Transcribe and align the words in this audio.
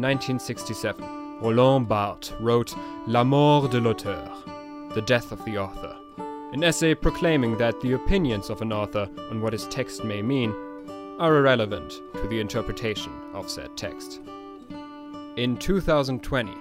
in 0.00 0.16
1967, 0.16 1.42
Roland 1.42 1.86
Barthes 1.86 2.32
wrote 2.40 2.74
La 3.06 3.22
mort 3.22 3.70
de 3.70 3.78
l'auteur, 3.78 4.32
The 4.94 5.02
Death 5.02 5.30
of 5.30 5.44
the 5.44 5.58
Author, 5.58 5.94
an 6.54 6.64
essay 6.64 6.94
proclaiming 6.94 7.58
that 7.58 7.78
the 7.82 7.92
opinions 7.92 8.48
of 8.48 8.62
an 8.62 8.72
author 8.72 9.10
on 9.30 9.42
what 9.42 9.52
his 9.52 9.66
text 9.66 10.02
may 10.02 10.22
mean 10.22 10.54
are 11.18 11.36
irrelevant 11.36 12.00
to 12.14 12.26
the 12.28 12.40
interpretation 12.40 13.12
of 13.34 13.50
said 13.50 13.76
text. 13.76 14.22
In 15.36 15.58
2020, 15.58 16.54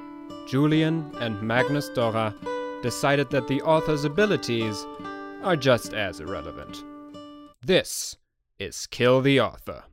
Julian 0.45 1.09
and 1.21 1.41
Magnus 1.41 1.89
Dorra 1.91 2.35
decided 2.83 3.29
that 3.29 3.47
the 3.47 3.61
author's 3.61 4.03
abilities 4.03 4.85
are 5.43 5.55
just 5.55 5.93
as 5.93 6.19
irrelevant. 6.19 6.83
This 7.61 8.17
is 8.59 8.85
Kill 8.87 9.21
the 9.21 9.39
Author. 9.39 9.85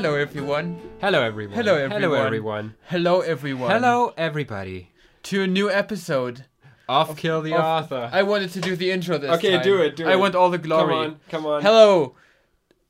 Hello, 0.00 0.14
everyone. 0.14 0.80
Hello, 1.02 1.20
everyone. 1.20 1.54
Hello, 1.54 1.74
everyone. 1.74 2.00
Hello, 2.00 2.24
everyone. 2.24 2.74
Hello, 2.86 3.20
everyone. 3.20 3.70
Hello, 3.70 4.14
everybody. 4.16 4.92
To 5.24 5.42
a 5.42 5.46
new 5.46 5.70
episode. 5.70 6.46
Off 6.88 7.18
Kill 7.18 7.42
the 7.42 7.52
Author. 7.52 8.08
I 8.10 8.22
wanted 8.22 8.48
to 8.52 8.62
do 8.62 8.76
the 8.76 8.92
intro 8.92 9.18
this 9.18 9.30
Okay, 9.32 9.56
time. 9.56 9.62
do 9.62 9.82
it, 9.82 9.96
do 9.96 10.08
I 10.08 10.14
it. 10.14 10.18
want 10.18 10.34
all 10.34 10.48
the 10.48 10.56
glory. 10.56 10.88
Come 10.94 10.98
on, 11.04 11.20
come 11.28 11.44
on. 11.44 11.60
Hello, 11.60 12.14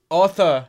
author. 0.08 0.68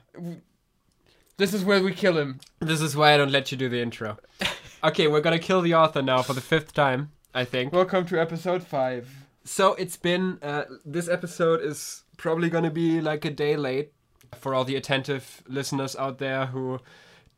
This 1.37 1.53
is 1.53 1.63
where 1.63 1.83
we 1.83 1.93
kill 1.93 2.17
him. 2.17 2.39
This 2.59 2.81
is 2.81 2.95
why 2.97 3.13
I 3.13 3.17
don't 3.17 3.31
let 3.31 3.51
you 3.51 3.57
do 3.59 3.69
the 3.69 3.79
intro. 3.79 4.17
okay, 4.83 5.05
we're 5.07 5.21
gonna 5.21 5.37
kill 5.37 5.61
the 5.61 5.75
author 5.75 6.01
now 6.01 6.23
for 6.23 6.33
the 6.33 6.41
fifth 6.41 6.73
time, 6.73 7.11
I 7.35 7.45
think. 7.45 7.71
Welcome 7.71 8.07
to 8.07 8.19
episode 8.19 8.63
five. 8.63 9.07
So 9.43 9.75
it's 9.75 9.95
been. 9.95 10.39
Uh, 10.41 10.63
this 10.83 11.07
episode 11.07 11.61
is 11.61 12.01
probably 12.17 12.49
gonna 12.49 12.71
be 12.71 12.99
like 12.99 13.25
a 13.25 13.29
day 13.31 13.55
late 13.55 13.93
for 14.35 14.53
all 14.53 14.63
the 14.63 14.75
attentive 14.75 15.43
listeners 15.47 15.95
out 15.95 16.17
there 16.17 16.47
who 16.47 16.79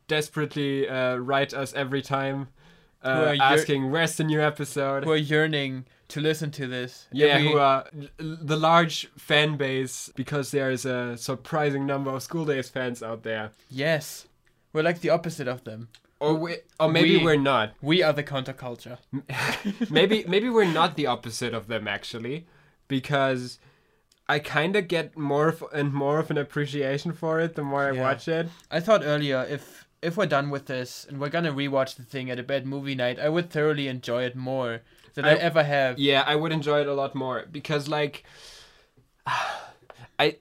desperately 0.08 0.88
uh, 0.88 1.16
write 1.16 1.54
us 1.54 1.72
every 1.74 2.02
time 2.02 2.48
uh, 3.02 3.36
asking 3.40 3.90
where's 3.90 4.16
the 4.16 4.24
new 4.24 4.40
episode. 4.40 5.04
Who 5.04 5.12
are 5.12 5.16
yearning 5.16 5.84
to 6.08 6.20
listen 6.20 6.50
to 6.52 6.66
this? 6.66 7.06
Yeah, 7.12 7.26
Every- 7.26 7.48
who 7.48 7.58
are 7.58 7.86
the 8.18 8.56
large 8.56 9.08
fan 9.16 9.56
base 9.56 10.10
because 10.14 10.50
there 10.50 10.70
is 10.70 10.84
a 10.84 11.16
surprising 11.16 11.86
number 11.86 12.10
of 12.10 12.22
school 12.22 12.44
days 12.44 12.68
fans 12.68 13.02
out 13.02 13.22
there. 13.22 13.50
Yes, 13.70 14.26
we're 14.72 14.82
like 14.82 15.00
the 15.00 15.10
opposite 15.10 15.48
of 15.48 15.64
them. 15.64 15.88
Or 16.20 16.34
we, 16.34 16.56
or 16.80 16.88
maybe 16.88 17.18
we, 17.18 17.32
are 17.32 17.36
not. 17.36 17.74
We 17.82 18.02
are 18.02 18.12
the 18.12 18.22
counterculture. 18.22 18.98
maybe 19.90 20.24
maybe 20.28 20.48
we're 20.48 20.64
not 20.64 20.96
the 20.96 21.06
opposite 21.06 21.52
of 21.52 21.66
them 21.66 21.86
actually, 21.86 22.46
because 22.88 23.58
I 24.28 24.38
kind 24.38 24.74
of 24.76 24.88
get 24.88 25.18
more 25.18 25.48
of, 25.48 25.62
and 25.72 25.92
more 25.92 26.18
of 26.18 26.30
an 26.30 26.38
appreciation 26.38 27.12
for 27.12 27.40
it 27.40 27.54
the 27.56 27.62
more 27.62 27.88
I 27.88 27.92
Yeah. 27.92 28.02
watch 28.02 28.26
it. 28.28 28.48
I 28.70 28.80
thought 28.80 29.02
earlier 29.04 29.44
if 29.48 29.86
if 30.02 30.16
we're 30.18 30.26
done 30.26 30.50
with 30.50 30.66
this 30.66 31.06
and 31.08 31.18
we're 31.18 31.30
gonna 31.30 31.52
rewatch 31.52 31.96
the 31.96 32.02
thing 32.02 32.30
at 32.30 32.38
a 32.38 32.42
bad 32.42 32.66
movie 32.66 32.94
night, 32.94 33.18
I 33.18 33.28
would 33.30 33.48
thoroughly 33.50 33.88
enjoy 33.88 34.24
it 34.24 34.36
more 34.36 34.82
than 35.14 35.24
I, 35.24 35.30
I- 35.30 35.34
ever 35.36 35.62
have. 35.62 35.98
Yeah, 35.98 36.24
I 36.26 36.36
would 36.36 36.52
enjoy 36.52 36.80
it 36.80 36.86
a 36.86 36.94
lot 36.94 37.14
more 37.14 37.44
because 37.50 37.88
like 37.88 38.24
I 40.18 40.36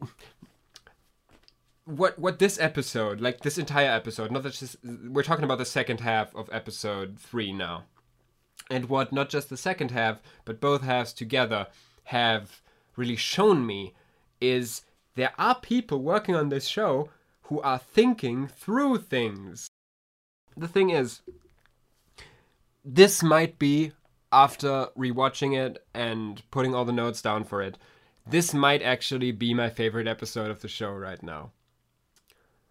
what 1.85 2.17
what 2.17 2.39
this 2.39 2.59
episode, 2.59 3.19
like 3.19 3.41
this 3.41 3.57
entire 3.57 3.89
episode, 3.91 4.31
not 4.31 4.43
that 4.43 4.53
just 4.53 4.77
we're 4.83 5.23
talking 5.23 5.43
about 5.43 5.57
the 5.57 5.65
second 5.65 5.99
half 5.99 6.33
of 6.35 6.49
episode 6.51 7.19
3 7.19 7.51
now. 7.53 7.83
And 8.71 8.87
what 8.87 9.11
not 9.11 9.29
just 9.29 9.49
the 9.49 9.57
second 9.57 9.91
half, 9.91 10.19
but 10.45 10.61
both 10.61 10.81
halves 10.83 11.11
together 11.13 11.67
have 12.05 12.61
really 12.95 13.15
shown 13.15 13.65
me 13.65 13.93
is 14.39 14.83
there 15.15 15.33
are 15.37 15.55
people 15.55 16.01
working 16.01 16.35
on 16.35 16.49
this 16.49 16.67
show 16.67 17.09
who 17.43 17.61
are 17.61 17.77
thinking 17.79 18.47
through 18.47 18.97
things. 18.97 19.67
The 20.55 20.67
thing 20.67 20.89
is, 20.89 21.21
this 22.83 23.23
might 23.23 23.59
be 23.59 23.91
after 24.31 24.87
rewatching 24.97 25.55
it 25.55 25.85
and 25.93 26.41
putting 26.51 26.73
all 26.73 26.85
the 26.85 26.91
notes 26.91 27.21
down 27.21 27.43
for 27.43 27.61
it. 27.61 27.77
This 28.25 28.53
might 28.53 28.81
actually 28.81 29.31
be 29.31 29.53
my 29.53 29.69
favorite 29.69 30.07
episode 30.07 30.49
of 30.49 30.61
the 30.61 30.67
show 30.67 30.91
right 30.91 31.21
now. 31.21 31.51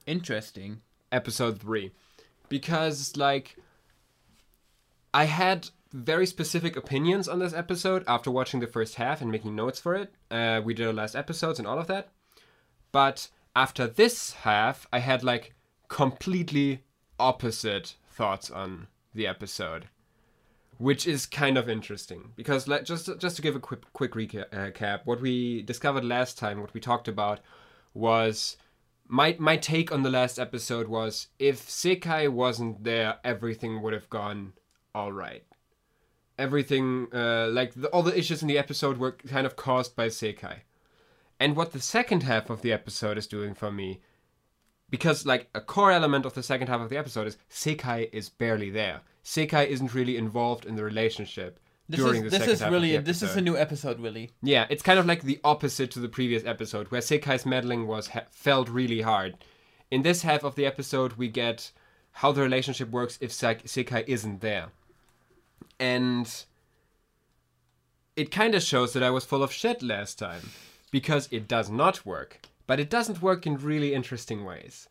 Interesting. 0.07 0.81
Episode 1.11 1.61
3. 1.61 1.93
Because, 2.49 3.17
like, 3.17 3.57
I 5.15 5.25
had 5.25 5.69
very 5.93 6.27
specific 6.27 6.77
opinions 6.77 7.29
on 7.29 7.39
this 7.39 7.53
episode 7.53 8.05
after 8.07 8.31
watching 8.31 8.61
the 8.61 8.67
first 8.67 8.97
half 8.97 9.21
and 9.21 9.31
making 9.31 9.55
notes 9.55 9.81
for 9.81 9.95
it. 9.95 10.13
Uh, 10.31 10.61
we 10.65 10.75
did 10.75 10.87
our 10.87 10.93
last 10.93 11.15
episodes 11.15 11.59
and 11.59 11.69
all 11.69 11.79
of 11.79 11.87
that. 11.87 12.09
But 12.91 13.29
after 13.55 13.87
this 13.87 14.33
half, 14.33 14.87
I 14.93 14.99
had, 14.99 15.23
like, 15.23 15.55
completely 15.89 16.85
opposite 17.19 17.97
thoughts 18.09 18.51
on 18.51 18.89
the 19.15 19.27
episode 19.27 19.87
which 20.79 21.07
is 21.07 21.27
kind 21.27 21.57
of 21.57 21.69
interesting 21.69 22.33
because 22.35 22.67
like 22.67 22.85
just 22.85 23.09
just 23.19 23.37
to 23.37 23.43
give 23.43 23.55
a 23.55 23.61
quick 23.61 23.81
quick 23.93 24.13
recap 24.13 25.01
what 25.05 25.21
we 25.21 25.63
discovered 25.63 26.05
last 26.05 26.37
time 26.37 26.61
what 26.61 26.75
we 26.75 26.81
talked 26.81 27.07
about 27.07 27.39
was 27.95 28.57
my 29.07 29.37
my 29.39 29.57
take 29.57 29.93
on 29.93 30.03
the 30.03 30.11
last 30.11 30.39
episode 30.39 30.89
was 30.89 31.29
if 31.39 31.69
Sekai 31.69 32.29
wasn't 32.29 32.83
there 32.83 33.19
everything 33.23 33.81
would 33.81 33.93
have 33.93 34.11
gone 34.11 34.55
all 34.95 35.13
right 35.13 35.45
everything 36.39 37.09
uh, 37.13 37.49
like 37.49 37.75
the, 37.75 37.89
all 37.89 38.03
the 38.03 38.17
issues 38.19 38.43
in 38.43 38.49
the 38.49 38.59
episode 38.59 38.99
were 38.99 39.13
kind 39.13 39.47
of 39.47 39.57
caused 39.57 39.95
by 39.95 40.09
Sekai 40.09 40.59
and 41.39 41.57
what 41.57 41.73
the 41.73 41.81
second 41.81 42.23
half 42.23 42.51
of 42.51 42.63
the 42.63 42.73
episode 42.73 43.19
is 43.19 43.27
doing 43.27 43.55
for 43.55 43.71
me 43.71 44.01
because 44.91 45.25
like 45.27 45.49
a 45.55 45.61
core 45.61 45.91
element 45.91 46.25
of 46.27 46.35
the 46.35 46.43
second 46.43 46.69
half 46.69 46.81
of 46.81 46.91
the 46.91 46.97
episode 46.97 47.27
is 47.27 47.37
Sekai 47.51 48.09
is 48.13 48.29
barely 48.29 48.71
there. 48.71 49.01
Sekai 49.25 49.67
isn't 49.67 49.95
really 49.95 50.17
involved 50.17 50.67
in 50.67 50.77
the 50.77 50.85
relationship 50.85 51.59
This 51.89 52.01
during 52.01 52.17
is 52.17 52.23
the 52.25 52.31
this 52.31 52.39
second 52.41 52.53
is 52.53 52.61
half 52.61 52.73
really 52.73 52.95
of 52.95 53.05
the 53.05 53.11
this 53.11 53.23
is 53.23 53.35
a 53.37 53.41
new 53.41 53.57
episode, 53.57 53.99
really. 54.01 54.31
Yeah, 54.43 54.67
it's 54.69 54.83
kind 54.83 54.99
of 54.99 55.07
like 55.07 55.23
the 55.23 55.41
opposite 55.43 55.91
to 55.93 56.01
the 56.01 56.09
previous 56.09 56.45
episode 56.45 56.89
where 56.91 57.01
Sekai's 57.01 57.47
meddling 57.47 57.87
was 57.87 58.09
ha- 58.09 58.27
felt 58.31 58.69
really 58.69 59.01
hard. 59.01 59.37
In 59.91 60.03
this 60.03 60.23
half 60.23 60.45
of 60.45 60.55
the 60.57 60.67
episode, 60.67 61.15
we 61.15 61.29
get 61.29 61.73
how 62.17 62.33
the 62.33 62.43
relationship 62.43 62.91
works 62.91 63.19
if 63.21 63.33
Sek- 63.33 63.65
Sekai 63.65 64.05
isn't 64.07 64.41
there, 64.43 64.67
and 65.83 66.45
it 68.15 68.31
kind 68.31 68.55
of 68.55 68.63
shows 68.63 68.93
that 68.93 69.03
I 69.03 69.11
was 69.11 69.25
full 69.25 69.43
of 69.43 69.53
shit 69.53 69.83
last 69.83 70.19
time 70.19 70.51
because 70.91 71.29
it 71.33 71.49
does 71.49 71.69
not 71.71 72.07
work, 72.07 72.41
but 72.67 72.79
it 72.79 72.89
doesn't 72.89 73.21
work 73.21 73.47
in 73.47 73.57
really 73.57 73.93
interesting 73.93 74.45
ways. 74.45 74.89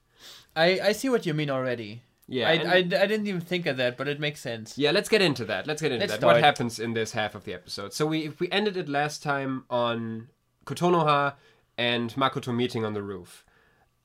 I 0.56 0.80
I 0.90 0.92
see 0.92 1.10
what 1.10 1.26
you 1.26 1.34
mean 1.34 1.50
already. 1.50 2.04
Yeah, 2.28 2.50
I, 2.50 2.54
I, 2.54 2.76
I 2.78 3.08
didn't 3.12 3.28
even 3.28 3.42
think 3.42 3.66
of 3.66 3.78
that, 3.78 3.98
but 3.98 4.08
it 4.08 4.20
makes 4.20 4.40
sense. 4.40 4.78
Yeah, 4.78 4.92
let's 4.92 5.10
get 5.10 5.22
into 5.22 5.44
that. 5.46 5.68
Let's 5.68 5.82
get 5.82 5.92
into 5.92 6.06
Let's 6.06 6.18
that. 6.18 6.26
What 6.26 6.42
happens 6.42 6.80
in 6.80 6.94
this 6.94 7.12
half 7.12 7.36
of 7.36 7.44
the 7.44 7.54
episode? 7.54 7.94
So 7.94 8.06
we 8.06 8.32
we 8.40 8.50
ended 8.52 8.78
it 8.78 8.90
last 8.90 9.24
time 9.24 9.64
on 9.70 10.28
Kotonoha 10.66 11.36
and 11.78 12.14
Makoto 12.16 12.54
meeting 12.56 12.86
on 12.86 12.94
the 12.94 13.04
roof. 13.04 13.46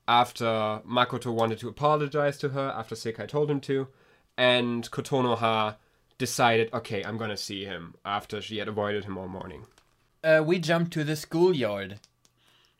After 0.07 0.81
Makoto 0.87 1.33
wanted 1.33 1.59
to 1.59 1.67
apologize 1.67 2.37
to 2.37 2.49
her 2.49 2.73
after 2.77 2.95
Sekai 2.95 3.27
told 3.27 3.51
him 3.51 3.59
to, 3.61 3.87
and 4.37 4.89
Kotonoha 4.89 5.75
decided, 6.17 6.73
okay, 6.73 7.03
I'm 7.03 7.17
gonna 7.17 7.37
see 7.37 7.65
him 7.65 7.95
after 8.05 8.41
she 8.41 8.57
had 8.57 8.67
avoided 8.67 9.05
him 9.05 9.17
all 9.17 9.27
morning. 9.27 9.65
Uh, 10.23 10.43
we 10.45 10.59
jump 10.59 10.89
to 10.91 11.03
the 11.03 11.15
schoolyard, 11.15 11.99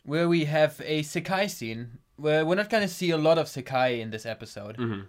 where 0.03 0.27
we 0.27 0.45
have 0.45 0.81
a 0.83 1.03
Sekai 1.03 1.49
scene. 1.49 1.99
Where 2.15 2.43
we're 2.45 2.55
not 2.55 2.69
gonna 2.71 2.87
see 2.87 3.11
a 3.11 3.17
lot 3.17 3.37
of 3.37 3.45
Sekai 3.45 3.99
in 3.99 4.09
this 4.09 4.25
episode, 4.25 4.77
Mhm. 4.77 5.05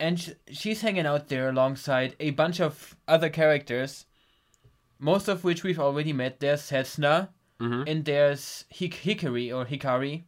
and 0.00 0.18
sh- 0.20 0.30
she's 0.50 0.80
hanging 0.80 1.06
out 1.06 1.28
there 1.28 1.48
alongside 1.48 2.16
a 2.18 2.30
bunch 2.30 2.60
of 2.60 2.96
other 3.06 3.28
characters, 3.30 4.06
most 4.98 5.28
of 5.28 5.44
which 5.44 5.62
we've 5.62 5.78
already 5.78 6.12
met. 6.12 6.40
There's 6.40 6.62
Setsuna, 6.62 7.28
Mhm. 7.60 7.84
and 7.88 8.04
there's 8.04 8.64
Hik- 8.70 9.02
Hikari 9.04 9.54
or 9.54 9.64
Hikari, 9.66 10.24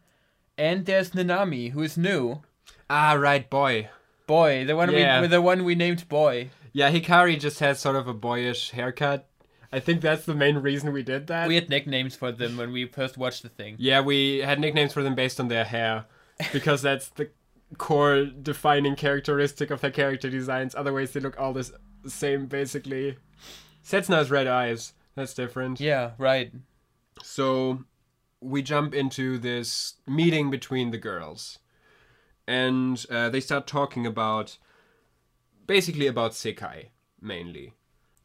and 0.56 0.86
there's 0.86 1.10
Nanami, 1.10 1.72
who 1.72 1.82
is 1.82 1.96
new. 1.98 2.42
Ah, 2.88 3.14
right, 3.14 3.50
boy. 3.50 3.88
Boy, 4.28 4.64
the 4.64 4.76
one 4.76 4.92
Yeah. 4.92 5.20
we 5.20 5.26
the 5.26 5.42
one 5.42 5.64
we 5.64 5.74
named 5.74 6.08
Boy. 6.08 6.50
Yeah, 6.78 6.92
Hikari 6.92 7.40
just 7.40 7.58
has 7.58 7.80
sort 7.80 7.96
of 7.96 8.06
a 8.06 8.14
boyish 8.14 8.70
haircut. 8.70 9.28
I 9.72 9.80
think 9.80 10.00
that's 10.00 10.26
the 10.26 10.34
main 10.34 10.58
reason 10.58 10.92
we 10.92 11.02
did 11.02 11.26
that. 11.26 11.48
We 11.48 11.56
had 11.56 11.68
nicknames 11.68 12.14
for 12.14 12.30
them 12.30 12.56
when 12.56 12.70
we 12.70 12.84
first 12.86 13.18
watched 13.18 13.42
the 13.42 13.48
thing. 13.48 13.74
Yeah, 13.80 14.00
we 14.00 14.38
had 14.38 14.60
nicknames 14.60 14.92
for 14.92 15.02
them 15.02 15.16
based 15.16 15.40
on 15.40 15.48
their 15.48 15.64
hair 15.64 16.04
because 16.52 16.80
that's 16.80 17.08
the 17.08 17.30
core 17.78 18.26
defining 18.26 18.94
characteristic 18.94 19.72
of 19.72 19.80
their 19.80 19.90
character 19.90 20.30
designs. 20.30 20.76
Otherwise, 20.76 21.10
they 21.10 21.18
look 21.18 21.36
all 21.36 21.52
the 21.52 21.68
same 22.06 22.46
basically. 22.46 23.16
Setsuna's 23.82 24.30
red 24.30 24.46
eyes. 24.46 24.92
That's 25.16 25.34
different. 25.34 25.80
Yeah, 25.80 26.12
right. 26.16 26.52
So 27.24 27.86
we 28.40 28.62
jump 28.62 28.94
into 28.94 29.36
this 29.36 29.94
meeting 30.06 30.48
between 30.48 30.92
the 30.92 30.98
girls, 30.98 31.58
and 32.46 33.04
uh, 33.10 33.30
they 33.30 33.40
start 33.40 33.66
talking 33.66 34.06
about 34.06 34.58
basically 35.68 36.08
about 36.08 36.32
Sekai 36.32 36.88
mainly. 37.20 37.74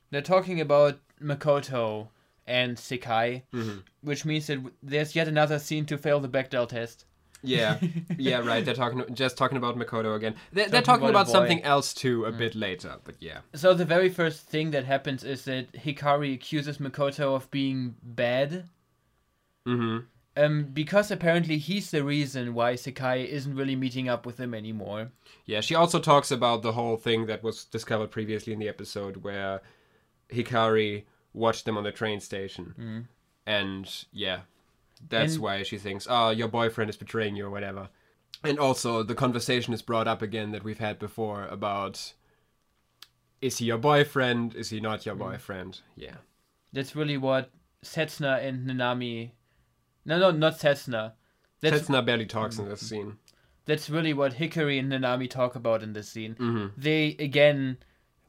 They're 0.09 0.21
talking 0.21 0.59
about 0.59 0.97
Makoto 1.21 2.07
and 2.47 2.77
Sekai, 2.77 3.43
Mm-hmm. 3.53 3.77
which 4.01 4.25
means 4.25 4.47
that 4.47 4.59
there's 4.81 5.15
yet 5.15 5.27
another 5.27 5.59
scene 5.59 5.85
to 5.85 5.97
fail 5.97 6.19
the 6.19 6.27
Bechdel 6.29 6.67
test. 6.67 7.05
Yeah, 7.45 7.77
yeah, 8.17 8.39
right. 8.39 8.63
They're 8.63 8.73
talking 8.73 9.03
just 9.13 9.35
talking 9.37 9.57
about 9.57 9.77
Makoto 9.77 10.15
again. 10.15 10.35
They're, 10.53 10.69
they're 10.69 10.81
Talking 10.81 11.01
talking 11.01 11.09
about 11.09 11.21
about, 11.27 11.31
something 11.31 11.61
else 11.63 11.93
too 11.93 12.23
a 12.25 12.31
bit 12.31 12.55
later, 12.55 12.95
but 13.03 13.15
yeah. 13.19 13.39
So 13.53 13.73
the 13.73 13.83
very 13.85 14.07
first 14.09 14.41
thing 14.47 14.71
that 14.71 14.85
happens 14.85 15.23
is 15.25 15.43
that 15.45 15.73
Hikari 15.73 16.33
accuses 16.33 16.77
Makoto 16.77 17.35
of 17.35 17.49
being 17.51 17.95
bad, 18.01 18.69
Mm-hmm. 19.67 20.05
Um, 20.35 20.63
because 20.73 21.11
apparently 21.11 21.57
he's 21.57 21.91
the 21.91 22.03
reason 22.03 22.53
why 22.53 22.73
Sekai 22.73 23.25
isn't 23.27 23.55
really 23.55 23.75
meeting 23.75 24.09
up 24.09 24.25
with 24.25 24.39
him 24.39 24.53
anymore. 24.53 25.11
Yeah, 25.45 25.61
she 25.61 25.75
also 25.75 25.99
talks 25.99 26.31
about 26.31 26.61
the 26.61 26.71
whole 26.73 26.97
thing 26.97 27.25
that 27.27 27.43
was 27.43 27.65
discovered 27.65 28.11
previously 28.11 28.53
in 28.53 28.59
the 28.59 28.69
episode 28.69 29.17
where 29.17 29.61
Hikari 30.29 31.03
watched 31.33 31.65
them 31.65 31.77
on 31.77 31.83
the 31.83 31.91
train 31.91 32.19
station. 32.19 32.73
Mm. 32.79 33.05
And 33.45 34.05
yeah, 34.11 34.41
that's 35.09 35.33
And- 35.33 35.43
why 35.43 35.63
she 35.63 35.77
thinks, 35.77 36.07
oh, 36.09 36.29
your 36.31 36.47
boyfriend 36.47 36.89
is 36.89 36.97
betraying 36.97 37.35
you 37.35 37.45
or 37.45 37.49
whatever. 37.49 37.89
And 38.43 38.59
also, 38.59 39.03
the 39.03 39.15
conversation 39.15 39.73
is 39.73 39.81
brought 39.81 40.07
up 40.07 40.21
again 40.21 40.51
that 40.51 40.63
we've 40.63 40.79
had 40.79 40.99
before 40.99 41.45
about 41.45 42.13
is 43.41 43.57
he 43.57 43.65
your 43.65 43.77
boyfriend? 43.77 44.55
Is 44.55 44.69
he 44.69 44.79
not 44.79 45.05
your 45.05 45.15
boyfriend? 45.15 45.81
Yeah. 45.95 46.15
That's 46.71 46.95
really 46.95 47.17
what 47.17 47.51
Setsuna 47.83 48.41
and 48.43 48.67
Nanami. 48.67 49.31
No, 50.05 50.19
no, 50.19 50.31
not 50.31 50.59
Setsuna. 50.59 51.13
That's 51.61 51.83
Setsuna 51.87 52.05
barely 52.05 52.25
talks 52.25 52.57
in 52.59 52.67
this 52.69 52.81
scene. 52.87 53.17
that's 53.65 53.89
really 53.89 54.13
what 54.13 54.33
Hikari 54.33 54.77
and 54.79 54.91
Nanami 54.91 55.29
talk 55.29 55.55
about 55.55 55.81
in 55.83 55.93
this 55.93 56.09
scene. 56.09 56.35
hmm 56.35 56.67
They 56.77 57.15
again 57.19 57.77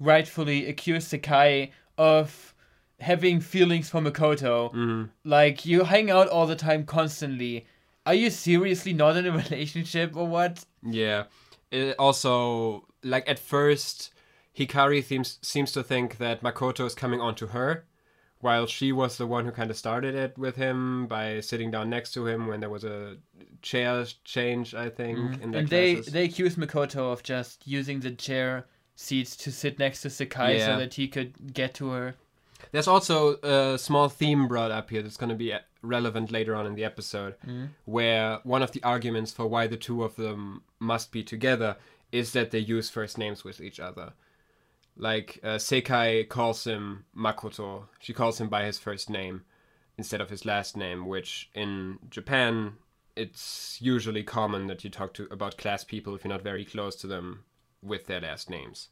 rightfully 0.00 0.66
accuse 0.68 1.08
Sekai 1.08 1.70
of 1.98 2.54
having 3.00 3.40
feelings 3.40 3.90
for 3.90 4.00
Makoto. 4.00 4.70
hmm 4.72 5.04
Like 5.24 5.66
you 5.66 5.84
hang 5.84 6.10
out 6.10 6.28
all 6.28 6.46
the 6.46 6.56
time 6.56 6.84
constantly. 6.84 7.66
Are 8.06 8.14
you 8.14 8.30
seriously 8.30 8.92
not 8.92 9.16
in 9.16 9.26
a 9.26 9.32
relationship 9.44 10.16
or 10.16 10.26
what? 10.26 10.64
Yeah. 10.82 11.24
It 11.70 11.96
also, 11.98 12.86
like 13.02 13.28
at 13.28 13.38
first, 13.38 14.12
Hikari 14.56 15.02
seems 15.02 15.38
seems 15.42 15.72
to 15.72 15.82
think 15.82 16.18
that 16.18 16.42
Makoto 16.42 16.86
is 16.86 16.94
coming 16.94 17.20
on 17.20 17.34
to 17.36 17.48
her, 17.48 17.84
while 18.44 18.66
she 18.66 18.92
was 18.92 19.16
the 19.16 19.26
one 19.26 19.46
who 19.46 19.50
kind 19.50 19.70
of 19.70 19.76
started 19.76 20.14
it 20.14 20.36
with 20.36 20.54
him 20.56 21.06
by 21.06 21.40
sitting 21.40 21.70
down 21.70 21.88
next 21.88 22.12
to 22.12 22.26
him 22.26 22.46
when 22.46 22.60
there 22.60 22.68
was 22.68 22.84
a 22.84 23.16
chair 23.62 24.04
change, 24.24 24.74
I 24.74 24.90
think, 24.90 25.40
in 25.42 25.50
their 25.50 25.60
and 25.62 25.68
they 25.70 25.94
classes. 25.94 26.12
they 26.12 26.24
accuse 26.24 26.54
Makoto 26.56 27.10
of 27.10 27.22
just 27.22 27.66
using 27.66 28.00
the 28.00 28.10
chair 28.10 28.66
seats 28.96 29.34
to 29.36 29.50
sit 29.50 29.78
next 29.78 30.02
to 30.02 30.08
Sekai 30.08 30.58
Yeah. 30.58 30.66
so 30.66 30.78
that 30.78 30.92
he 30.94 31.08
could 31.08 31.54
get 31.54 31.72
to 31.74 31.88
her. 31.96 32.14
There's 32.70 32.86
also 32.86 33.36
a 33.42 33.78
small 33.78 34.10
theme 34.10 34.46
brought 34.46 34.70
up 34.70 34.90
here 34.90 35.00
that's 35.02 35.16
going 35.16 35.30
to 35.30 35.36
be 35.46 35.50
uh, 35.54 35.60
relevant 35.80 36.30
later 36.30 36.54
on 36.54 36.66
in 36.66 36.74
the 36.74 36.84
episode, 36.84 37.34
where 37.86 38.40
one 38.42 38.62
of 38.62 38.72
the 38.72 38.82
arguments 38.82 39.32
for 39.32 39.46
why 39.46 39.66
the 39.66 39.76
two 39.78 40.04
of 40.04 40.16
them 40.16 40.62
must 40.78 41.12
be 41.12 41.22
together 41.22 41.76
is 42.12 42.32
that 42.32 42.50
they 42.50 42.58
use 42.58 42.90
first 42.90 43.16
names 43.16 43.42
with 43.42 43.60
each 43.60 43.80
other. 43.80 44.12
Like 44.96 45.40
uh, 45.42 45.56
Sekai 45.56 46.28
calls 46.28 46.64
him 46.64 47.04
Makoto. 47.16 47.84
She 47.98 48.12
calls 48.12 48.40
him 48.40 48.48
by 48.48 48.64
his 48.64 48.78
first 48.78 49.10
name 49.10 49.42
instead 49.98 50.20
of 50.20 50.30
his 50.30 50.44
last 50.44 50.76
name, 50.76 51.06
which 51.06 51.50
in 51.54 51.98
Japan 52.10 52.74
it's 53.16 53.78
usually 53.80 54.22
common 54.22 54.66
that 54.66 54.82
you 54.82 54.90
talk 54.90 55.14
to 55.14 55.28
about 55.30 55.56
class 55.56 55.84
people 55.84 56.14
if 56.14 56.24
you're 56.24 56.32
not 56.32 56.42
very 56.42 56.64
close 56.64 56.96
to 56.96 57.06
them 57.06 57.44
with 57.82 58.06
their 58.06 58.20
last 58.20 58.50
names. 58.50 58.88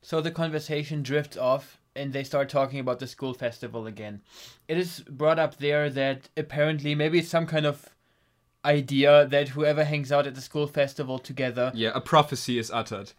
So 0.00 0.20
the 0.20 0.32
conversation 0.32 1.02
drifts 1.02 1.36
off 1.36 1.78
and 1.94 2.12
they 2.12 2.24
start 2.24 2.48
talking 2.48 2.80
about 2.80 2.98
the 2.98 3.06
school 3.06 3.34
festival 3.34 3.86
again. 3.86 4.22
It 4.66 4.78
is 4.78 5.00
brought 5.00 5.38
up 5.38 5.58
there 5.58 5.90
that 5.90 6.28
apparently 6.36 6.94
maybe 6.94 7.20
it's 7.20 7.28
some 7.28 7.46
kind 7.46 7.66
of 7.66 7.88
idea 8.64 9.26
that 9.26 9.48
whoever 9.48 9.84
hangs 9.84 10.10
out 10.10 10.26
at 10.26 10.34
the 10.34 10.40
school 10.40 10.66
festival 10.66 11.18
together 11.18 11.72
Yeah, 11.74 11.90
a 11.94 12.00
prophecy 12.00 12.58
is 12.58 12.70
uttered. 12.70 13.12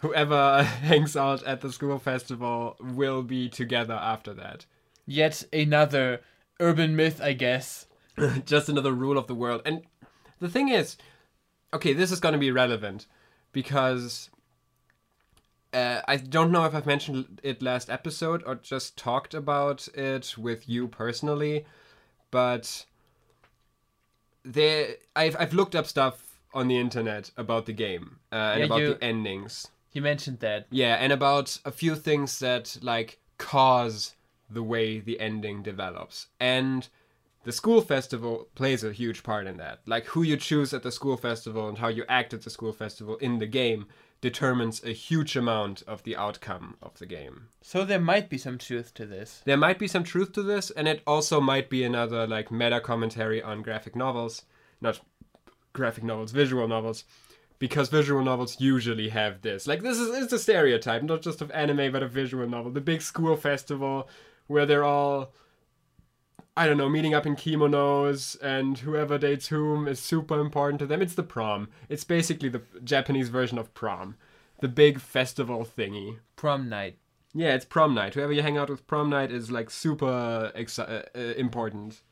Whoever 0.00 0.62
hangs 0.82 1.16
out 1.16 1.42
at 1.44 1.60
the 1.60 1.72
school 1.72 1.98
festival 1.98 2.76
will 2.80 3.22
be 3.22 3.48
together 3.48 3.94
after 3.94 4.32
that. 4.34 4.66
yet 5.06 5.44
another 5.52 6.20
urban 6.58 6.94
myth, 6.96 7.20
I 7.22 7.32
guess. 7.32 7.86
Just 8.44 8.68
another 8.68 8.92
rule 8.92 9.16
of 9.18 9.26
the 9.26 9.34
world. 9.34 9.62
And 9.64 9.82
the 10.40 10.48
thing 10.48 10.68
is, 10.68 10.96
okay, 11.72 11.92
this 11.92 12.10
is 12.12 12.20
going 12.20 12.32
to 12.34 12.38
be 12.38 12.50
relevant 12.50 13.06
because 13.52 14.30
uh, 15.72 16.00
I 16.06 16.16
don't 16.16 16.50
know 16.52 16.64
if 16.64 16.74
I've 16.74 16.86
mentioned 16.86 17.40
it 17.42 17.62
last 17.62 17.88
episode 17.90 18.42
or 18.46 18.54
just 18.56 18.96
talked 18.96 19.34
about 19.34 19.88
it 19.94 20.34
with 20.38 20.68
you 20.68 20.88
personally, 20.88 21.64
but 22.30 22.84
there 24.44 24.94
I've 25.14 25.36
I've 25.38 25.52
looked 25.54 25.74
up 25.74 25.86
stuff 25.86 26.40
on 26.54 26.68
the 26.68 26.78
internet 26.78 27.30
about 27.36 27.66
the 27.66 27.72
game 27.72 28.18
uh, 28.32 28.36
and 28.36 28.60
Yeah, 28.60 28.66
about 28.66 28.80
you- 28.80 28.94
the 28.94 29.04
endings. 29.04 29.68
You 29.92 30.02
mentioned 30.02 30.40
that. 30.40 30.66
Yeah, 30.70 30.94
and 30.94 31.12
about 31.12 31.58
a 31.64 31.72
few 31.72 31.96
things 31.96 32.38
that 32.38 32.76
like 32.82 33.18
cause 33.38 34.14
the 34.48 34.62
way 34.62 35.00
the 35.00 35.20
ending 35.20 35.62
develops. 35.62 36.28
And 36.38 36.88
the 37.44 37.52
school 37.52 37.80
festival 37.80 38.48
plays 38.54 38.84
a 38.84 38.92
huge 38.92 39.22
part 39.22 39.46
in 39.46 39.56
that. 39.56 39.80
Like 39.86 40.06
who 40.06 40.22
you 40.22 40.36
choose 40.36 40.74
at 40.74 40.82
the 40.82 40.92
school 40.92 41.16
festival 41.16 41.68
and 41.68 41.78
how 41.78 41.88
you 41.88 42.04
act 42.08 42.34
at 42.34 42.42
the 42.42 42.50
school 42.50 42.72
festival 42.72 43.16
in 43.16 43.38
the 43.38 43.46
game 43.46 43.86
determines 44.20 44.84
a 44.84 44.92
huge 44.92 45.34
amount 45.36 45.82
of 45.86 46.02
the 46.02 46.14
outcome 46.14 46.76
of 46.82 46.98
the 46.98 47.06
game. 47.06 47.48
So 47.62 47.84
there 47.84 48.00
might 48.00 48.28
be 48.28 48.36
some 48.36 48.58
truth 48.58 48.92
to 48.94 49.06
this. 49.06 49.40
There 49.46 49.56
might 49.56 49.78
be 49.78 49.88
some 49.88 50.04
truth 50.04 50.32
to 50.32 50.42
this, 50.42 50.70
and 50.70 50.86
it 50.86 51.02
also 51.06 51.40
might 51.40 51.70
be 51.70 51.84
another 51.84 52.26
like 52.26 52.50
meta 52.50 52.80
commentary 52.80 53.42
on 53.42 53.62
graphic 53.62 53.96
novels, 53.96 54.42
not 54.80 55.00
graphic 55.72 56.04
novels, 56.04 56.32
visual 56.32 56.68
novels, 56.68 57.04
because 57.60 57.90
visual 57.90 58.24
novels 58.24 58.60
usually 58.60 59.10
have 59.10 59.42
this. 59.42 59.68
Like 59.68 59.82
this 59.82 59.98
is 59.98 60.20
it's 60.20 60.32
a 60.32 60.38
stereotype, 60.38 61.04
not 61.04 61.22
just 61.22 61.40
of 61.40 61.52
anime, 61.52 61.92
but 61.92 62.02
of 62.02 62.10
visual 62.10 62.48
novel. 62.48 62.72
The 62.72 62.80
big 62.80 63.02
school 63.02 63.36
festival 63.36 64.08
where 64.48 64.66
they're 64.66 64.82
all 64.82 65.32
I 66.56 66.66
don't 66.66 66.78
know, 66.78 66.88
meeting 66.88 67.14
up 67.14 67.26
in 67.26 67.36
kimonos, 67.36 68.36
and 68.42 68.78
whoever 68.78 69.18
dates 69.18 69.48
whom 69.48 69.86
is 69.86 70.00
super 70.00 70.40
important 70.40 70.80
to 70.80 70.86
them. 70.86 71.00
It's 71.00 71.14
the 71.14 71.22
prom. 71.22 71.68
It's 71.88 72.02
basically 72.02 72.48
the 72.48 72.62
Japanese 72.82 73.28
version 73.28 73.56
of 73.56 73.72
prom, 73.72 74.16
the 74.60 74.68
big 74.68 75.00
festival 75.00 75.64
thingy. 75.64 76.18
Prom 76.34 76.68
night. 76.68 76.98
Yeah, 77.32 77.54
it's 77.54 77.64
prom 77.64 77.94
night. 77.94 78.14
Whoever 78.14 78.32
you 78.32 78.42
hang 78.42 78.58
out 78.58 78.68
with 78.68 78.86
prom 78.88 79.08
night 79.08 79.30
is 79.30 79.50
like 79.50 79.70
super 79.70 80.50
exci- 80.56 80.90
uh, 80.90 81.02
uh, 81.14 81.34
important. 81.34 82.02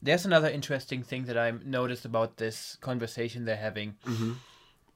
There's 0.00 0.24
another 0.24 0.48
interesting 0.48 1.02
thing 1.02 1.24
that 1.24 1.36
I 1.36 1.52
noticed 1.64 2.04
about 2.04 2.38
this 2.38 2.78
conversation 2.80 3.44
they're 3.44 3.56
having. 3.56 3.96
Mm-hmm. 4.06 4.32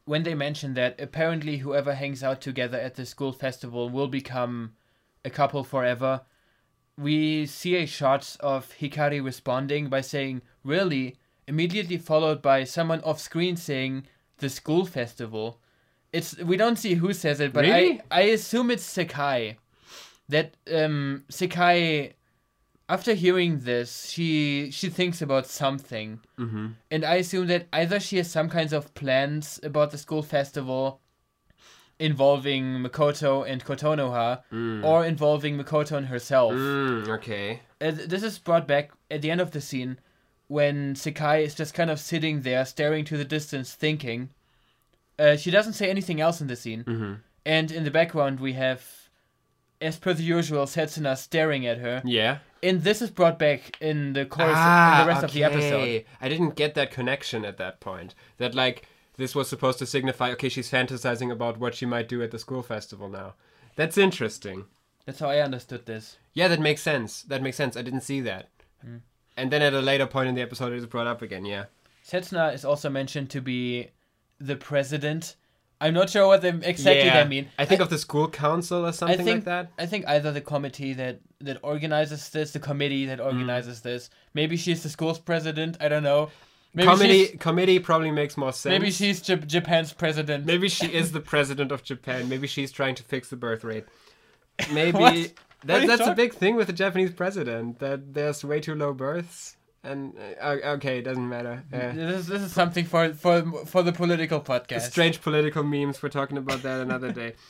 When 0.09 0.23
they 0.23 0.35
mention 0.35 0.73
that 0.73 0.99
apparently 0.99 1.59
whoever 1.59 1.95
hangs 1.95 2.23
out 2.23 2.41
together 2.41 2.79
at 2.79 2.95
the 2.95 3.05
school 3.05 3.31
festival 3.31 3.91
will 3.91 4.09
become 4.09 4.73
a 5.23 5.29
couple 5.29 5.63
forever, 5.65 6.23
we 6.97 7.45
see 7.45 7.77
a 7.77 7.85
shot 7.85 8.35
of 8.41 8.73
Hikari 8.81 9.23
responding 9.23 9.91
by 9.91 10.01
saying, 10.01 10.41
Really? 10.65 11.17
Immediately 11.47 11.99
followed 11.99 12.41
by 12.41 12.65
someone 12.65 13.03
off 13.03 13.21
screen 13.21 13.57
saying, 13.57 14.07
The 14.39 14.49
school 14.49 14.87
festival. 14.87 15.61
It's 16.11 16.39
we 16.39 16.57
don't 16.57 16.77
see 16.77 16.95
who 16.95 17.13
says 17.13 17.39
it, 17.41 17.53
but 17.53 17.67
Really? 17.67 18.01
I, 18.11 18.21
I 18.21 18.23
assume 18.37 18.71
it's 18.71 18.91
Sekai. 18.91 19.57
That 20.31 20.57
um 20.73 21.25
Sekai 21.31 22.15
after 22.89 23.15
hearing 23.15 23.61
this, 23.61 24.09
she 24.09 24.71
she 24.71 24.89
thinks 24.89 25.21
about 25.21 25.47
something. 25.47 26.21
Mm-hmm. 26.39 26.67
And 26.91 27.05
I 27.05 27.17
assume 27.17 27.47
that 27.49 27.67
either 27.73 28.01
she 28.01 28.17
has 28.17 28.31
some 28.31 28.49
kinds 28.49 28.73
of 28.73 28.95
plans 28.95 29.61
about 29.63 29.91
the 29.91 29.99
school 29.99 30.23
festival 30.23 31.01
involving 31.99 32.65
Makoto 32.79 33.49
and 33.49 33.65
Kotonoha, 33.65 34.43
or 34.85 35.05
involving 35.05 35.59
Makoto 35.59 35.97
and 35.97 36.07
herself. 36.07 36.53
Mm, 36.53 37.09
okay. 37.09 37.61
Th- 37.81 37.95
this 37.95 38.23
is 38.23 38.39
brought 38.39 38.69
back 38.69 38.93
at 39.11 39.21
the 39.21 39.31
end 39.31 39.41
of 39.41 39.51
the 39.51 39.61
scene 39.61 39.99
when 40.47 40.95
Sekai 40.95 41.43
is 41.43 41.55
just 41.55 41.75
kind 41.75 41.91
of 41.91 42.01
sitting 42.01 42.43
there 42.43 42.65
staring 42.65 43.05
to 43.07 43.17
the 43.17 43.25
distance 43.25 43.75
thinking. 43.75 44.31
Uh, 45.19 45.37
she 45.37 45.51
doesn't 45.51 45.73
say 45.73 45.91
anything 45.91 46.21
else 46.21 46.41
in 46.41 46.47
the 46.47 46.57
scene. 46.57 46.85
Mm-hmm. 46.85 47.15
And 47.45 47.73
in 47.73 47.85
the 47.85 47.91
background, 47.91 48.41
we 48.41 48.53
have, 48.53 48.85
as 49.81 49.99
per 49.99 50.15
the 50.15 50.23
usual, 50.23 50.67
Setsuna 50.67 51.17
staring 51.17 51.67
at 51.67 51.79
her. 51.79 52.03
Yeah. 52.05 52.39
And 52.63 52.83
this 52.83 53.01
is 53.01 53.11
brought 53.11 53.39
back 53.39 53.77
in 53.81 54.15
the 54.15 54.27
chorus 54.27 54.53
ah, 54.55 55.01
in 55.01 55.07
the 55.07 55.13
rest 55.13 55.25
of 55.25 55.33
the 55.33 55.45
episode. 55.45 56.05
I 56.21 56.29
didn't 56.29 56.57
get 56.57 56.75
that 56.75 56.91
connection 56.91 57.45
at 57.45 57.57
that 57.59 57.81
point. 57.81 58.15
That 58.39 58.55
like 58.55 58.87
this 59.17 59.35
was 59.35 59.49
supposed 59.49 59.79
to 59.79 59.87
signify 59.87 60.31
okay, 60.33 60.49
she's 60.49 60.71
fantasizing 60.71 61.31
about 61.31 61.59
what 61.59 61.75
she 61.75 61.87
might 61.87 62.09
do 62.09 62.23
at 62.23 62.31
the 62.31 62.39
school 62.39 62.63
festival 62.63 63.09
now. 63.09 63.35
That's 63.77 63.97
interesting. 63.97 64.65
That's 65.07 65.21
how 65.21 65.31
I 65.31 65.41
understood 65.41 65.87
this. 65.87 66.19
Yeah, 66.35 66.49
that 66.49 66.61
makes 66.61 66.83
sense. 66.83 67.23
That 67.23 67.43
makes 67.43 67.57
sense. 67.57 67.77
I 67.77 67.83
didn't 67.83 68.03
see 68.03 68.21
that. 68.23 68.51
And 69.37 69.51
then 69.51 69.63
at 69.63 69.73
a 69.73 69.81
later 69.81 70.07
point 70.07 70.29
in 70.29 70.35
the 70.35 70.43
episode, 70.43 70.73
it 70.73 70.79
is 70.79 70.87
brought 70.87 71.07
up 71.07 71.23
again. 71.23 71.45
Yeah. 71.45 71.67
Setsuna 72.07 72.53
is 72.53 72.65
also 72.65 72.91
mentioned 72.91 73.31
to 73.31 73.41
be 73.41 73.91
the 74.41 74.57
president 74.57 75.37
I'm 75.81 75.95
not 75.95 76.11
sure 76.11 76.27
what 76.27 76.43
they 76.43 76.49
exactly 76.49 77.05
yeah. 77.07 77.23
they 77.23 77.29
mean. 77.29 77.49
I 77.59 77.65
think 77.65 77.81
of 77.81 77.89
the 77.89 77.99
school 77.99 78.29
council 78.29 78.85
or 78.87 78.93
something 78.93 79.19
think 79.19 79.29
like 79.29 79.45
that. 79.45 79.71
I 79.79 79.87
think 79.87 80.07
either 80.09 80.33
the 80.33 80.41
committee 80.41 80.93
that 80.95 81.21
that 81.41 81.59
organizes 81.63 82.29
this, 82.31 82.51
the 82.53 82.59
committee 82.59 83.05
Mm. 83.05 83.09
that 83.09 83.21
organizes 83.21 83.83
this. 83.83 84.11
Maybe 84.35 84.57
she's 84.57 84.83
the 84.83 84.89
school's 84.89 85.19
president. 85.21 85.77
I 85.81 85.89
don't 85.89 86.03
know. 86.03 86.31
Maybe 86.75 86.89
committee 86.89 87.27
committee 87.39 87.79
probably 87.79 88.11
makes 88.11 88.37
more 88.37 88.53
sense. 88.53 88.73
maybe 88.73 88.91
she's 88.91 89.23
Jap- 89.23 89.47
Japan's 89.47 89.93
president. 89.93 90.45
Maybe 90.47 90.69
she 90.69 90.87
is 90.87 91.13
the 91.13 91.21
president 91.21 91.71
of 91.73 91.83
Japan. 91.83 92.29
Maybe 92.29 92.47
she's 92.47 92.73
trying 92.73 92.95
to 92.97 93.03
fix 93.05 93.31
the 93.31 93.37
birth 93.37 93.65
rate. 93.65 93.85
Maybe 94.73 95.33
that, 95.65 95.87
that's 95.87 96.07
a 96.07 96.15
big 96.15 96.35
thing 96.35 96.57
with 96.57 96.67
the 96.67 96.73
Japanese 96.73 97.13
president 97.13 97.79
that 97.79 98.15
there's 98.15 98.45
way 98.45 98.61
too 98.61 98.75
low 98.75 98.93
births. 98.93 99.57
And 99.91 100.15
uh, 100.41 100.75
okay, 100.77 100.99
it 100.99 101.03
doesn't 101.03 101.29
matter. 101.29 101.65
Uh, 101.73 101.93
This 101.93 102.21
is, 102.21 102.27
this 102.27 102.43
is 102.43 102.53
something 102.53 102.85
for 102.85 103.13
for 103.15 103.43
for 103.67 103.83
the 103.83 103.93
political 103.93 104.41
podcast. 104.41 104.83
strange 104.91 105.21
political 105.21 105.63
memes. 105.63 106.03
We're 106.03 106.09
talking 106.21 106.39
about 106.39 106.63
that 106.63 106.81
another 106.81 107.13
day. 107.13 107.33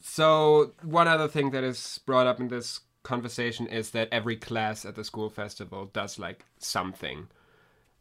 So 0.00 0.72
one 0.82 1.08
other 1.08 1.28
thing 1.28 1.50
that 1.50 1.64
is 1.64 2.00
brought 2.06 2.26
up 2.26 2.40
in 2.40 2.48
this 2.48 2.80
conversation 3.02 3.66
is 3.66 3.90
that 3.90 4.08
every 4.12 4.36
class 4.36 4.84
at 4.84 4.94
the 4.94 5.04
school 5.04 5.28
festival 5.28 5.86
does 5.92 6.18
like 6.18 6.44
something. 6.58 7.28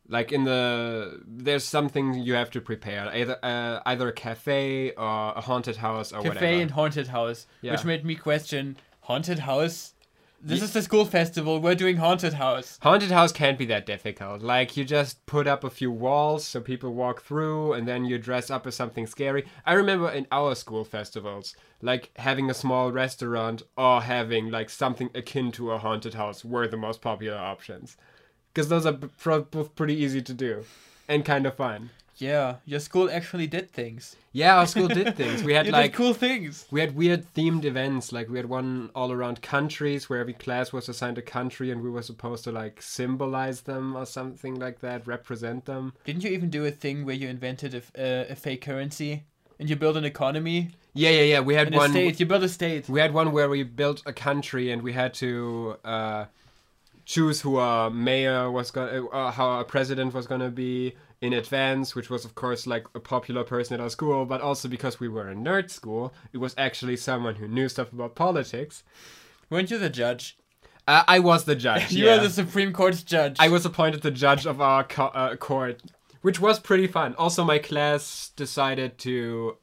Like 0.07 0.31
in 0.31 0.45
the 0.45 1.21
there's 1.27 1.65
something 1.65 2.13
you 2.13 2.33
have 2.35 2.49
to 2.51 2.61
prepare 2.61 3.09
either 3.13 3.37
uh, 3.43 3.81
either 3.85 4.07
a 4.07 4.13
cafe 4.13 4.91
or 4.91 5.33
a 5.35 5.41
haunted 5.41 5.75
house 5.77 6.13
or 6.13 6.17
Cafe 6.17 6.27
whatever. 6.29 6.45
Cafe 6.45 6.61
and 6.61 6.71
haunted 6.71 7.07
house, 7.07 7.45
Yeah. 7.61 7.71
which 7.73 7.83
made 7.83 8.05
me 8.05 8.15
question 8.15 8.77
haunted 9.01 9.39
house. 9.39 9.93
This 10.39 10.61
is 10.61 10.71
the 10.71 10.83
school 10.83 11.05
festival. 11.05 11.59
We're 11.59 11.73
doing 11.73 11.97
haunted 11.97 12.33
house. 12.33 12.77
Haunted 12.83 13.09
house 13.09 13.31
can't 13.31 13.57
be 13.57 13.65
that 13.65 13.87
difficult. 13.87 14.43
Like 14.43 14.77
you 14.77 14.85
just 14.85 15.25
put 15.25 15.47
up 15.47 15.63
a 15.63 15.69
few 15.69 15.91
walls 15.91 16.45
so 16.45 16.61
people 16.61 16.93
walk 16.93 17.23
through 17.23 17.73
and 17.73 17.87
then 17.87 18.05
you 18.05 18.19
dress 18.19 18.51
up 18.51 18.67
as 18.67 18.75
something 18.75 19.07
scary. 19.07 19.45
I 19.65 19.73
remember 19.73 20.09
in 20.09 20.27
our 20.31 20.53
school 20.53 20.85
festivals, 20.85 21.55
like 21.81 22.11
having 22.17 22.49
a 22.49 22.53
small 22.53 22.91
restaurant 22.91 23.63
or 23.75 24.03
having 24.03 24.51
like 24.51 24.69
something 24.69 25.09
akin 25.15 25.51
to 25.53 25.71
a 25.71 25.79
haunted 25.79 26.13
house 26.13 26.45
were 26.45 26.67
the 26.67 26.77
most 26.77 27.01
popular 27.01 27.37
options. 27.37 27.97
Because 28.53 28.69
those 28.69 28.85
are 28.85 28.93
both 28.93 29.75
pretty 29.75 29.95
easy 29.95 30.21
to 30.21 30.33
do 30.33 30.65
and 31.07 31.25
kind 31.25 31.47
of 31.47 31.55
fun. 31.55 31.89
Yeah, 32.17 32.55
your 32.65 32.79
school 32.79 33.09
actually 33.11 33.47
did 33.47 33.69
things. 33.71 34.15
Yeah, 34.31 34.57
our 34.57 34.67
school 34.67 34.87
did 34.87 35.15
things. 35.21 35.43
We 35.43 35.53
had 35.53 35.67
like 35.67 35.91
did 35.91 35.97
cool 35.97 36.13
things. 36.13 36.65
we 36.71 36.79
had 36.79 36.95
weird 36.95 37.31
themed 37.33 37.63
events. 37.63 38.11
Like 38.11 38.27
we 38.29 38.37
had 38.37 38.47
one 38.47 38.89
all 38.95 39.11
around 39.11 39.41
countries 39.41 40.09
where 40.09 40.19
every 40.19 40.33
class 40.33 40.73
was 40.73 40.89
assigned 40.89 41.17
a 41.17 41.21
country 41.21 41.71
and 41.71 41.81
we 41.81 41.89
were 41.89 42.01
supposed 42.01 42.43
to 42.45 42.51
like 42.51 42.81
symbolize 42.81 43.61
them 43.61 43.95
or 43.95 44.05
something 44.05 44.55
like 44.55 44.79
that, 44.79 45.05
represent 45.07 45.65
them. 45.65 45.93
Didn't 46.05 46.23
you 46.23 46.31
even 46.31 46.49
do 46.49 46.65
a 46.65 46.71
thing 46.71 47.05
where 47.05 47.15
you 47.15 47.27
invented 47.29 47.73
a, 47.75 47.77
uh, 47.97 48.25
a 48.33 48.35
fake 48.35 48.61
currency 48.61 49.23
and 49.59 49.69
you 49.69 49.75
built 49.75 49.97
an 49.97 50.05
economy, 50.05 50.69
Yeah, 50.93 51.09
yeah, 51.09 51.21
yeah. 51.23 51.39
We 51.39 51.55
had 51.55 51.67
and 51.67 51.75
one. 51.75 51.91
state? 51.91 52.19
You 52.19 52.25
built 52.25 52.43
a 52.43 52.49
state. 52.49 52.87
We 52.89 52.99
had 52.99 53.13
one 53.13 53.31
where 53.31 53.49
we 53.49 53.63
built 53.63 54.01
a 54.05 54.13
country 54.13 54.71
and 54.71 54.81
we 54.83 54.93
had 54.93 55.13
to 55.15 55.77
uh, 55.83 56.25
choose 57.05 57.41
who 57.41 57.57
our 57.57 57.89
mayor 57.89 58.51
was 58.51 58.69
going, 58.71 59.07
uh, 59.11 59.31
how 59.31 59.47
our 59.47 59.63
president 59.63 60.13
was 60.13 60.27
going 60.27 60.41
to 60.41 60.49
be 60.51 60.93
in 61.21 61.33
advance, 61.33 61.95
which 61.95 62.09
was 62.09 62.25
of 62.25 62.35
course 62.35 62.67
like 62.67 62.85
a 62.93 62.99
popular 62.99 63.43
person 63.43 63.75
at 63.75 63.79
our 63.79 63.89
school, 63.89 64.25
but 64.25 64.41
also 64.41 64.67
because 64.67 64.99
we 64.99 65.07
were 65.07 65.29
a 65.29 65.35
nerd 65.35 65.69
school, 65.69 66.13
it 66.31 66.37
was 66.37 66.53
actually 66.57 66.97
someone 66.97 67.35
who 67.35 67.47
knew 67.47 67.67
stuff 67.67 67.91
about 67.91 68.15
politics. 68.15 68.83
Weren't 69.49 69.71
you 69.71 69.77
the 69.77 69.89
judge? 69.89 70.37
Uh, 70.87 71.03
I 71.07 71.19
was 71.19 71.43
the 71.43 71.55
judge. 71.55 71.91
You 71.91 72.05
yeah. 72.05 72.17
were 72.17 72.23
the 72.23 72.29
Supreme 72.29 72.71
Court's 72.71 73.03
judge. 73.03 73.37
I 73.39 73.49
was 73.49 73.65
appointed 73.65 74.01
the 74.01 74.11
judge 74.11 74.45
of 74.45 74.61
our 74.61 74.83
co- 74.83 75.07
uh, 75.07 75.35
court, 75.35 75.81
which 76.21 76.39
was 76.39 76.59
pretty 76.59 76.87
fun. 76.87 77.15
Also, 77.15 77.43
my 77.43 77.59
class 77.59 78.31
decided 78.35 78.97
to. 78.99 79.57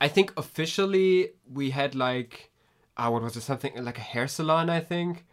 I 0.00 0.08
think 0.08 0.32
officially 0.36 1.32
we 1.46 1.70
had 1.70 1.94
like, 1.94 2.50
uh, 2.96 3.10
what 3.10 3.22
was 3.22 3.36
it? 3.36 3.42
Something 3.42 3.84
like 3.84 3.98
a 3.98 4.02
hair 4.12 4.26
salon. 4.26 4.70
I 4.70 4.80
think 4.80 5.26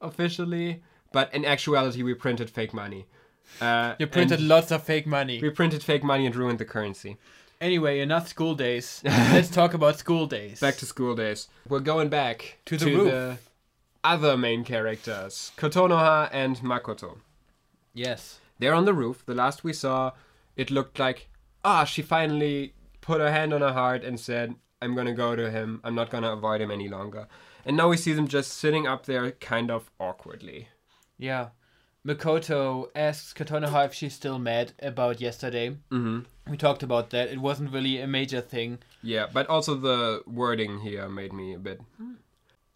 officially, 0.00 0.82
but 1.12 1.32
in 1.34 1.44
actuality, 1.44 2.02
we 2.02 2.14
printed 2.14 2.48
fake 2.48 2.72
money. 2.72 3.06
Uh, 3.60 3.94
You 3.98 4.06
printed 4.06 4.40
lots 4.40 4.70
of 4.70 4.82
fake 4.82 5.06
money. 5.06 5.40
We 5.40 5.50
printed 5.50 5.82
fake 5.82 6.02
money 6.04 6.26
and 6.26 6.34
ruined 6.36 6.58
the 6.58 6.64
currency. 6.64 7.16
Anyway, 7.60 8.00
enough 8.00 8.28
school 8.28 8.54
days. 8.54 9.00
Let's 9.04 9.48
talk 9.48 9.74
about 9.74 9.98
school 9.98 10.26
days. 10.26 10.60
Back 10.60 10.76
to 10.78 10.86
school 10.86 11.14
days. 11.14 11.48
We're 11.68 11.80
going 11.80 12.08
back 12.08 12.58
To 12.66 12.76
the 12.76 12.86
roof. 12.94 13.10
the 13.10 13.38
other 14.02 14.36
main 14.36 14.64
characters, 14.64 15.52
Kotonoha 15.56 16.28
and 16.32 16.56
Makoto. 16.58 17.18
yes. 17.94 18.40
They're 18.60 18.74
on 18.74 18.84
the 18.84 18.94
roof. 18.94 19.24
The 19.26 19.34
last 19.34 19.64
we 19.64 19.72
saw, 19.72 20.12
it 20.56 20.70
looked 20.70 20.98
like, 21.00 21.28
ah, 21.64 21.84
she 21.84 22.02
finally 22.02 22.72
put 23.00 23.20
her 23.20 23.32
hand 23.32 23.52
on 23.52 23.62
her 23.62 23.72
heart 23.72 24.04
and 24.04 24.18
said, 24.20 24.54
I'm 24.80 24.94
gonna 24.94 25.12
go 25.14 25.34
to 25.34 25.50
him. 25.50 25.80
I'm 25.82 25.94
not 25.96 26.08
gonna 26.10 26.30
avoid 26.32 26.60
him 26.60 26.70
any 26.70 26.88
longer. 26.88 27.26
And 27.64 27.76
now 27.76 27.88
we 27.88 27.96
see 27.96 28.12
them 28.12 28.28
just 28.28 28.52
sitting 28.52 28.86
up 28.86 29.06
there 29.06 29.32
kind 29.32 29.70
of 29.72 29.90
awkwardly. 29.98 30.68
Yeah. 31.18 31.48
Makoto 32.06 32.88
asks 32.94 33.32
Kotonoha 33.32 33.86
if 33.86 33.94
she's 33.94 34.14
still 34.14 34.38
mad 34.38 34.72
about 34.80 35.20
yesterday. 35.20 35.70
Mm-hmm. 35.90 36.20
We 36.50 36.56
talked 36.56 36.82
about 36.82 37.10
that. 37.10 37.30
It 37.30 37.38
wasn't 37.38 37.72
really 37.72 37.98
a 38.00 38.06
major 38.06 38.42
thing. 38.42 38.78
Yeah, 39.02 39.26
but 39.32 39.48
also 39.48 39.74
the 39.74 40.22
wording 40.26 40.80
here 40.80 41.08
made 41.08 41.32
me 41.32 41.54
a 41.54 41.58
bit. 41.58 41.80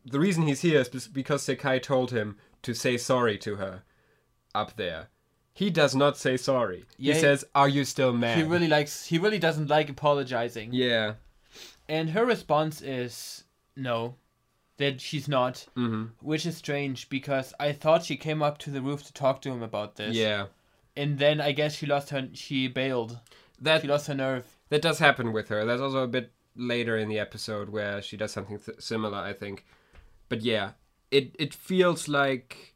The 0.04 0.18
reason 0.18 0.46
he's 0.46 0.62
here 0.62 0.80
is 0.80 1.08
because 1.08 1.44
Sekai 1.44 1.82
told 1.82 2.10
him 2.10 2.38
to 2.62 2.72
say 2.72 2.96
sorry 2.96 3.36
to 3.38 3.56
her 3.56 3.82
up 4.54 4.76
there. 4.76 5.08
He 5.52 5.70
does 5.70 5.94
not 5.94 6.16
say 6.16 6.36
sorry. 6.36 6.84
Yeah, 6.96 7.14
he 7.14 7.20
says, 7.20 7.44
Are 7.54 7.68
you 7.68 7.84
still 7.84 8.12
mad? 8.12 8.38
He 8.38 8.44
really 8.44 8.68
likes. 8.68 9.06
He 9.06 9.18
really 9.18 9.40
doesn't 9.40 9.68
like 9.68 9.90
apologizing. 9.90 10.72
Yeah. 10.72 11.14
And 11.88 12.10
her 12.10 12.24
response 12.24 12.80
is 12.80 13.44
no, 13.76 14.14
that 14.78 15.00
she's 15.00 15.28
not, 15.28 15.66
Mm-hmm. 15.76 16.04
which 16.20 16.46
is 16.46 16.56
strange 16.56 17.08
because 17.08 17.52
I 17.60 17.72
thought 17.72 18.04
she 18.04 18.16
came 18.16 18.42
up 18.42 18.58
to 18.58 18.70
the 18.70 18.80
roof 18.82 19.04
to 19.04 19.12
talk 19.12 19.42
to 19.42 19.50
him 19.50 19.62
about 19.62 19.96
this. 19.96 20.16
Yeah. 20.16 20.46
And 20.96 21.18
then 21.18 21.40
I 21.40 21.52
guess 21.52 21.74
she 21.76 21.86
lost 21.86 22.10
her. 22.10 22.28
She 22.32 22.66
bailed. 22.68 23.18
That 23.60 23.82
She 23.82 23.88
lost 23.88 24.06
her 24.06 24.14
nerve. 24.14 24.44
That 24.70 24.82
does 24.82 24.98
happen 24.98 25.32
with 25.32 25.48
her. 25.48 25.64
There's 25.64 25.80
also 25.80 26.02
a 26.04 26.08
bit 26.08 26.32
later 26.56 26.96
in 26.96 27.08
the 27.08 27.18
episode 27.18 27.68
where 27.70 28.00
she 28.02 28.16
does 28.16 28.32
something 28.32 28.58
th- 28.58 28.80
similar, 28.80 29.18
I 29.18 29.32
think. 29.32 29.64
But 30.28 30.42
yeah, 30.42 30.72
it 31.10 31.34
it 31.38 31.54
feels 31.54 32.06
like 32.08 32.74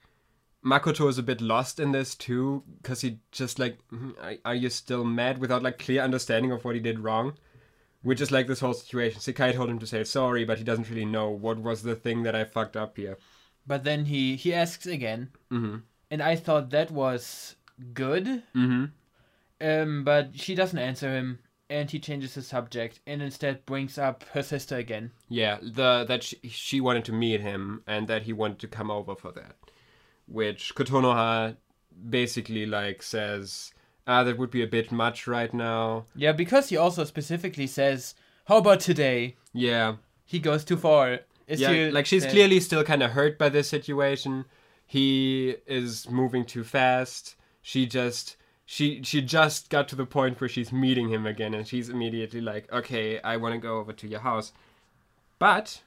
Makoto 0.64 1.08
is 1.08 1.18
a 1.18 1.22
bit 1.22 1.40
lost 1.40 1.78
in 1.80 1.92
this 1.92 2.14
too, 2.14 2.62
because 2.80 3.00
he 3.02 3.18
just 3.32 3.58
like, 3.58 3.78
"Mhm, 3.92 4.14
are, 4.22 4.34
are 4.44 4.54
you 4.54 4.70
still 4.70 5.04
mad 5.04 5.38
without 5.38 5.62
like 5.62 5.78
clear 5.78 6.02
understanding 6.02 6.52
of 6.52 6.64
what 6.64 6.74
he 6.76 6.80
did 6.80 7.00
wrong? 7.00 7.34
Which 8.02 8.20
is 8.20 8.30
like 8.32 8.46
this 8.48 8.60
whole 8.60 8.74
situation. 8.74 9.20
Sekai 9.20 9.54
told 9.54 9.70
him 9.70 9.78
to 9.78 9.86
say 9.86 10.02
sorry, 10.04 10.44
but 10.44 10.58
he 10.58 10.64
doesn't 10.64 10.90
really 10.90 11.04
know 11.04 11.30
what 11.30 11.58
was 11.58 11.82
the 11.82 11.94
thing 11.94 12.22
that 12.24 12.34
I 12.34 12.44
fucked 12.44 12.76
up 12.76 12.96
here. 12.96 13.16
But 13.66 13.84
then 13.84 14.06
he 14.06 14.36
he 14.36 14.52
asks 14.52 14.86
again, 14.86 15.30
Mm-hmm. 15.50 15.76
and 16.10 16.22
I 16.22 16.34
thought 16.36 16.70
that 16.70 16.90
was 16.90 17.56
good. 17.94 18.42
Mm-hmm. 18.56 18.84
Um, 19.60 20.02
but 20.04 20.30
she 20.34 20.56
doesn't 20.56 20.78
answer 20.78 21.14
him, 21.14 21.38
and 21.70 21.88
he 21.88 22.00
changes 22.00 22.34
the 22.34 22.42
subject 22.42 22.98
and 23.06 23.22
instead 23.22 23.64
brings 23.64 23.96
up 23.98 24.24
her 24.32 24.42
sister 24.42 24.76
again. 24.76 25.12
Yeah, 25.28 25.58
the 25.62 26.04
that 26.08 26.24
she, 26.24 26.36
she 26.48 26.80
wanted 26.80 27.04
to 27.04 27.12
meet 27.12 27.40
him 27.40 27.82
and 27.86 28.08
that 28.08 28.22
he 28.24 28.32
wanted 28.32 28.58
to 28.60 28.68
come 28.68 28.90
over 28.90 29.14
for 29.14 29.30
that. 29.32 29.56
Which 30.26 30.74
Kotonoha 30.74 31.56
basically 32.10 32.66
like 32.66 33.02
says, 33.02 33.72
ah, 34.06 34.24
that 34.24 34.38
would 34.38 34.50
be 34.50 34.62
a 34.62 34.66
bit 34.66 34.92
much 34.92 35.26
right 35.26 35.52
now. 35.52 36.06
Yeah, 36.14 36.32
because 36.32 36.68
he 36.68 36.76
also 36.76 37.04
specifically 37.04 37.66
says, 37.66 38.14
"How 38.46 38.58
about 38.58 38.80
today?" 38.80 39.36
Yeah, 39.52 39.96
He 40.24 40.38
goes 40.38 40.64
too 40.64 40.76
far. 40.76 41.20
Is 41.46 41.60
yeah, 41.60 41.90
like 41.92 42.06
she's 42.06 42.24
uh, 42.24 42.30
clearly 42.30 42.60
still 42.60 42.84
kind 42.84 43.02
of 43.02 43.10
hurt 43.10 43.38
by 43.38 43.48
this 43.48 43.68
situation. 43.68 44.44
He 44.86 45.56
is 45.66 46.08
moving 46.08 46.44
too 46.44 46.64
fast. 46.64 47.36
She 47.60 47.86
just 47.86 48.36
she 48.64 49.02
she 49.02 49.20
just 49.20 49.68
got 49.68 49.88
to 49.88 49.96
the 49.96 50.06
point 50.06 50.40
where 50.40 50.48
she's 50.48 50.72
meeting 50.72 51.08
him 51.08 51.26
again, 51.26 51.54
and 51.54 51.66
she's 51.66 51.88
immediately 51.88 52.40
like, 52.40 52.72
okay, 52.72 53.20
I 53.20 53.36
want 53.36 53.54
to 53.54 53.58
go 53.58 53.78
over 53.78 53.92
to 53.92 54.08
your 54.08 54.20
house, 54.20 54.52
but 55.38 55.82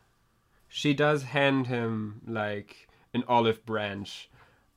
she 0.68 0.94
does 0.94 1.24
hand 1.24 1.68
him 1.68 2.22
like 2.28 2.88
an 3.14 3.24
olive 3.28 3.66
branch 3.66 4.30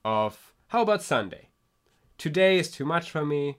of 0.05 0.53
how 0.69 0.83
about 0.83 1.03
Sunday? 1.03 1.48
Today 2.19 2.59
is 2.59 2.71
too 2.71 2.85
much 2.85 3.11
for 3.11 3.25
me. 3.25 3.59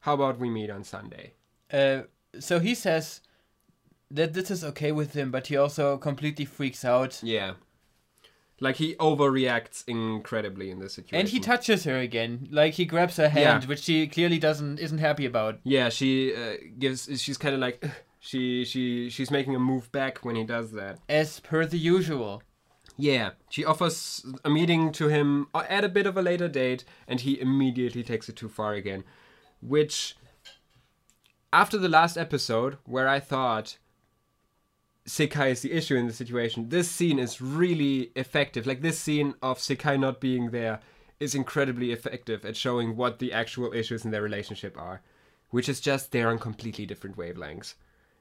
How 0.00 0.14
about 0.14 0.38
we 0.38 0.48
meet 0.48 0.70
on 0.70 0.84
Sunday? 0.84 1.34
Uh, 1.72 2.02
so 2.38 2.58
he 2.60 2.74
says 2.74 3.20
that 4.10 4.32
this 4.32 4.50
is 4.50 4.64
okay 4.64 4.92
with 4.92 5.14
him, 5.14 5.30
but 5.30 5.48
he 5.48 5.56
also 5.56 5.98
completely 5.98 6.44
freaks 6.44 6.84
out. 6.84 7.20
Yeah. 7.22 7.54
Like 8.60 8.76
he 8.76 8.94
overreacts 8.96 9.84
incredibly 9.88 10.70
in 10.70 10.78
this 10.78 10.94
situation. 10.94 11.18
And 11.18 11.28
he 11.28 11.40
touches 11.40 11.84
her 11.84 11.96
again, 11.98 12.46
like 12.50 12.74
he 12.74 12.84
grabs 12.84 13.16
her 13.16 13.28
hand, 13.30 13.62
Yeah. 13.64 13.68
which 13.68 13.80
she 13.80 14.06
clearly 14.06 14.38
doesn't 14.38 14.78
isn't 14.78 14.98
happy 14.98 15.24
about. 15.26 15.60
Yeah, 15.64 15.88
she 15.88 16.34
uh, 16.34 16.56
gives. 16.78 17.08
She's 17.20 17.38
kind 17.38 17.54
of 17.54 17.60
like, 17.60 17.82
she 18.20 18.66
she 18.66 19.08
she's 19.08 19.30
making 19.30 19.54
a 19.56 19.58
move 19.58 19.90
back 19.92 20.24
when 20.26 20.36
he 20.36 20.44
does 20.44 20.72
that. 20.72 20.98
As 21.08 21.40
per 21.40 21.64
the 21.64 21.78
usual. 21.78 22.42
Yeah, 23.00 23.30
she 23.48 23.64
offers 23.64 24.26
a 24.44 24.50
meeting 24.50 24.92
to 24.92 25.08
him 25.08 25.46
at 25.54 25.84
a 25.84 25.88
bit 25.88 26.06
of 26.06 26.18
a 26.18 26.22
later 26.22 26.48
date, 26.48 26.84
and 27.08 27.20
he 27.20 27.40
immediately 27.40 28.02
takes 28.02 28.28
it 28.28 28.36
too 28.36 28.50
far 28.50 28.74
again, 28.74 29.04
which 29.62 30.16
after 31.50 31.78
the 31.78 31.88
last 31.88 32.18
episode, 32.18 32.76
where 32.84 33.08
I 33.08 33.18
thought 33.18 33.78
Sekai 35.08 35.50
is 35.50 35.62
the 35.62 35.72
issue 35.72 35.96
in 35.96 36.08
the 36.08 36.12
situation, 36.12 36.68
this 36.68 36.90
scene 36.90 37.18
is 37.18 37.40
really 37.40 38.12
effective. 38.16 38.66
Like 38.66 38.82
this 38.82 38.98
scene 38.98 39.34
of 39.40 39.58
Sekai 39.58 39.98
not 39.98 40.20
being 40.20 40.50
there 40.50 40.80
is 41.18 41.34
incredibly 41.34 41.92
effective 41.92 42.44
at 42.44 42.54
showing 42.54 42.96
what 42.96 43.18
the 43.18 43.32
actual 43.32 43.72
issues 43.72 44.04
in 44.04 44.10
their 44.10 44.22
relationship 44.22 44.78
are, 44.78 45.00
which 45.48 45.70
is 45.70 45.80
just 45.80 46.12
they're 46.12 46.28
on 46.28 46.38
completely 46.38 46.84
different 46.84 47.16
wavelengths. 47.16 47.74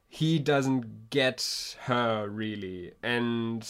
He 0.07 0.39
doesn't 0.39 1.09
get 1.09 1.75
her 1.81 2.29
really, 2.29 2.93
and 3.03 3.67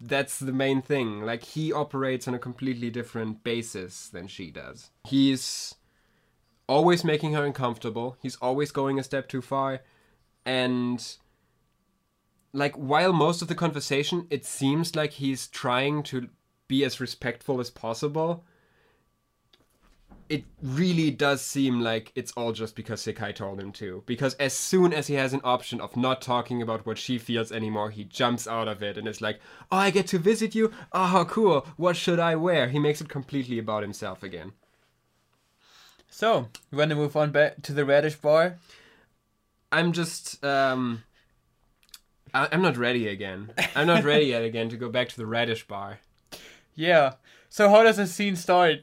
that's 0.00 0.38
the 0.38 0.52
main 0.52 0.82
thing. 0.82 1.22
Like 1.22 1.42
he 1.42 1.72
operates 1.72 2.28
on 2.28 2.34
a 2.34 2.38
completely 2.38 2.90
different 2.90 3.42
basis 3.42 4.08
than 4.08 4.26
she 4.26 4.50
does. 4.50 4.90
He's 5.04 5.74
always 6.68 7.04
making 7.04 7.32
her 7.32 7.44
uncomfortable. 7.44 8.16
He's 8.20 8.36
always 8.36 8.70
going 8.70 8.98
a 8.98 9.04
step 9.04 9.28
too 9.28 9.42
far. 9.42 9.80
And 10.44 11.04
like 12.52 12.74
while 12.74 13.12
most 13.12 13.42
of 13.42 13.48
the 13.48 13.54
conversation 13.54 14.26
it 14.30 14.44
seems 14.44 14.96
like 14.96 15.12
he's 15.12 15.46
trying 15.46 16.02
to 16.04 16.28
be 16.68 16.84
as 16.84 17.00
respectful 17.00 17.60
as 17.60 17.70
possible, 17.70 18.44
it 20.28 20.44
really 20.62 21.10
does 21.10 21.40
seem 21.40 21.80
like 21.80 22.12
it's 22.14 22.32
all 22.32 22.52
just 22.52 22.74
because 22.74 23.00
Sekai 23.02 23.34
told 23.34 23.60
him 23.60 23.72
to. 23.72 24.02
Because 24.06 24.34
as 24.34 24.52
soon 24.52 24.92
as 24.92 25.06
he 25.06 25.14
has 25.14 25.32
an 25.32 25.40
option 25.44 25.80
of 25.80 25.96
not 25.96 26.20
talking 26.20 26.60
about 26.62 26.84
what 26.84 26.98
she 26.98 27.18
feels 27.18 27.52
anymore, 27.52 27.90
he 27.90 28.04
jumps 28.04 28.46
out 28.48 28.68
of 28.68 28.82
it 28.82 28.98
and 28.98 29.06
is 29.06 29.20
like, 29.20 29.40
Oh, 29.70 29.76
I 29.76 29.90
get 29.90 30.06
to 30.08 30.18
visit 30.18 30.54
you? 30.54 30.72
Oh, 30.92 31.06
how 31.06 31.24
cool. 31.24 31.66
What 31.76 31.96
should 31.96 32.18
I 32.18 32.34
wear? 32.36 32.68
He 32.68 32.78
makes 32.78 33.00
it 33.00 33.08
completely 33.08 33.58
about 33.58 33.82
himself 33.82 34.22
again. 34.22 34.52
So, 36.08 36.48
you 36.70 36.78
want 36.78 36.90
to 36.90 36.96
move 36.96 37.16
on 37.16 37.30
back 37.30 37.62
to 37.62 37.72
the 37.72 37.84
radish 37.84 38.16
bar? 38.16 38.56
I'm 39.70 39.92
just, 39.92 40.42
um. 40.44 41.02
I- 42.32 42.48
I'm 42.52 42.62
not 42.62 42.76
ready 42.76 43.08
again. 43.08 43.52
I'm 43.74 43.86
not 43.86 44.04
ready 44.04 44.26
yet 44.26 44.42
again 44.42 44.68
to 44.70 44.76
go 44.76 44.88
back 44.88 45.08
to 45.10 45.16
the 45.16 45.26
radish 45.26 45.66
bar. 45.66 46.00
Yeah. 46.78 47.14
So, 47.48 47.70
how 47.70 47.84
does 47.84 47.96
the 47.96 48.06
scene 48.06 48.36
start? 48.36 48.80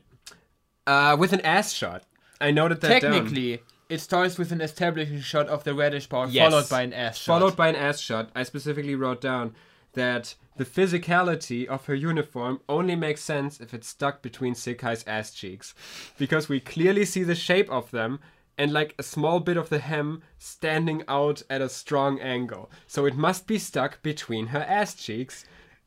Uh, 0.86 1.16
with 1.20 1.34
an 1.34 1.42
ass 1.42 1.72
shot. 1.72 2.04
I 2.42 2.52
noted 2.52 2.82
that 2.82 3.02
down. 3.02 3.12
Technically, 3.14 3.62
it 3.90 4.00
starts 4.02 4.38
with 4.38 4.52
an 4.52 4.60
establishing 4.62 5.22
shot 5.22 5.48
of 5.48 5.64
the 5.64 5.74
radish 5.74 6.08
bar, 6.08 6.28
Yes. 6.28 6.50
followed 6.52 6.70
by 6.70 6.82
an 6.82 6.94
ass 6.94 7.18
shot. 7.18 7.26
followed 7.40 7.56
by 7.56 7.70
an 7.70 7.76
ass 7.76 8.00
shot. 8.00 8.30
I 8.36 8.44
specifically 8.44 8.96
wrote 8.96 9.22
down 9.22 9.56
that 9.94 10.36
the 10.58 10.66
physicality 10.66 11.66
of 11.66 11.86
her 11.86 11.96
uniform 11.96 12.60
only 12.68 12.96
makes 12.96 13.22
sense 13.22 13.60
if 13.62 13.74
it's 13.74 13.88
stuck 13.88 14.22
between 14.22 14.56
Sekai's 14.56 15.04
ass 15.08 15.32
cheeks. 15.32 15.74
Because 16.18 16.50
we 16.50 16.60
clearly 16.60 17.06
see 17.06 17.24
the 17.24 17.36
shape 17.36 17.70
of 17.70 17.92
them 17.92 18.20
and 18.58 18.72
like 18.74 18.94
a 19.00 19.04
small 19.04 19.40
bit 19.40 19.58
of 19.58 19.70
the 19.70 19.80
hem 19.80 20.22
standing 20.38 21.04
out 21.08 21.42
at 21.50 21.62
a 21.62 21.70
strong 21.70 22.20
angle. 22.20 22.70
So 22.88 23.06
it 23.06 23.16
must 23.16 23.48
be 23.48 23.58
stuck 23.58 24.02
between 24.04 24.48
her 24.48 24.66
ass 24.68 24.96
cheeks. 24.96 25.46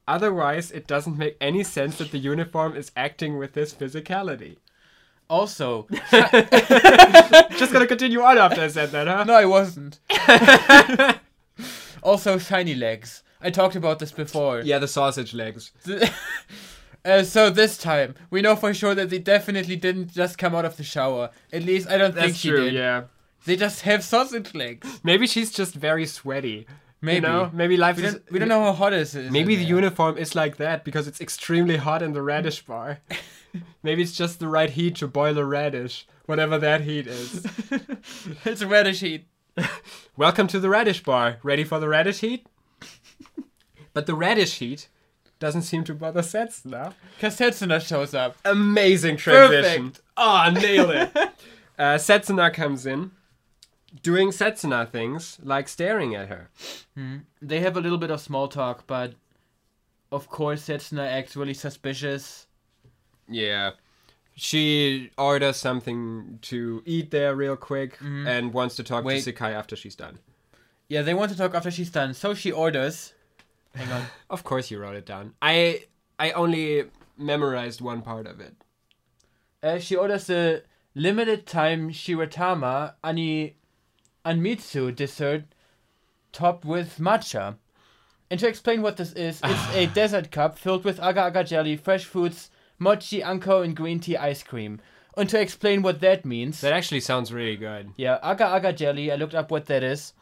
Otherwise, 0.08 0.70
it 0.70 0.86
doesn't 0.86 1.18
make 1.18 1.36
any 1.40 1.62
sense 1.64 1.98
that 1.98 2.12
the 2.12 2.18
uniform 2.18 2.76
is 2.76 2.92
acting 2.96 3.38
with 3.38 3.52
this 3.52 3.74
physicality. 3.74 4.56
Also, 5.28 5.86
Just 6.10 7.72
gonna 7.72 7.86
continue 7.86 8.22
on 8.22 8.38
after 8.38 8.60
I 8.60 8.68
said 8.68 8.90
that, 8.92 9.08
huh? 9.08 9.24
no, 9.24 9.34
I 9.34 9.44
wasn't. 9.44 9.98
also, 12.02 12.38
shiny 12.38 12.74
legs. 12.74 13.22
I 13.40 13.50
talked 13.50 13.76
about 13.76 13.98
this 13.98 14.12
before. 14.12 14.60
Yeah, 14.60 14.78
the 14.78 14.88
sausage 14.88 15.34
legs. 15.34 15.72
Uh, 17.04 17.22
so 17.22 17.50
this 17.50 17.78
time, 17.78 18.16
we 18.30 18.42
know 18.42 18.56
for 18.56 18.74
sure 18.74 18.92
that 18.92 19.10
they 19.10 19.18
definitely 19.20 19.76
didn't 19.76 20.12
just 20.12 20.38
come 20.38 20.56
out 20.56 20.64
of 20.64 20.76
the 20.76 20.82
shower. 20.82 21.30
At 21.52 21.62
least 21.62 21.88
I 21.88 21.98
don't 21.98 22.12
think 22.12 22.26
That's 22.26 22.36
she 22.38 22.48
true, 22.48 22.64
did. 22.64 22.74
yeah. 22.74 23.04
They 23.44 23.54
just 23.54 23.82
have 23.82 24.02
sausage 24.02 24.56
legs. 24.56 24.98
Maybe 25.04 25.28
she's 25.28 25.52
just 25.52 25.72
very 25.76 26.04
sweaty. 26.06 26.66
Maybe. 27.00 27.14
You 27.14 27.20
know? 27.20 27.50
Maybe 27.54 27.76
life 27.76 27.98
We 27.98 28.06
is. 28.06 28.14
don't, 28.14 28.32
we 28.32 28.38
don't 28.40 28.48
know 28.48 28.60
how 28.64 28.72
hot 28.72 28.92
it 28.92 29.02
is. 29.02 29.14
Maybe 29.14 29.54
the 29.54 29.62
there. 29.62 29.76
uniform 29.76 30.18
is 30.18 30.34
like 30.34 30.56
that 30.56 30.84
because 30.84 31.06
it's 31.06 31.20
extremely 31.20 31.76
hot 31.76 32.02
in 32.02 32.12
the 32.12 32.22
radish 32.22 32.62
bar. 32.66 32.98
Maybe 33.82 34.02
it's 34.02 34.16
just 34.16 34.38
the 34.40 34.48
right 34.48 34.70
heat 34.70 34.96
to 34.96 35.08
boil 35.08 35.38
a 35.38 35.44
radish, 35.44 36.06
whatever 36.26 36.58
that 36.58 36.82
heat 36.82 37.06
is. 37.06 37.46
it's 38.44 38.60
a 38.62 38.66
radish 38.66 39.00
heat. 39.00 39.26
Welcome 40.16 40.46
to 40.48 40.58
the 40.60 40.68
radish 40.68 41.02
bar. 41.02 41.38
Ready 41.42 41.64
for 41.64 41.78
the 41.78 41.88
radish 41.88 42.20
heat? 42.20 42.46
but 43.92 44.06
the 44.06 44.14
radish 44.14 44.58
heat 44.58 44.88
doesn't 45.38 45.62
seem 45.62 45.84
to 45.84 45.94
bother 45.94 46.22
Setsuna. 46.22 46.94
Because 47.16 47.38
Setsuna 47.38 47.80
shows 47.86 48.14
up. 48.14 48.36
Amazing 48.44 49.16
transition. 49.16 49.90
Perfect. 49.90 50.02
Ah, 50.16 50.50
nailed 50.50 50.90
it. 50.90 51.10
uh, 51.78 51.94
Setsuna 51.96 52.52
comes 52.52 52.86
in, 52.86 53.10
doing 54.02 54.28
Setsuna 54.30 54.90
things 54.90 55.38
like 55.42 55.68
staring 55.68 56.14
at 56.14 56.28
her. 56.28 56.50
They 57.42 57.60
have 57.60 57.76
a 57.76 57.80
little 57.80 57.98
bit 57.98 58.10
of 58.10 58.20
small 58.20 58.48
talk, 58.48 58.86
but 58.86 59.14
of 60.10 60.28
course 60.28 60.68
Setsuna 60.68 61.06
acts 61.06 61.36
really 61.36 61.54
suspicious. 61.54 62.46
Yeah. 63.28 63.72
She 64.34 65.10
orders 65.16 65.56
something 65.56 66.38
to 66.42 66.82
eat 66.84 67.10
there 67.10 67.34
real 67.34 67.56
quick 67.56 67.94
Mm-hmm. 67.98 68.26
and 68.26 68.52
wants 68.52 68.76
to 68.76 68.82
talk 68.84 69.04
Wait. 69.04 69.22
to 69.24 69.32
Sekai 69.32 69.52
after 69.52 69.74
she's 69.76 69.94
done. 69.96 70.18
Yeah, 70.88 71.02
they 71.02 71.14
want 71.14 71.32
to 71.32 71.36
talk 71.38 71.54
after 71.54 71.70
she's 71.70 71.90
done, 71.90 72.14
so 72.14 72.34
she 72.34 72.52
orders. 72.52 73.14
Hang 73.74 73.90
on. 73.92 74.02
Of 74.30 74.44
course 74.44 74.70
you 74.70 74.78
wrote 74.78 74.96
it 74.96 75.06
down. 75.06 75.34
I 75.40 75.84
I 76.18 76.30
only 76.32 76.84
memorized 77.16 77.80
one 77.80 78.02
part 78.02 78.26
of 78.26 78.40
it. 78.40 78.54
Uh, 79.62 79.78
she 79.78 79.96
orders 79.96 80.28
a 80.30 80.62
limited 80.94 81.46
time 81.46 81.90
Shiratama 81.90 82.94
Ani 83.02 83.56
Anmitsu 84.24 84.94
dessert 84.94 85.44
topped 86.32 86.64
with 86.64 86.98
matcha. 86.98 87.56
And 88.30 88.38
to 88.40 88.48
explain 88.48 88.82
what 88.82 88.96
this 88.96 89.12
is, 89.12 89.40
it's 89.42 89.74
a 89.74 89.86
dessert 89.94 90.30
cup 90.30 90.58
filled 90.58 90.84
with 90.84 90.98
agar 91.00 91.28
agar 91.28 91.44
jelly, 91.44 91.76
fresh 91.76 92.04
fruits, 92.04 92.50
mochi, 92.78 93.22
anko, 93.22 93.62
and 93.62 93.76
green 93.76 94.00
tea 94.00 94.16
ice 94.16 94.42
cream. 94.42 94.80
And 95.16 95.28
to 95.30 95.40
explain 95.40 95.82
what 95.82 96.00
that 96.00 96.24
means, 96.26 96.60
That 96.60 96.72
actually 96.74 97.00
sounds 97.00 97.32
really 97.32 97.56
good. 97.56 97.90
yeah, 97.96 98.18
agar 98.22 98.54
agar 98.56 98.72
jelly, 98.72 99.10
I 99.10 99.16
looked 99.16 99.34
up 99.34 99.50
what 99.50 99.66
that 99.66 99.82
is. 99.82 100.12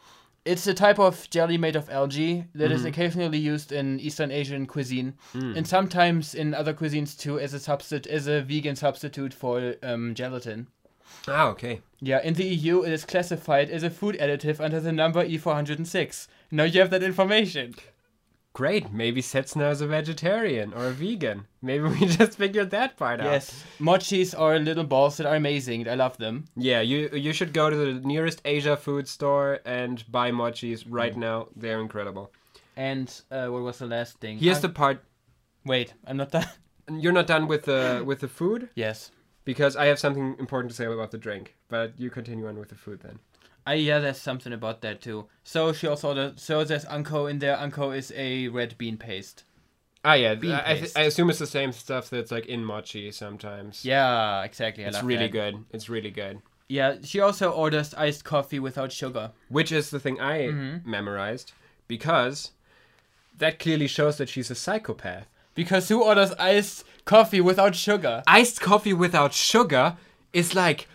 It's 0.45 0.67
a 0.67 0.73
type 0.75 0.99
of 0.99 1.27
jelly 1.31 1.57
made 1.57 1.75
of 1.75 1.89
algae 1.89 2.45
that 2.53 2.71
is 2.71 2.85
occasionally 2.85 3.39
used 3.39 3.71
in 3.71 3.99
Eastern 3.99 4.29
Asian 4.31 4.67
cuisine, 4.67 5.15
and 5.33 5.67
sometimes 5.67 6.35
in 6.35 6.53
other 6.53 6.71
cuisines 6.73 7.17
too, 7.17 7.39
as 7.39 7.53
a 7.55 7.59
substitute, 7.59 8.05
as 8.05 8.27
a 8.27 8.41
vegan 8.43 8.75
substitute 8.75 9.33
for 9.33 9.73
um, 9.81 10.13
gelatin. 10.13 10.67
Ah, 11.27 11.47
okay. 11.47 11.81
Yeah, 11.99 12.21
in 12.21 12.35
the 12.35 12.45
EU, 12.45 12.83
it 12.83 12.93
is 12.93 13.05
classified 13.05 13.71
as 13.71 13.81
a 13.81 13.89
food 13.89 14.17
additive 14.21 14.59
under 14.63 14.79
the 14.79 14.91
number 14.91 15.25
E406. 15.25 16.27
Now 16.51 16.63
you 16.65 16.79
have 16.79 16.91
that 16.91 17.01
information. 17.03 17.73
Great. 18.55 18.93
Maybe 18.93 19.21
Setsuna 19.21 19.69
is 19.71 19.81
a 19.81 19.87
vegetarian 19.87 20.73
or 20.73 20.87
a 20.87 20.91
vegan. 20.91 21.45
Maybe 21.61 21.83
we 21.89 22.05
just 22.19 22.37
figured 22.37 22.69
that 22.71 22.95
part 22.95 23.19
out. 23.19 23.25
Yes, 23.25 23.65
mochis 23.79 24.33
are 24.33 24.57
little 24.57 24.85
balls 24.85 25.17
that 25.17 25.25
are 25.27 25.35
amazing. 25.35 25.89
I 25.89 25.95
love 25.95 26.17
them. 26.17 26.45
Yeah, 26.55 26.79
you 26.79 27.09
you 27.11 27.33
should 27.33 27.51
go 27.51 27.69
to 27.69 27.75
the 27.75 28.07
nearest 28.07 28.41
Asia 28.45 28.77
food 28.77 29.09
store 29.09 29.59
and 29.65 30.09
buy 30.09 30.31
mochis 30.31 30.85
right 30.87 31.17
now. 31.17 31.49
They're 31.53 31.81
incredible. 31.81 32.31
And 32.77 33.07
uh, 33.29 33.47
what 33.47 33.61
was 33.61 33.79
the 33.79 33.87
last 33.87 34.19
thing? 34.21 34.37
Here's 34.39 34.59
Uh, 34.63 34.67
the 34.67 34.69
part 34.69 35.03
wait. 35.65 35.93
I'm 36.07 36.15
not 36.15 36.31
done. 36.31 36.47
you're 37.03 37.17
not 37.19 37.27
done 37.27 37.47
with 37.47 37.63
the 37.65 38.03
with 38.05 38.21
the 38.21 38.29
food 38.29 38.69
yes. 38.75 39.11
because 39.43 39.75
I 39.75 39.87
have 39.87 39.99
something 39.99 40.35
important 40.39 40.71
to 40.71 40.77
say 40.77 40.85
about 40.85 41.11
the 41.11 41.17
drink. 41.17 41.55
But 41.67 41.99
you 41.99 42.09
continue 42.09 42.47
on 42.47 42.57
with 42.57 42.69
the 42.69 42.75
food 42.75 43.01
then. 43.01 43.19
I 43.65 43.73
yeah, 43.75 43.99
there's 43.99 44.19
something 44.19 44.53
about 44.53 44.81
that 44.81 45.01
too. 45.01 45.25
So 45.43 45.73
she 45.73 45.87
also 45.87 46.09
ordered. 46.09 46.39
So 46.39 46.63
there's 46.63 46.85
anko 46.85 47.25
in 47.25 47.39
there. 47.39 47.57
Anko 47.57 47.91
is 47.91 48.13
a 48.15 48.47
red 48.49 48.77
bean 48.77 48.97
paste. 48.97 49.43
Ah, 50.03 50.13
yeah. 50.13 50.35
Bean 50.35 50.51
I, 50.51 50.71
I, 50.71 50.75
th-. 50.75 50.91
I 50.95 51.01
assume 51.01 51.29
it's 51.31 51.39
the 51.39 51.47
same 51.47 51.71
stuff 51.71 52.09
that's 52.11 52.31
like 52.31 52.45
in 52.45 52.63
mochi 52.63 53.11
sometimes. 53.11 53.83
Yeah, 53.83 54.43
exactly. 54.43 54.85
I 54.85 54.89
it's 54.89 55.01
really 55.01 55.25
that. 55.25 55.31
good. 55.31 55.65
It's 55.71 55.89
really 55.89 56.11
good. 56.11 56.41
Yeah, 56.67 56.97
she 57.03 57.19
also 57.19 57.51
orders 57.51 57.93
iced 57.95 58.23
coffee 58.23 58.59
without 58.59 58.91
sugar. 58.91 59.31
Which 59.49 59.71
is 59.71 59.89
the 59.89 59.99
thing 59.99 60.19
I 60.19 60.47
Mm-hmm. 60.47 60.89
memorized 60.89 61.53
because 61.87 62.51
that 63.37 63.59
clearly 63.59 63.87
shows 63.87 64.17
that 64.17 64.29
she's 64.29 64.51
a 64.51 64.55
psychopath. 64.55 65.27
Because 65.55 65.89
who 65.89 66.03
orders 66.03 66.33
iced 66.33 66.83
coffee 67.05 67.41
without 67.41 67.75
sugar? 67.75 68.21
Iced 68.27 68.61
coffee 68.61 68.93
without 68.93 69.33
sugar 69.33 69.97
is 70.33 70.53
like. 70.53 70.87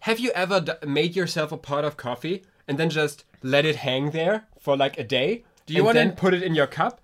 Have 0.00 0.18
you 0.18 0.30
ever 0.32 0.60
d- 0.60 0.72
made 0.86 1.14
yourself 1.16 1.52
a 1.52 1.56
pot 1.56 1.84
of 1.84 1.96
coffee 1.96 2.42
and 2.66 2.78
then 2.78 2.90
just 2.90 3.24
let 3.42 3.64
it 3.64 3.76
hang 3.76 4.10
there 4.10 4.44
for 4.58 4.76
like 4.76 4.98
a 4.98 5.04
day? 5.04 5.44
Do 5.66 5.74
you 5.74 5.80
and 5.80 5.86
wanna- 5.86 5.98
then 6.00 6.12
put 6.12 6.34
it 6.34 6.42
in 6.42 6.54
your 6.54 6.66
cup? 6.66 7.00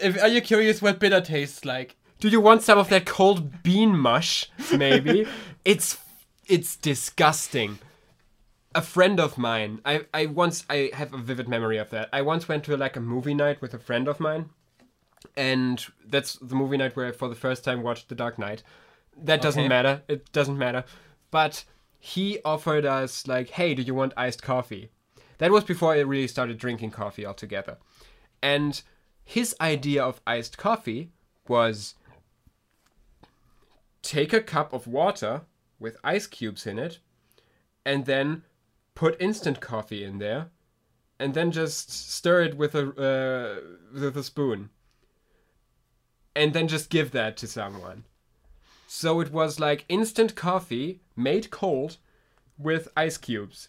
If, 0.00 0.20
are 0.22 0.28
you 0.28 0.40
curious 0.40 0.80
what 0.80 0.98
bitter 0.98 1.20
tastes 1.20 1.64
like? 1.64 1.96
Do 2.18 2.28
you 2.28 2.40
want 2.40 2.62
some 2.62 2.78
of 2.78 2.88
that 2.88 3.04
cold 3.04 3.62
bean 3.62 3.96
mush? 3.96 4.48
Maybe 4.74 5.26
it's 5.64 5.98
it's 6.46 6.76
disgusting. 6.76 7.78
A 8.74 8.80
friend 8.82 9.20
of 9.20 9.36
mine, 9.36 9.80
I 9.84 10.06
I 10.14 10.26
once 10.26 10.64
I 10.70 10.90
have 10.94 11.12
a 11.12 11.18
vivid 11.18 11.48
memory 11.48 11.76
of 11.76 11.90
that. 11.90 12.08
I 12.12 12.22
once 12.22 12.48
went 12.48 12.64
to 12.64 12.76
like 12.76 12.96
a 12.96 13.00
movie 13.00 13.34
night 13.34 13.60
with 13.60 13.74
a 13.74 13.78
friend 13.78 14.08
of 14.08 14.18
mine, 14.18 14.48
and 15.36 15.84
that's 16.06 16.34
the 16.40 16.54
movie 16.54 16.76
night 16.78 16.96
where 16.96 17.06
I 17.08 17.12
for 17.12 17.28
the 17.28 17.34
first 17.34 17.64
time 17.64 17.82
watched 17.82 18.08
The 18.08 18.14
Dark 18.14 18.38
Knight. 18.38 18.62
That 19.16 19.42
doesn't 19.42 19.60
Okay. 19.60 19.68
matter. 19.68 20.02
It 20.08 20.32
doesn't 20.32 20.58
matter. 20.58 20.84
But 21.30 21.64
he 22.04 22.38
offered 22.44 22.84
us 22.84 23.26
like, 23.26 23.48
"Hey, 23.48 23.74
do 23.74 23.80
you 23.80 23.94
want 23.94 24.12
iced 24.14 24.42
coffee?" 24.42 24.90
That 25.38 25.50
was 25.50 25.64
before 25.64 25.94
I 25.94 26.00
really 26.00 26.28
started 26.28 26.58
drinking 26.58 26.90
coffee 26.90 27.24
altogether. 27.24 27.78
And 28.42 28.82
his 29.24 29.56
idea 29.58 30.04
of 30.04 30.20
iced 30.26 30.58
coffee 30.58 31.12
was 31.48 31.94
take 34.02 34.34
a 34.34 34.42
cup 34.42 34.74
of 34.74 34.86
water 34.86 35.46
with 35.78 35.96
ice 36.04 36.26
cubes 36.26 36.66
in 36.66 36.78
it 36.78 36.98
and 37.86 38.04
then 38.04 38.42
put 38.94 39.18
instant 39.18 39.60
coffee 39.60 40.04
in 40.04 40.18
there 40.18 40.50
and 41.18 41.32
then 41.32 41.50
just 41.50 41.90
stir 41.90 42.42
it 42.42 42.58
with 42.58 42.74
a 42.74 42.84
uh, 43.08 43.60
with 43.94 44.14
a 44.14 44.22
spoon 44.22 44.68
and 46.36 46.52
then 46.52 46.68
just 46.68 46.90
give 46.90 47.12
that 47.12 47.38
to 47.38 47.46
someone 47.46 48.04
so 48.94 49.18
it 49.18 49.32
was 49.32 49.58
like 49.58 49.84
instant 49.88 50.36
coffee 50.36 51.00
made 51.16 51.50
cold 51.50 51.96
with 52.56 52.86
ice 52.96 53.18
cubes 53.18 53.68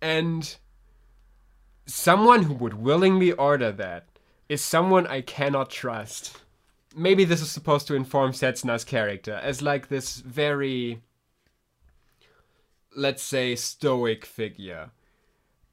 and 0.00 0.56
someone 1.86 2.42
who 2.42 2.52
would 2.52 2.74
willingly 2.74 3.30
order 3.30 3.70
that 3.70 4.08
is 4.48 4.60
someone 4.60 5.06
I 5.06 5.20
cannot 5.20 5.70
trust. 5.70 6.36
Maybe 6.96 7.24
this 7.24 7.40
is 7.40 7.52
supposed 7.52 7.86
to 7.86 7.94
inform 7.94 8.32
Setsuna's 8.32 8.84
character 8.84 9.34
as 9.34 9.62
like 9.62 9.86
this 9.86 10.16
very 10.16 11.00
let's 12.96 13.22
say 13.22 13.54
stoic 13.54 14.26
figure. 14.26 14.90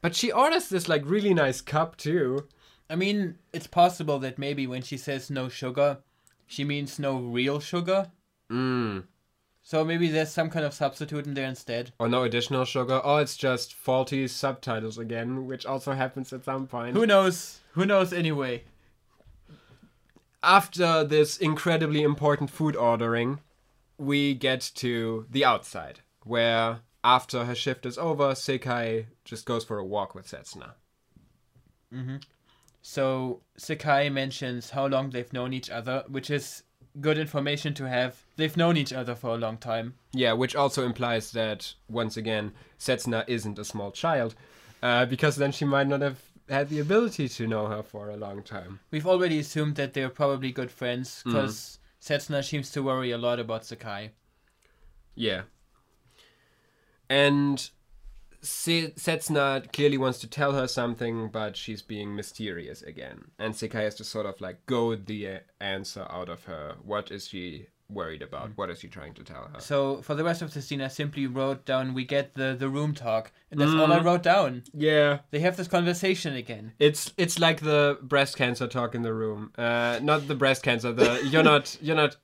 But 0.02 0.16
she 0.16 0.32
orders 0.32 0.70
this 0.70 0.88
like 0.88 1.02
really 1.04 1.34
nice 1.34 1.62
cup 1.62 1.98
too. 1.98 2.48
I 2.92 2.96
mean, 2.96 3.40
it's 3.52 3.68
possible 3.68 4.20
that 4.20 4.38
maybe 4.38 4.68
when 4.68 4.84
she 4.84 4.98
says 4.98 5.32
no 5.32 5.50
sugar, 5.50 5.98
she 6.46 6.64
means 6.64 7.00
no 7.00 7.18
real 7.18 7.60
sugar. 7.60 8.12
Mm. 8.52 9.04
So 9.62 9.86
maybe 9.86 10.10
there's 10.10 10.32
some 10.32 10.50
kind 10.50 10.66
of 10.66 10.74
substitute 10.74 11.28
in 11.28 11.36
there 11.36 11.48
instead. 11.48 11.92
Or 12.00 12.10
no 12.10 12.24
additional 12.24 12.66
sugar. 12.66 12.98
Or 12.98 13.22
it's 13.22 13.38
just 13.38 13.74
faulty 13.74 14.28
subtitles 14.28 14.98
again, 14.98 15.46
which 15.46 15.66
also 15.66 15.94
happens 15.94 16.34
at 16.34 16.44
some 16.44 16.66
point. 16.66 16.96
Who 16.96 17.06
knows? 17.06 17.60
Who 17.74 17.86
knows 17.86 18.12
anyway? 18.12 18.64
After 20.42 21.04
this 21.04 21.38
incredibly 21.38 22.02
important 22.02 22.50
food 22.50 22.76
ordering, 22.76 23.42
we 23.98 24.34
get 24.34 24.72
to 24.76 25.28
the 25.30 25.44
outside, 25.46 26.00
where 26.24 26.80
after 27.04 27.46
her 27.46 27.56
shift 27.56 27.86
is 27.86 27.98
over, 27.98 28.32
Sekai 28.32 29.08
just 29.26 29.46
goes 29.46 29.64
for 29.66 29.78
a 29.78 29.86
walk 29.86 30.16
with 30.16 30.28
Setsuna. 30.28 30.72
So 32.82 33.42
Sekai 33.60 34.12
mentions 34.12 34.70
how 34.70 34.88
long 34.88 35.10
they've 35.10 35.32
known 35.34 35.54
each 35.54 35.70
other, 35.70 36.06
which 36.08 36.30
is 36.30 36.64
good 37.02 37.18
information 37.18 37.74
to 37.76 37.88
have. 37.88 38.24
They've 38.36 38.56
known 38.56 38.78
each 38.78 38.94
other 38.94 39.16
for 39.16 39.30
a 39.30 39.38
long 39.38 39.58
time. 39.58 39.96
Yeah, 40.14 40.34
which 40.34 40.56
also 40.56 40.86
implies 40.86 41.32
that, 41.32 41.74
once 41.90 42.18
again, 42.18 42.52
Setsuna 42.80 43.24
isn't 43.28 43.60
a 43.60 43.66
small 43.66 43.92
child, 43.92 44.36
uh, 44.82 45.06
because 45.06 45.36
then 45.36 45.52
she 45.52 45.66
might 45.66 45.88
not 45.88 46.02
have 46.02 46.20
had 46.50 46.70
the 46.70 46.80
ability 46.80 47.30
to 47.30 47.48
know 47.48 47.68
her 47.68 47.84
for 47.84 48.10
a 48.10 48.18
long 48.18 48.42
time. 48.42 48.80
We've 48.92 49.08
already 49.08 49.40
assumed 49.40 49.76
that 49.76 49.94
they're 49.94 50.10
probably 50.10 50.52
good 50.52 50.72
friends 50.72 51.22
because 51.24 51.80
Setsuna 52.02 52.44
seems 52.44 52.72
to 52.72 52.84
worry 52.84 53.12
a 53.12 53.18
lot 53.18 53.40
about 53.40 53.64
Sekai. 53.64 54.10
Yeah. 55.16 55.44
And 57.10 57.70
Setsuna 58.42 59.72
clearly 59.74 59.98
wants 59.98 60.20
to 60.20 60.28
tell 60.28 60.54
her 60.54 60.68
something, 60.68 61.30
but 61.30 61.58
she's 61.58 61.82
being 61.82 62.16
mysterious 62.16 62.82
again. 62.82 63.32
And 63.38 63.54
Sekai 63.54 63.84
has 63.84 63.96
to 63.96 64.04
sort 64.04 64.26
of 64.26 64.40
like 64.40 64.66
goad 64.66 65.08
the 65.08 65.28
uh, 65.28 65.40
answer 65.60 66.08
out 66.10 66.30
of 66.30 66.46
her. 66.46 66.76
What 66.84 67.12
is 67.12 67.28
she 67.28 67.68
worried 67.90 68.22
about? 68.22 68.52
What 68.56 68.70
is 68.70 68.80
she 68.80 68.88
trying 68.88 69.14
to 69.16 69.24
tell 69.24 69.50
her? 69.54 69.60
So 69.60 70.02
for 70.02 70.16
the 70.16 70.24
rest 70.24 70.42
of 70.42 70.54
the 70.54 70.62
scene, 70.62 70.82
I 70.82 70.88
simply 70.88 71.28
wrote 71.28 71.66
down 71.66 71.94
we 71.94 72.06
get 72.06 72.36
the 72.36 72.56
the 72.58 72.70
room 72.70 72.94
talk, 72.94 73.32
and 73.52 73.60
that's 73.60 73.74
all 73.74 73.92
I 73.92 74.00
wrote 74.00 74.24
down. 74.24 74.64
Yeah. 74.74 75.20
They 75.32 75.40
have 75.40 75.58
this 75.58 75.68
conversation 75.68 76.36
again. 76.36 76.74
It's 76.80 77.14
it's 77.18 77.40
like 77.40 77.62
the 77.62 77.98
breast 78.02 78.38
cancer 78.38 78.68
talk 78.68 78.96
in 78.96 79.02
the 79.02 79.14
room. 79.14 79.52
Uh, 79.58 80.00
not 80.02 80.28
the 80.28 80.36
breast 80.36 80.64
cancer. 80.64 80.94
The 80.94 81.28
you're 81.30 81.44
not 81.44 81.78
you're 81.82 81.96
not 81.96 82.16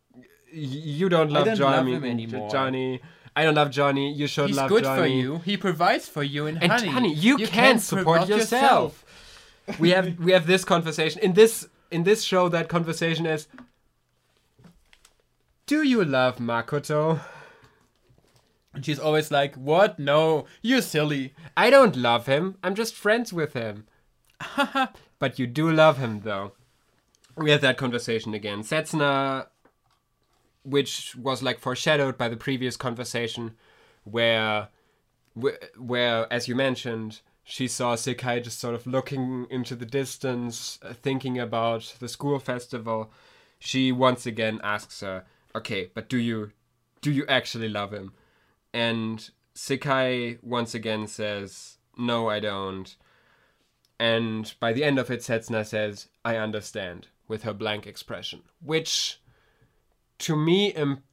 you 0.54 1.10
don't 1.10 1.32
love 1.32 1.46
don't 1.46 1.60
love 1.60 1.76
Johnny 1.76 1.96
him 1.96 2.06
anymore. 2.06 2.50
Johnny. 2.50 3.02
I 3.36 3.44
don't 3.44 3.56
love 3.56 3.70
Johnny. 3.70 4.14
You 4.14 4.28
should 4.28 4.48
He's 4.48 4.58
love 4.58 4.70
good 4.70 4.86
for 4.86 5.06
you. 5.06 5.40
He 5.40 5.58
provides 5.58 6.08
for 6.08 6.24
you, 6.24 6.48
and, 6.48 6.62
And 6.62 6.72
honey, 6.72 6.88
honey, 6.88 7.14
you, 7.14 7.38
can, 7.38 7.80
support 7.80 8.22
promote 8.22 8.30
yourself. 8.30 9.04
we 9.80 9.90
have 9.90 10.18
we 10.20 10.32
have 10.32 10.48
this 10.48 10.64
conversation 10.64 11.22
in 11.22 11.34
this 11.34 11.68
in 11.92 12.04
this 12.04 12.24
show. 12.24 12.48
That 12.48 12.70
conversation 12.70 13.26
is: 13.26 13.48
Do 15.66 15.84
you 15.84 16.06
love 16.06 16.38
Makoto? 16.38 17.20
And 18.74 18.86
she's 18.86 19.00
always 19.00 19.32
like, 19.32 19.56
"What? 19.56 20.00
No, 20.00 20.46
you 20.62 20.82
silly." 20.82 21.34
I 21.58 21.70
don't 21.70 21.96
love 21.96 22.28
him. 22.28 22.58
I'm 22.64 22.76
just 22.76 22.96
friends 22.96 23.34
with 23.34 23.54
him. 23.54 23.86
but 25.20 25.40
you 25.40 25.48
do 25.48 25.72
love 25.72 25.98
him, 25.98 26.22
though. 26.22 26.54
We 27.38 27.52
had 27.52 27.62
that 27.62 27.78
conversation 27.78 28.34
again. 28.34 28.62
Setsuna, 28.62 29.48
which 30.66 31.16
was 31.16 31.42
like 31.44 31.60
foreshadowed 31.60 32.18
by 32.18 32.28
the 32.28 32.38
previous 32.38 32.76
conversation, 32.76 33.56
where, 34.04 34.70
where, 35.78 36.32
as 36.32 36.48
you 36.48 36.56
mentioned, 36.56 37.22
she 37.44 37.68
saw 37.68 37.96
Sekai 37.96 38.44
just 38.44 38.60
sort 38.60 38.76
of 38.76 38.88
looking 38.88 39.46
into 39.50 39.76
the 39.76 39.86
distance, 39.86 40.80
uh, 40.82 40.94
thinking 40.94 41.40
about 41.40 41.96
the 42.00 42.10
school 42.10 42.40
festival. 42.40 43.12
She 43.60 43.92
once 43.92 44.26
again 44.26 44.60
asks 44.64 45.02
her, 45.02 45.26
"Okay, 45.56 45.92
but 45.94 46.10
do 46.10 46.18
you, 46.18 46.52
do 47.02 47.12
you 47.12 47.26
actually 47.28 47.70
love 47.70 47.94
him?" 47.94 48.14
And 48.74 49.30
Sekai 49.56 50.38
once 50.44 50.76
again 50.76 51.08
says, 51.08 51.78
No, 51.98 52.28
I 52.28 52.42
don't. 52.42 52.94
And 53.98 54.54
by 54.60 54.74
the 54.74 54.84
end 54.84 55.00
of 55.00 55.10
it, 55.10 55.22
Setsuna 55.22 55.66
says, 55.66 56.10
I 56.26 56.36
understand, 56.36 57.08
with 57.30 57.44
her 57.44 57.54
blank 57.54 57.88
expression. 57.88 58.44
Which, 58.62 59.22
to 60.20 60.36
me, 60.36 60.74
um, 60.76 61.04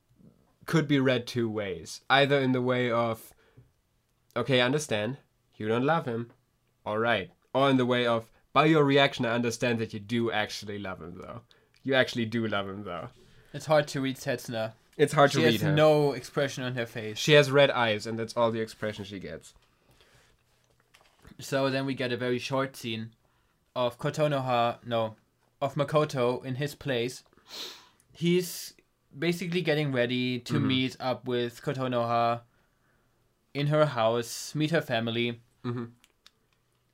could 0.67 0.87
be 0.89 0.99
read 1.01 1.27
two 1.27 1.49
ways. 1.49 2.01
Either 2.09 2.39
in 2.39 2.53
the 2.53 2.63
way 2.63 2.91
of, 2.91 3.33
Okay, 4.35 4.61
I 4.61 4.65
understand, 4.65 5.19
you 5.57 5.69
don't 5.69 5.85
love 5.85 6.07
him. 6.07 6.31
Alright. 6.87 7.31
Or 7.55 7.69
in 7.69 7.77
the 7.77 7.87
way 7.87 8.07
of, 8.07 8.31
By 8.53 8.67
your 8.67 8.85
reaction, 8.85 9.27
I 9.27 9.35
understand 9.35 9.79
that 9.79 9.93
you 9.93 10.01
do 10.01 10.31
actually 10.31 10.79
love 10.79 11.01
him, 11.01 11.19
though. 11.21 11.43
You 11.83 11.95
actually 11.95 12.27
do 12.27 12.47
love 12.47 12.69
him, 12.69 12.85
though. 12.85 13.09
It's 13.53 13.67
hard 13.67 13.89
to 13.89 14.01
read 14.01 14.17
Setsuna. 14.17 14.73
It's 14.97 15.13
hard 15.13 15.33
She 15.33 15.39
to 15.39 15.45
read 15.45 15.53
has 15.55 15.63
her. 15.63 15.73
no 15.73 16.13
expression 16.13 16.65
on 16.65 16.75
her 16.75 16.87
face. 16.87 17.19
She 17.19 17.33
has 17.33 17.51
red 17.51 17.71
eyes, 17.71 18.07
and 18.07 18.19
that's 18.19 18.37
all 18.37 18.51
the 18.51 18.61
expression 18.61 19.05
she 19.05 19.19
gets. 19.19 19.55
So 21.39 21.71
then 21.71 21.87
we 21.87 21.95
get 21.95 22.13
a 22.13 22.17
very 22.17 22.39
short 22.39 22.77
scene 22.77 23.11
of 23.75 23.99
Kotonoha, 23.99 24.79
no, 24.87 25.17
of 25.61 25.75
Makoto 25.75 26.45
in 26.45 26.57
his 26.57 26.75
place. 26.75 27.25
He's 28.13 28.75
basically 29.19 29.63
getting 29.63 29.93
ready 29.93 30.39
to 30.41 30.55
Mm-hmm. 30.55 30.67
meet 30.67 30.97
up 31.01 31.27
with 31.27 31.63
Kotonoha 31.63 32.41
in 33.55 33.67
her 33.69 33.87
house, 33.87 34.55
meet 34.55 34.71
her 34.71 34.81
family. 34.81 35.41
Mhm. 35.65 35.91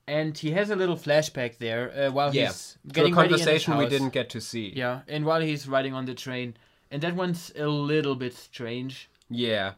And 0.07 0.37
he 0.38 0.52
has 0.52 0.70
a 0.70 0.76
little 0.76 0.96
flashback 0.96 1.59
there 1.59 1.90
uh, 1.92 2.11
while 2.11 2.35
Yeah, 2.35 2.46
he's 2.46 2.78
To 2.85 2.88
a 2.88 2.92
getting 2.92 3.14
ready 3.14 3.28
in 3.28 3.38
his 3.38 3.44
conversation 3.46 3.76
we 3.76 3.87
didn't 3.88 4.12
get 4.14 4.31
to 4.31 4.40
see. 4.40 4.72
Yeah, 4.74 5.02
and 5.07 5.24
while 5.26 5.40
he's 5.42 5.68
riding 5.68 5.92
on 5.94 6.07
the 6.07 6.14
train. 6.14 6.57
And 6.90 7.02
that 7.02 7.14
one's 7.14 7.52
a 7.54 7.66
little 7.68 8.14
bit 8.14 8.33
strange. 8.35 9.11
Yeah. 9.28 9.74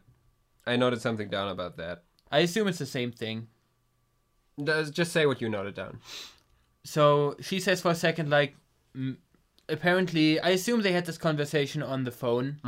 I 0.64 0.76
noted 0.76 1.00
something 1.00 1.28
down 1.28 1.48
about 1.48 1.76
that. 1.78 2.04
I 2.30 2.38
assume 2.40 2.68
it's 2.68 2.78
the 2.78 2.86
same 2.86 3.10
thing. 3.10 3.48
Just 4.92 5.10
say 5.12 5.26
what 5.26 5.40
you 5.40 5.48
noted 5.48 5.74
down. 5.74 5.98
So 6.84 7.36
she 7.40 7.58
says 7.58 7.80
for 7.80 7.90
a 7.90 7.94
second, 7.96 8.30
like, 8.30 8.54
apparently, 9.70 10.38
I 10.40 10.50
assume 10.50 10.82
they 10.82 10.92
had 10.92 11.06
this 11.06 11.18
conversation 11.18 11.82
on 11.82 12.04
the 12.04 12.10
phone. 12.10 12.58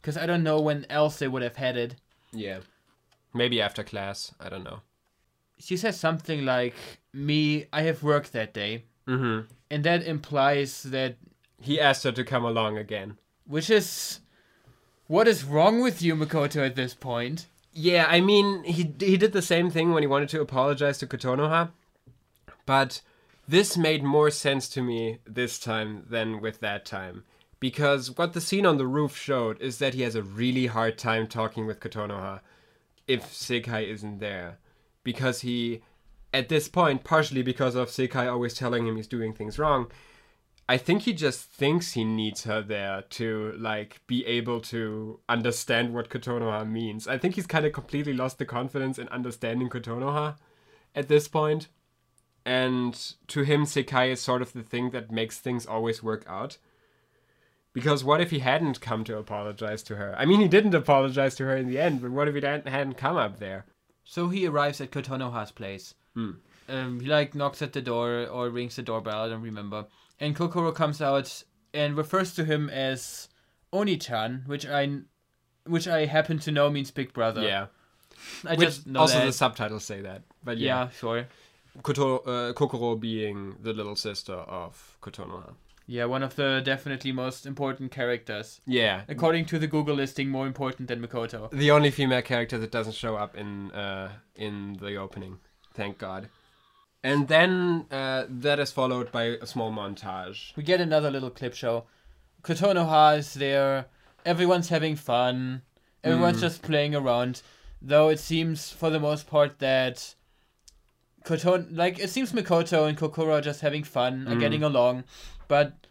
Because 0.00 0.16
I 0.16 0.26
don't 0.26 0.42
know 0.42 0.60
when 0.60 0.84
else 0.90 1.18
they 1.18 1.28
would 1.28 1.42
have 1.42 1.56
had 1.56 1.76
it. 1.76 1.94
Yeah. 2.32 2.60
Maybe 3.34 3.60
after 3.60 3.82
class. 3.84 4.34
I 4.40 4.48
don't 4.48 4.64
know. 4.64 4.80
She 5.58 5.76
says 5.76 5.98
something 5.98 6.44
like, 6.44 6.74
Me, 7.12 7.66
I 7.72 7.82
have 7.82 8.02
work 8.02 8.30
that 8.30 8.52
day. 8.52 8.84
Mm-hmm. 9.06 9.46
And 9.70 9.84
that 9.84 10.02
implies 10.04 10.82
that, 10.84 11.16
He 11.60 11.80
asked 11.80 12.02
her 12.04 12.12
to 12.12 12.24
come 12.24 12.44
along 12.44 12.78
again. 12.78 13.16
which 13.46 13.70
is. 13.70 14.20
What 15.06 15.28
is 15.28 15.44
wrong 15.44 15.80
with 15.82 16.00
you, 16.00 16.16
Makoto, 16.16 16.64
at 16.64 16.74
this 16.74 16.94
point? 16.94 17.46
Yeah, 17.74 18.06
I 18.08 18.20
mean, 18.20 18.64
he 18.64 18.94
he 18.98 19.16
did 19.16 19.32
the 19.32 19.42
same 19.42 19.70
thing 19.70 19.92
when 19.92 20.02
he 20.02 20.06
wanted 20.06 20.28
to 20.30 20.40
apologize 20.40 20.98
to 20.98 21.06
Kotonoha, 21.06 21.70
but 22.66 23.00
this 23.46 23.76
made 23.76 24.02
more 24.02 24.30
sense 24.30 24.68
to 24.70 24.82
me 24.82 25.18
this 25.26 25.58
time 25.58 26.04
than 26.08 26.40
with 26.40 26.60
that 26.60 26.84
time. 26.84 27.24
Because 27.60 28.16
what 28.16 28.32
the 28.32 28.40
scene 28.40 28.66
on 28.66 28.76
the 28.76 28.86
roof 28.86 29.16
showed 29.16 29.60
is 29.60 29.78
that 29.78 29.94
he 29.94 30.02
has 30.02 30.14
a 30.14 30.22
really 30.22 30.66
hard 30.66 30.98
time 30.98 31.26
talking 31.26 31.66
with 31.66 31.80
Kotonoha 31.80 32.40
if 33.06 33.32
Sekai 33.32 33.86
isn't 33.88 34.18
there. 34.18 34.58
Because 35.04 35.42
he, 35.42 35.82
at 36.34 36.48
this 36.48 36.68
point, 36.68 37.04
partially 37.04 37.42
because 37.42 37.74
of 37.74 37.88
Sekai 37.88 38.30
always 38.30 38.54
telling 38.54 38.86
him 38.86 38.96
he's 38.96 39.06
doing 39.06 39.32
things 39.32 39.58
wrong, 39.58 39.90
I 40.68 40.76
think 40.76 41.02
he 41.02 41.12
just 41.12 41.42
thinks 41.42 41.92
he 41.92 42.04
needs 42.04 42.44
her 42.44 42.62
there 42.62 43.02
to 43.10 43.54
like 43.58 44.00
be 44.06 44.24
able 44.26 44.60
to 44.62 45.20
understand 45.28 45.92
what 45.92 46.08
Kotonoha 46.08 46.68
means. 46.68 47.06
I 47.06 47.18
think 47.18 47.34
he's 47.34 47.46
kind 47.46 47.66
of 47.66 47.72
completely 47.72 48.12
lost 48.12 48.38
the 48.38 48.46
confidence 48.46 48.98
in 48.98 49.08
understanding 49.08 49.68
Kotonoha 49.68 50.36
at 50.94 51.08
this 51.08 51.28
point. 51.28 51.68
And 52.44 53.14
to 53.28 53.42
him, 53.42 53.64
Sekai 53.64 54.10
is 54.10 54.20
sort 54.20 54.42
of 54.42 54.52
the 54.52 54.62
thing 54.62 54.90
that 54.90 55.10
makes 55.12 55.38
things 55.38 55.66
always 55.66 56.02
work 56.02 56.24
out. 56.28 56.58
Because 57.72 58.04
what 58.04 58.20
if 58.20 58.30
he 58.30 58.40
hadn't 58.40 58.80
come 58.80 59.04
to 59.04 59.16
apologize 59.16 59.82
to 59.84 59.96
her? 59.96 60.14
I 60.18 60.26
mean, 60.26 60.40
he 60.40 60.48
didn't 60.48 60.74
apologize 60.74 61.34
to 61.36 61.44
her 61.44 61.56
in 61.56 61.68
the 61.68 61.78
end, 61.78 62.02
but 62.02 62.10
what 62.10 62.28
if 62.28 62.34
he 62.34 62.40
hadn't 62.42 62.96
come 62.96 63.16
up 63.16 63.38
there? 63.38 63.64
So 64.04 64.28
he 64.28 64.46
arrives 64.46 64.80
at 64.80 64.90
Kotonoha's 64.90 65.52
place. 65.52 65.94
Hmm. 66.14 66.32
Um, 66.68 67.00
he 67.00 67.06
like 67.06 67.34
knocks 67.34 67.62
at 67.62 67.72
the 67.72 67.80
door 67.80 68.26
or 68.26 68.50
rings 68.50 68.76
the 68.76 68.82
doorbell. 68.82 69.24
I 69.24 69.28
don't 69.28 69.42
remember. 69.42 69.86
And 70.20 70.36
Kokoro 70.36 70.72
comes 70.72 71.00
out 71.00 71.44
and 71.72 71.96
refers 71.96 72.34
to 72.34 72.44
him 72.44 72.68
as 72.68 73.28
Onii-chan, 73.72 74.44
which 74.46 74.66
I, 74.66 74.98
which 75.66 75.88
I 75.88 76.06
happen 76.06 76.38
to 76.40 76.52
know 76.52 76.68
means 76.70 76.90
Big 76.90 77.12
Brother. 77.12 77.42
Yeah. 77.42 77.66
I 78.46 78.54
Which 78.54 78.68
just 78.68 78.86
know 78.86 79.00
also 79.00 79.18
that. 79.18 79.26
the 79.26 79.32
subtitles 79.32 79.84
say 79.84 80.02
that. 80.02 80.22
But 80.44 80.58
yeah. 80.58 80.84
yeah, 80.84 80.88
sure. 80.90 81.26
Koto, 81.82 82.18
uh, 82.18 82.52
Kokoro 82.52 82.96
being 82.96 83.56
the 83.62 83.72
little 83.72 83.96
sister 83.96 84.34
of 84.34 84.96
Kotonoha. 85.00 85.54
Yeah, 85.86 86.04
one 86.04 86.22
of 86.22 86.36
the 86.36 86.60
definitely 86.64 87.12
most 87.12 87.44
important 87.46 87.90
characters. 87.90 88.60
Yeah. 88.66 89.02
According 89.08 89.46
to 89.46 89.58
the 89.58 89.66
Google 89.66 89.96
listing, 89.96 90.28
more 90.28 90.46
important 90.46 90.88
than 90.88 91.00
Makoto. 91.04 91.50
The 91.50 91.70
only 91.70 91.90
female 91.90 92.22
character 92.22 92.56
that 92.58 92.70
doesn't 92.70 92.94
show 92.94 93.16
up 93.16 93.36
in 93.36 93.72
uh, 93.72 94.12
in 94.36 94.76
the 94.80 94.96
opening. 94.96 95.38
Thank 95.74 95.98
God. 95.98 96.28
And 97.02 97.26
then 97.26 97.86
uh, 97.90 98.26
that 98.28 98.60
is 98.60 98.70
followed 98.70 99.10
by 99.10 99.24
a 99.24 99.46
small 99.46 99.72
montage. 99.72 100.54
We 100.56 100.62
get 100.62 100.80
another 100.80 101.10
little 101.10 101.30
clip 101.30 101.54
show. 101.54 101.84
Kotonoha 102.42 103.18
is 103.18 103.34
there. 103.34 103.86
Everyone's 104.24 104.68
having 104.68 104.94
fun. 104.96 105.62
Everyone's 106.04 106.38
Mm. 106.38 106.42
just 106.42 106.62
playing 106.62 106.94
around. 106.94 107.42
Though 107.80 108.08
it 108.08 108.20
seems, 108.20 108.70
for 108.70 108.88
the 108.90 109.00
most 109.00 109.26
part, 109.26 109.58
that 109.58 110.14
Koton 111.24 111.68
like 111.76 111.98
it 111.98 112.10
seems 112.10 112.32
Makoto 112.32 112.88
and 112.88 112.96
Kokoro 112.98 113.34
are 113.34 113.40
just 113.40 113.60
having 113.60 113.84
fun, 113.84 114.26
are 114.28 114.34
Mm. 114.36 114.40
getting 114.40 114.62
along, 114.62 115.04
but 115.48 115.86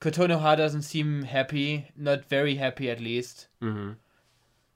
Kotonoha 0.00 0.56
doesn't 0.56 0.82
seem 0.82 1.22
happy. 1.24 1.88
Not 1.96 2.24
very 2.24 2.54
happy, 2.56 2.88
at 2.90 3.00
least. 3.00 3.48
hmm 3.60 3.92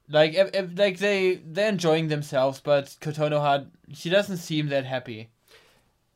Like, 0.07 0.35
ev- 0.35 0.51
ev- 0.53 0.77
like 0.77 0.99
they 0.99 1.35
they're 1.43 1.69
enjoying 1.69 2.09
themselves, 2.09 2.59
but 2.61 2.95
Kotonoha 3.01 3.67
she 3.93 4.09
doesn't 4.09 4.37
seem 4.37 4.67
that 4.69 4.85
happy. 4.85 5.29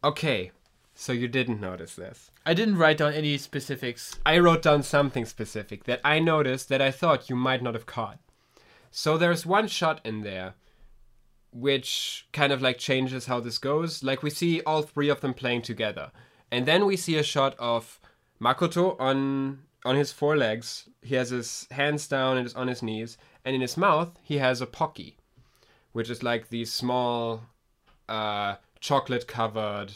Okay, 0.03 0.51
so 0.93 1.11
you 1.11 1.27
didn't 1.27 1.59
notice 1.59 1.95
this. 1.95 2.31
I 2.45 2.53
didn't 2.53 2.77
write 2.77 2.97
down 2.97 3.13
any 3.13 3.37
specifics. 3.37 4.19
I 4.25 4.37
wrote 4.39 4.61
down 4.61 4.83
something 4.83 5.25
specific 5.25 5.83
that 5.85 6.01
I 6.03 6.19
noticed 6.19 6.69
that 6.69 6.81
I 6.81 6.91
thought 6.91 7.29
you 7.29 7.35
might 7.35 7.61
not 7.63 7.73
have 7.73 7.85
caught. 7.85 8.19
So 8.91 9.17
there's 9.17 9.45
one 9.45 9.67
shot 9.67 10.01
in 10.05 10.21
there 10.21 10.53
which 11.51 12.27
kind 12.31 12.51
of 12.51 12.61
like 12.61 12.77
changes 12.77 13.25
how 13.25 13.39
this 13.39 13.57
goes. 13.57 14.03
Like 14.03 14.23
we 14.23 14.29
see 14.29 14.61
all 14.61 14.81
three 14.81 15.09
of 15.09 15.21
them 15.21 15.33
playing 15.33 15.63
together. 15.63 16.11
And 16.51 16.65
then 16.65 16.85
we 16.85 16.97
see 16.97 17.17
a 17.17 17.23
shot 17.23 17.55
of 17.59 17.99
Makoto 18.41 18.99
on 18.99 19.63
on 19.85 19.95
his 19.95 20.11
four 20.11 20.35
legs. 20.35 20.89
He 21.01 21.15
has 21.15 21.29
his 21.29 21.67
hands 21.71 22.07
down 22.07 22.37
and 22.37 22.45
is 22.45 22.53
on 22.53 22.67
his 22.67 22.83
knees, 22.83 23.17
and 23.45 23.55
in 23.55 23.61
his 23.61 23.77
mouth 23.77 24.17
he 24.21 24.37
has 24.37 24.61
a 24.61 24.65
pocky, 24.65 25.17
which 25.93 26.09
is 26.09 26.23
like 26.23 26.49
these 26.49 26.71
small 26.71 27.43
uh, 28.07 28.55
chocolate 28.79 29.27
covered 29.27 29.93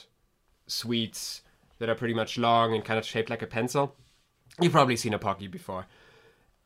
sweets 0.67 1.41
that 1.79 1.89
are 1.89 1.95
pretty 1.95 2.13
much 2.13 2.37
long 2.37 2.73
and 2.73 2.85
kind 2.85 2.99
of 2.99 3.05
shaped 3.05 3.29
like 3.29 3.41
a 3.41 3.47
pencil. 3.47 3.95
You've 4.61 4.71
probably 4.71 4.95
seen 4.95 5.13
a 5.13 5.19
pocky 5.19 5.47
before, 5.47 5.87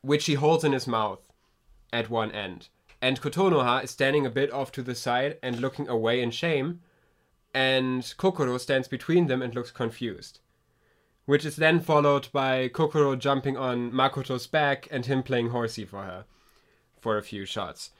which 0.02 0.26
he 0.26 0.34
holds 0.34 0.62
in 0.62 0.72
his 0.72 0.86
mouth 0.86 1.20
at 1.92 2.10
one 2.10 2.30
end. 2.30 2.68
And 3.00 3.20
Kotonoha 3.20 3.84
is 3.84 3.90
standing 3.90 4.26
a 4.26 4.30
bit 4.30 4.52
off 4.52 4.72
to 4.72 4.82
the 4.82 4.94
side 4.94 5.38
and 5.42 5.60
looking 5.60 5.88
away 5.88 6.20
in 6.20 6.30
shame, 6.30 6.80
and 7.54 8.02
Kokoro 8.16 8.58
stands 8.58 8.88
between 8.88 9.26
them 9.28 9.40
and 9.42 9.54
looks 9.54 9.70
confused. 9.70 10.40
Which 11.24 11.44
is 11.44 11.56
then 11.56 11.80
followed 11.80 12.28
by 12.32 12.68
Kokoro 12.68 13.14
jumping 13.14 13.56
on 13.56 13.92
Makoto's 13.92 14.46
back 14.46 14.88
and 14.90 15.06
him 15.06 15.22
playing 15.22 15.50
horsey 15.50 15.84
for 15.84 16.02
her 16.04 16.24
for 17.00 17.16
a 17.18 17.22
few 17.22 17.44
shots. 17.44 17.90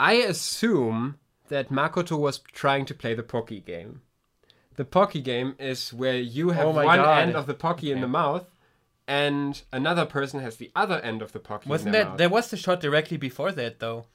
I 0.00 0.14
assume 0.14 1.18
that 1.48 1.70
Makoto 1.70 2.18
was 2.18 2.38
trying 2.52 2.86
to 2.86 2.94
play 2.94 3.14
the 3.14 3.22
Pocky 3.22 3.60
game. 3.60 4.00
The 4.76 4.84
Pocky 4.84 5.20
game 5.20 5.54
is 5.58 5.92
where 5.92 6.16
you 6.16 6.50
have 6.50 6.66
Oh 6.68 6.70
one 6.70 6.98
God. 6.98 7.18
end 7.22 7.36
of 7.36 7.46
the 7.46 7.54
Pocky 7.54 7.92
in 7.92 8.00
the 8.00 8.08
mouth, 8.08 8.46
and 9.12 9.62
another 9.72 10.06
person 10.06 10.40
has 10.40 10.56
the 10.56 10.70
other 10.74 10.98
end 11.00 11.20
of 11.20 11.32
the 11.32 11.38
Pocky 11.38 11.68
Wasn't 11.68 11.88
in 11.88 11.92
their 11.92 12.04
that 12.04 12.08
mouth. 12.08 12.18
there 12.18 12.28
was 12.30 12.50
the 12.50 12.56
shot 12.56 12.80
directly 12.80 13.18
before 13.18 13.52
that 13.52 13.78
though? 13.78 14.06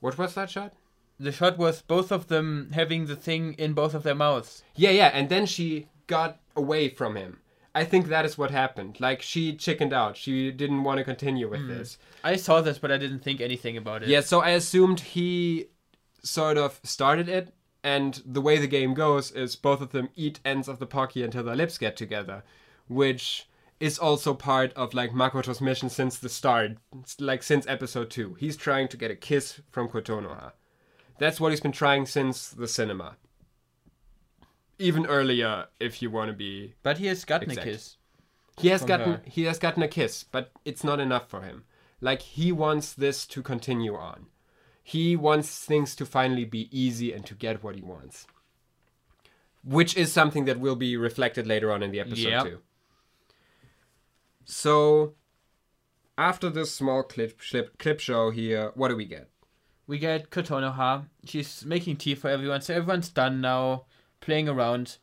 What 0.00 0.16
was 0.16 0.34
that 0.34 0.48
shot? 0.48 0.72
The 1.20 1.30
shot 1.30 1.58
was 1.58 1.82
both 1.82 2.10
of 2.10 2.28
them 2.28 2.70
having 2.72 3.04
the 3.04 3.16
thing 3.16 3.52
in 3.58 3.74
both 3.74 3.92
of 3.92 4.02
their 4.02 4.14
mouths. 4.14 4.62
Yeah, 4.76 4.90
yeah, 4.90 5.10
and 5.12 5.28
then 5.28 5.44
she 5.44 5.88
got 6.06 6.40
away 6.56 6.88
from 6.88 7.16
him. 7.16 7.40
I 7.74 7.84
think 7.84 8.06
that 8.06 8.24
is 8.24 8.38
what 8.38 8.50
happened. 8.50 8.98
Like 8.98 9.20
she 9.20 9.54
chickened 9.56 9.92
out. 9.92 10.16
She 10.16 10.50
didn't 10.50 10.84
want 10.84 10.98
to 10.98 11.04
continue 11.04 11.50
with 11.50 11.60
hmm. 11.60 11.68
this. 11.68 11.98
I 12.22 12.36
saw 12.36 12.62
this, 12.62 12.78
but 12.78 12.90
I 12.90 12.96
didn't 12.96 13.20
think 13.20 13.42
anything 13.42 13.76
about 13.76 14.04
it. 14.04 14.08
Yeah, 14.08 14.20
so 14.20 14.40
I 14.40 14.50
assumed 14.50 15.00
he 15.00 15.66
sort 16.22 16.56
of 16.56 16.80
started 16.82 17.28
it, 17.28 17.52
and 17.82 18.22
the 18.24 18.40
way 18.40 18.56
the 18.56 18.66
game 18.78 18.94
goes 18.94 19.30
is 19.32 19.54
both 19.54 19.82
of 19.82 19.92
them 19.92 20.08
eat 20.16 20.40
ends 20.46 20.66
of 20.66 20.78
the 20.78 20.86
Pocky 20.86 21.22
until 21.22 21.44
their 21.44 21.56
lips 21.56 21.76
get 21.76 21.94
together, 21.94 22.42
which 22.88 23.46
is 23.84 23.98
also 23.98 24.32
part 24.34 24.72
of 24.74 24.94
like 24.94 25.12
Makoto's 25.12 25.60
mission 25.60 25.90
since 25.90 26.16
the 26.18 26.28
start, 26.28 26.72
It's 27.00 27.20
like 27.20 27.42
since 27.42 27.66
episode 27.66 28.08
two. 28.10 28.34
He's 28.34 28.56
trying 28.56 28.88
to 28.88 28.96
get 28.96 29.10
a 29.10 29.16
kiss 29.16 29.60
from 29.70 29.88
Kotonoha. 29.88 30.52
That's 31.18 31.38
what 31.40 31.50
he's 31.52 31.60
been 31.60 31.72
trying 31.72 32.06
since 32.06 32.48
the 32.48 32.66
cinema. 32.66 33.16
Even 34.78 35.06
earlier, 35.06 35.66
if 35.78 36.02
you 36.02 36.10
want 36.10 36.28
to 36.30 36.36
be 36.36 36.74
But 36.82 36.98
he 36.98 37.06
has 37.06 37.24
gotten 37.24 37.50
Exact. 37.50 37.66
a 37.66 37.70
kiss. 37.70 37.96
he 38.58 38.68
has 38.68 38.82
gotten 38.84 39.12
her. 39.12 39.22
he 39.26 39.44
has 39.44 39.58
gotten 39.58 39.82
a 39.82 39.88
kiss, 39.88 40.24
but 40.24 40.50
it's 40.64 40.82
not 40.84 40.98
enough 41.00 41.28
for 41.28 41.42
him. 41.42 41.64
Like 42.00 42.22
he 42.22 42.52
wants 42.52 42.92
this 42.92 43.26
to 43.26 43.42
continue 43.42 43.94
on. 43.96 44.26
He 44.82 45.14
wants 45.16 45.58
things 45.64 45.94
to 45.96 46.04
finally 46.06 46.44
be 46.44 46.68
easy 46.76 47.12
and 47.12 47.24
to 47.26 47.34
get 47.34 47.62
what 47.62 47.74
he 47.76 47.82
wants. 47.82 48.26
Which 49.62 49.96
is 49.96 50.12
something 50.12 50.44
that 50.46 50.60
will 50.60 50.76
be 50.76 50.96
reflected 50.96 51.46
later 51.46 51.70
on 51.72 51.82
in 51.82 51.90
the 51.90 52.00
episode 52.00 52.28
Yep. 52.28 52.44
too. 52.44 52.58
So 54.44 55.14
after 56.16 56.50
this 56.50 56.72
small 56.72 57.02
clip, 57.02 57.40
clip 57.40 57.78
clip 57.78 58.00
show 58.00 58.30
here, 58.30 58.72
what 58.74 58.88
do 58.88 58.96
we 58.96 59.04
get? 59.04 59.28
We 59.86 59.98
get 59.98 60.30
Kotonoha. 60.30 61.06
She's 61.24 61.64
making 61.64 61.96
tea 61.96 62.14
for 62.14 62.28
everyone, 62.30 62.62
so 62.62 62.74
everyone's 62.74 63.10
done 63.10 63.40
now, 63.40 63.84
playing 64.20 64.48
around. 64.48 64.96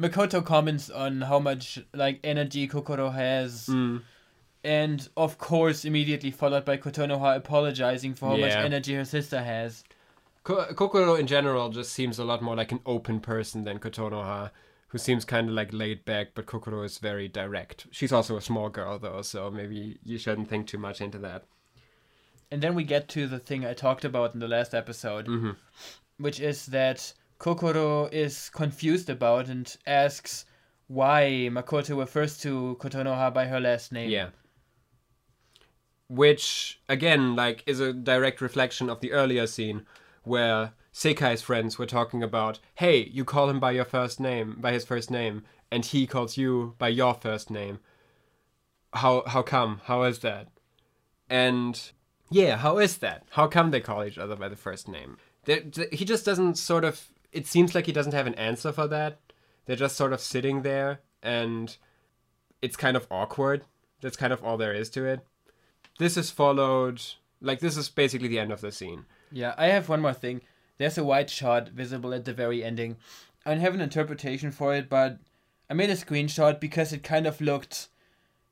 Makoto 0.00 0.44
comments 0.44 0.90
on 0.90 1.22
how 1.22 1.38
much 1.38 1.78
like 1.94 2.20
energy 2.24 2.66
Kokoro 2.68 3.12
has, 3.12 3.66
Mm. 3.66 4.02
and 4.64 5.08
of 5.16 5.38
course, 5.38 5.84
immediately 5.84 6.30
followed 6.30 6.64
by 6.64 6.76
Kotonoha 6.76 7.36
apologizing 7.36 8.14
for 8.14 8.30
how 8.30 8.36
much 8.36 8.52
energy 8.52 8.94
her 8.94 9.04
sister 9.04 9.42
has. 9.42 9.84
Ko- 10.44 10.72
Kokoro 10.74 11.14
in 11.18 11.26
general 11.26 11.68
just 11.70 11.92
seems 11.92 12.18
a 12.18 12.24
lot 12.24 12.42
more 12.42 12.56
like 12.56 12.72
an 12.72 12.80
open 12.86 13.20
person 13.20 13.64
than 13.64 13.78
Kotonoha, 13.78 14.50
who 14.92 14.98
seems 14.98 15.24
kind 15.24 15.48
of 15.48 15.54
like 15.54 15.72
laid 15.72 16.04
back, 16.04 16.28
but 16.34 16.44
Kokoro 16.44 16.82
is 16.82 16.98
very 16.98 17.26
direct. 17.26 17.86
She's 17.90 18.12
also 18.12 18.36
a 18.36 18.42
small 18.42 18.68
girl 18.68 18.98
though, 18.98 19.22
so 19.22 19.50
maybe 19.50 19.98
you 20.04 20.18
shouldn't 20.18 20.50
think 20.50 20.66
too 20.66 20.76
much 20.76 21.00
into 21.00 21.18
that. 21.20 21.44
And 22.50 22.60
then 22.62 22.74
we 22.74 22.84
get 22.84 23.08
to 23.08 23.26
the 23.26 23.38
thing 23.38 23.64
I 23.64 23.72
talked 23.72 24.04
about 24.04 24.34
in 24.34 24.40
the 24.40 24.48
last 24.48 24.74
episode, 24.74 25.26
Mhm. 25.26 25.56
which 26.18 26.40
is 26.40 26.66
that 26.66 27.14
Kokoro 27.38 28.04
is 28.12 28.50
confused 28.50 29.08
about 29.08 29.48
and 29.48 29.74
asks 29.86 30.44
why 30.88 31.48
Makoto 31.50 31.98
refers 31.98 32.36
to 32.40 32.76
Kotonoha 32.78 33.32
by 33.32 33.46
her 33.46 33.60
last 33.60 33.92
name. 33.92 34.10
Yeah. 34.10 34.28
Which 36.08 36.82
again, 36.90 37.34
like, 37.34 37.64
is 37.66 37.80
a 37.80 37.94
direct 37.94 38.42
reflection 38.42 38.90
of 38.90 39.00
the 39.00 39.12
earlier 39.12 39.46
scene 39.46 39.86
where 40.24 40.74
Sekai's 40.92 41.42
friends 41.42 41.78
were 41.78 41.86
talking 41.86 42.22
about, 42.22 42.58
hey, 42.74 43.08
you 43.10 43.24
call 43.24 43.48
him 43.48 43.58
by 43.58 43.70
your 43.70 43.84
first 43.84 44.20
name, 44.20 44.56
by 44.60 44.72
his 44.72 44.84
first 44.84 45.10
name, 45.10 45.42
and 45.70 45.84
he 45.84 46.06
calls 46.06 46.36
you 46.36 46.74
by 46.78 46.88
your 46.88 47.14
first 47.14 47.50
name. 47.50 47.80
How 48.92 49.22
how 49.26 49.42
come? 49.42 49.80
How 49.84 50.02
is 50.02 50.18
that? 50.18 50.48
And 51.30 51.80
yeah, 52.30 52.56
how 52.58 52.78
is 52.78 52.98
that? 52.98 53.24
How 53.30 53.46
come 53.46 53.70
they 53.70 53.80
call 53.80 54.04
each 54.04 54.18
other 54.18 54.36
by 54.36 54.48
the 54.48 54.56
first 54.56 54.86
name? 54.86 55.16
There- 55.44 55.62
th- 55.62 55.88
he 55.92 56.04
just 56.04 56.26
doesn't 56.26 56.58
sort 56.58 56.84
of. 56.84 57.08
It 57.32 57.46
seems 57.46 57.74
like 57.74 57.86
he 57.86 57.92
doesn't 57.92 58.12
have 58.12 58.26
an 58.26 58.34
answer 58.34 58.70
for 58.72 58.86
that. 58.88 59.18
They're 59.64 59.76
just 59.76 59.96
sort 59.96 60.12
of 60.12 60.20
sitting 60.20 60.60
there, 60.60 61.00
and 61.22 61.74
it's 62.60 62.76
kind 62.76 62.96
of 62.96 63.06
awkward. 63.10 63.64
That's 64.02 64.16
kind 64.16 64.32
of 64.32 64.44
all 64.44 64.58
there 64.58 64.74
is 64.74 64.90
to 64.90 65.06
it. 65.06 65.20
This 65.98 66.18
is 66.18 66.30
followed. 66.30 67.00
Like, 67.40 67.60
this 67.60 67.76
is 67.76 67.88
basically 67.88 68.28
the 68.28 68.38
end 68.38 68.52
of 68.52 68.60
the 68.60 68.70
scene. 68.72 69.06
Yeah, 69.30 69.54
I 69.56 69.66
have 69.68 69.88
one 69.88 70.00
more 70.02 70.12
thing. 70.12 70.42
There's 70.82 70.98
a 70.98 71.04
white 71.04 71.30
shot 71.30 71.68
visible 71.68 72.12
at 72.12 72.24
the 72.24 72.32
very 72.32 72.64
ending. 72.64 72.96
I 73.46 73.50
don't 73.50 73.60
have 73.60 73.74
an 73.74 73.80
interpretation 73.80 74.50
for 74.50 74.74
it, 74.74 74.88
but 74.88 75.18
I 75.70 75.74
made 75.74 75.90
a 75.90 75.94
screenshot 75.94 76.58
because 76.58 76.92
it 76.92 77.04
kind 77.04 77.24
of 77.24 77.40
looked 77.40 77.86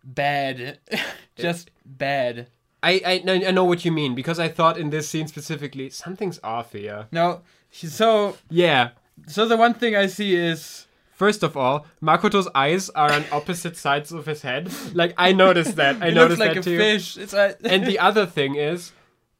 bad. 0.04 0.78
Just 1.36 1.72
bad. 1.84 2.46
I, 2.84 3.02
I 3.26 3.46
I 3.48 3.50
know 3.50 3.64
what 3.64 3.84
you 3.84 3.90
mean 3.90 4.14
because 4.14 4.38
I 4.38 4.46
thought 4.46 4.78
in 4.78 4.90
this 4.90 5.08
scene 5.08 5.26
specifically 5.26 5.90
something's 5.90 6.38
off 6.44 6.72
here. 6.72 7.08
No, 7.10 7.42
so 7.72 8.36
Yeah. 8.48 8.90
so 9.26 9.46
the 9.46 9.56
one 9.56 9.74
thing 9.74 9.96
I 9.96 10.06
see 10.06 10.34
is 10.36 10.86
First 11.12 11.42
of 11.42 11.54
all, 11.56 11.84
Makoto's 12.00 12.48
eyes 12.54 12.88
are 12.90 13.12
on 13.12 13.24
opposite 13.30 13.76
sides 13.86 14.10
of 14.12 14.24
his 14.24 14.40
head. 14.42 14.72
Like 14.94 15.14
I 15.18 15.32
noticed 15.32 15.76
that. 15.76 16.00
I 16.00 16.06
it 16.10 16.14
noticed 16.14 16.38
looks 16.38 16.48
like 16.48 16.54
that 16.54 16.60
a 16.60 16.70
too. 16.70 16.78
fish. 16.78 17.18
It's 17.18 17.34
a, 17.34 17.56
And 17.64 17.84
the 17.86 17.98
other 17.98 18.24
thing 18.24 18.54
is 18.54 18.92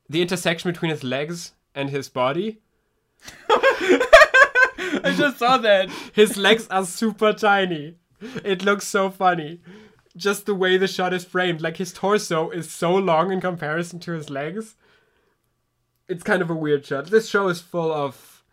the 0.09 0.21
intersection 0.21 0.71
between 0.73 0.91
his 0.91 1.03
legs 1.03 1.53
and 1.75 1.89
his 1.89 2.09
body. 2.11 2.59
I 3.49 5.15
just 5.17 5.39
saw 5.39 5.59
that. 5.59 5.91
His 6.13 6.37
legs 6.37 6.67
are 6.71 6.85
super 6.85 7.33
tiny. 7.33 7.97
It 8.45 8.65
looks 8.65 8.87
so 8.87 9.11
funny. 9.11 9.61
Just 10.17 10.47
the 10.47 10.55
way 10.55 10.77
the 10.77 10.89
shot 10.89 11.15
is 11.15 11.25
framed. 11.25 11.61
Like 11.61 11.77
his 11.77 11.93
torso 11.93 12.51
is 12.51 12.71
so 12.71 12.95
long 12.95 13.33
in 13.33 13.41
comparison 13.41 14.01
to 14.01 14.13
his 14.13 14.31
legs. 14.31 14.77
It's 16.09 16.25
kind 16.25 16.43
of 16.43 16.51
a 16.51 16.55
weird 16.55 16.85
shot. 16.85 17.07
This 17.07 17.29
show 17.29 17.49
is 17.49 17.61
full 17.61 17.93
of 17.93 18.45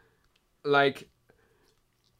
like 0.63 1.09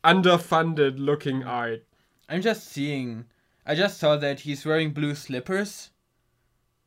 underfunded 0.04 0.96
looking 0.98 1.44
art. 1.44 1.86
I'm 2.30 2.42
just 2.42 2.68
seeing. 2.68 3.26
I 3.66 3.76
just 3.76 4.00
saw 4.00 4.18
that 4.18 4.42
he's 4.42 4.66
wearing 4.66 4.92
blue 4.92 5.16
slippers. 5.16 5.92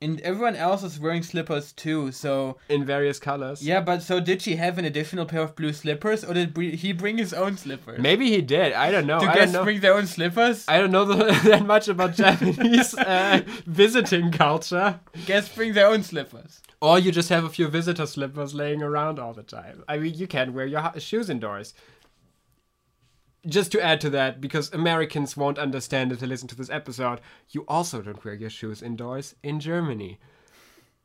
And 0.02 0.18
everyone 0.22 0.56
else 0.56 0.82
is 0.82 0.98
wearing 0.98 1.22
slippers 1.22 1.72
too, 1.72 2.10
so. 2.10 2.56
in 2.70 2.86
various 2.86 3.18
colors. 3.18 3.62
Yeah, 3.62 3.80
but 3.82 4.00
so 4.02 4.18
did 4.18 4.40
she 4.40 4.56
have 4.56 4.78
an 4.78 4.86
additional 4.86 5.26
pair 5.26 5.42
of 5.42 5.54
blue 5.54 5.74
slippers, 5.74 6.24
or 6.24 6.32
did 6.32 6.54
br- 6.54 6.62
he 6.62 6.92
bring 6.94 7.18
his 7.18 7.34
own 7.34 7.58
slippers? 7.58 8.00
Maybe 8.00 8.30
he 8.30 8.40
did. 8.40 8.72
I 8.72 8.90
don't 8.90 9.06
know. 9.06 9.20
Do 9.20 9.26
I 9.26 9.28
don't 9.28 9.36
guests 9.36 9.52
know. 9.52 9.62
bring 9.64 9.80
their 9.80 9.92
own 9.94 10.06
slippers? 10.06 10.64
I 10.68 10.78
don't 10.78 10.90
know 10.90 11.04
that 11.04 11.66
much 11.66 11.88
about 11.88 12.14
Japanese 12.14 12.94
uh, 12.94 13.42
visiting 13.66 14.30
culture. 14.32 15.00
Guests 15.26 15.54
bring 15.54 15.74
their 15.74 15.88
own 15.88 16.02
slippers. 16.02 16.62
Or 16.80 16.98
you 16.98 17.12
just 17.12 17.28
have 17.28 17.44
a 17.44 17.50
few 17.50 17.68
visitor 17.68 18.06
slippers 18.06 18.54
laying 18.54 18.82
around 18.82 19.18
all 19.18 19.34
the 19.34 19.42
time. 19.42 19.84
I 19.86 19.98
mean, 19.98 20.14
you 20.14 20.26
can 20.26 20.54
wear 20.54 20.64
your 20.64 20.80
ho- 20.80 20.98
shoes 20.98 21.28
indoors. 21.28 21.74
Just 23.46 23.72
to 23.72 23.81
add 23.83 24.00
to 24.03 24.11
that, 24.11 24.40
because 24.40 24.70
Americans 24.72 25.37
won't 25.37 25.59
understand 25.59 26.12
if 26.12 26.20
they 26.20 26.26
listen 26.26 26.48
to 26.48 26.55
this 26.57 26.68
episode, 26.68 27.20
you 27.50 27.64
also 27.66 28.03
don't 28.03 28.22
wear 28.24 28.35
your 28.35 28.50
shoes 28.50 28.83
indoors 28.83 29.35
in 29.42 29.61
Germany. 29.61 30.18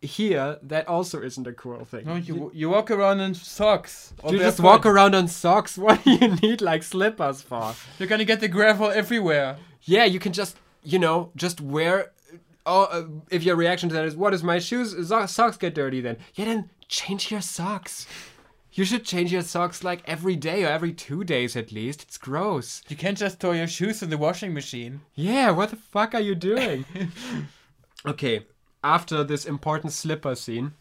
Here, 0.02 0.60
that 0.62 0.88
also 0.88 1.22
isn't 1.22 1.48
a 1.48 1.54
cool 1.54 1.84
thing. 1.86 2.06
No, 2.06 2.16
you 2.16 2.52
you 2.54 2.70
walk 2.70 2.92
around 2.92 3.22
in 3.22 3.34
socks. 3.34 4.14
you 4.30 4.38
just 4.38 4.60
walk 4.60 4.86
around 4.86 5.16
on 5.16 5.28
socks. 5.28 5.78
What 5.86 6.04
do 6.04 6.12
you 6.12 6.36
need 6.44 6.62
like 6.62 6.84
slippers 6.84 7.42
for? 7.42 7.74
You're 7.98 8.10
gonna 8.10 8.26
get 8.26 8.40
the 8.42 8.50
gravel 8.50 8.92
everywhere. 8.92 9.58
Yeah, 9.84 10.04
you 10.04 10.20
can 10.20 10.34
just, 10.34 10.58
you 10.84 11.00
know, 11.00 11.32
just 11.36 11.62
wear. 11.62 12.12
Oh, 12.68 12.84
uh, 12.84 13.06
if 13.32 13.44
your 13.44 13.56
reaction 13.56 13.90
to 13.90 13.96
that 13.96 14.06
is, 14.06 14.16
"What 14.16 14.34
is 14.34 14.44
my 14.44 14.60
shoes? 14.60 15.08
So- 15.08 15.26
socks 15.26 15.58
get 15.58 15.74
dirty?" 15.74 16.02
Then, 16.02 16.18
yeah, 16.36 16.46
then 16.46 16.70
change 16.88 17.32
your 17.32 17.42
socks. 17.42 18.06
You 18.76 18.84
should 18.84 19.06
change 19.06 19.32
your 19.32 19.42
socks 19.42 19.86
like 19.86 20.02
every 20.06 20.36
day 20.36 20.66
or 20.66 20.68
every 20.68 20.92
two 20.92 21.24
days 21.24 21.56
at 21.56 21.72
least. 21.72 22.04
It's 22.04 22.18
gross. 22.18 22.82
You 22.90 22.98
can't 22.98 23.18
just 23.18 23.40
throw 23.40 23.54
your 23.54 23.68
shoes 23.68 24.04
in 24.04 24.10
the 24.10 24.18
washing 24.18 24.54
machine. 24.54 25.00
Yeah, 25.14 25.52
what 25.52 25.70
the 25.70 25.78
fuck 25.78 26.14
are 26.14 26.20
you 26.20 26.36
doing? 26.36 26.84
okay, 28.06 28.46
after 28.84 29.24
this 29.24 29.46
important 29.46 29.94
slipper 29.94 30.36
scene, 30.36 30.74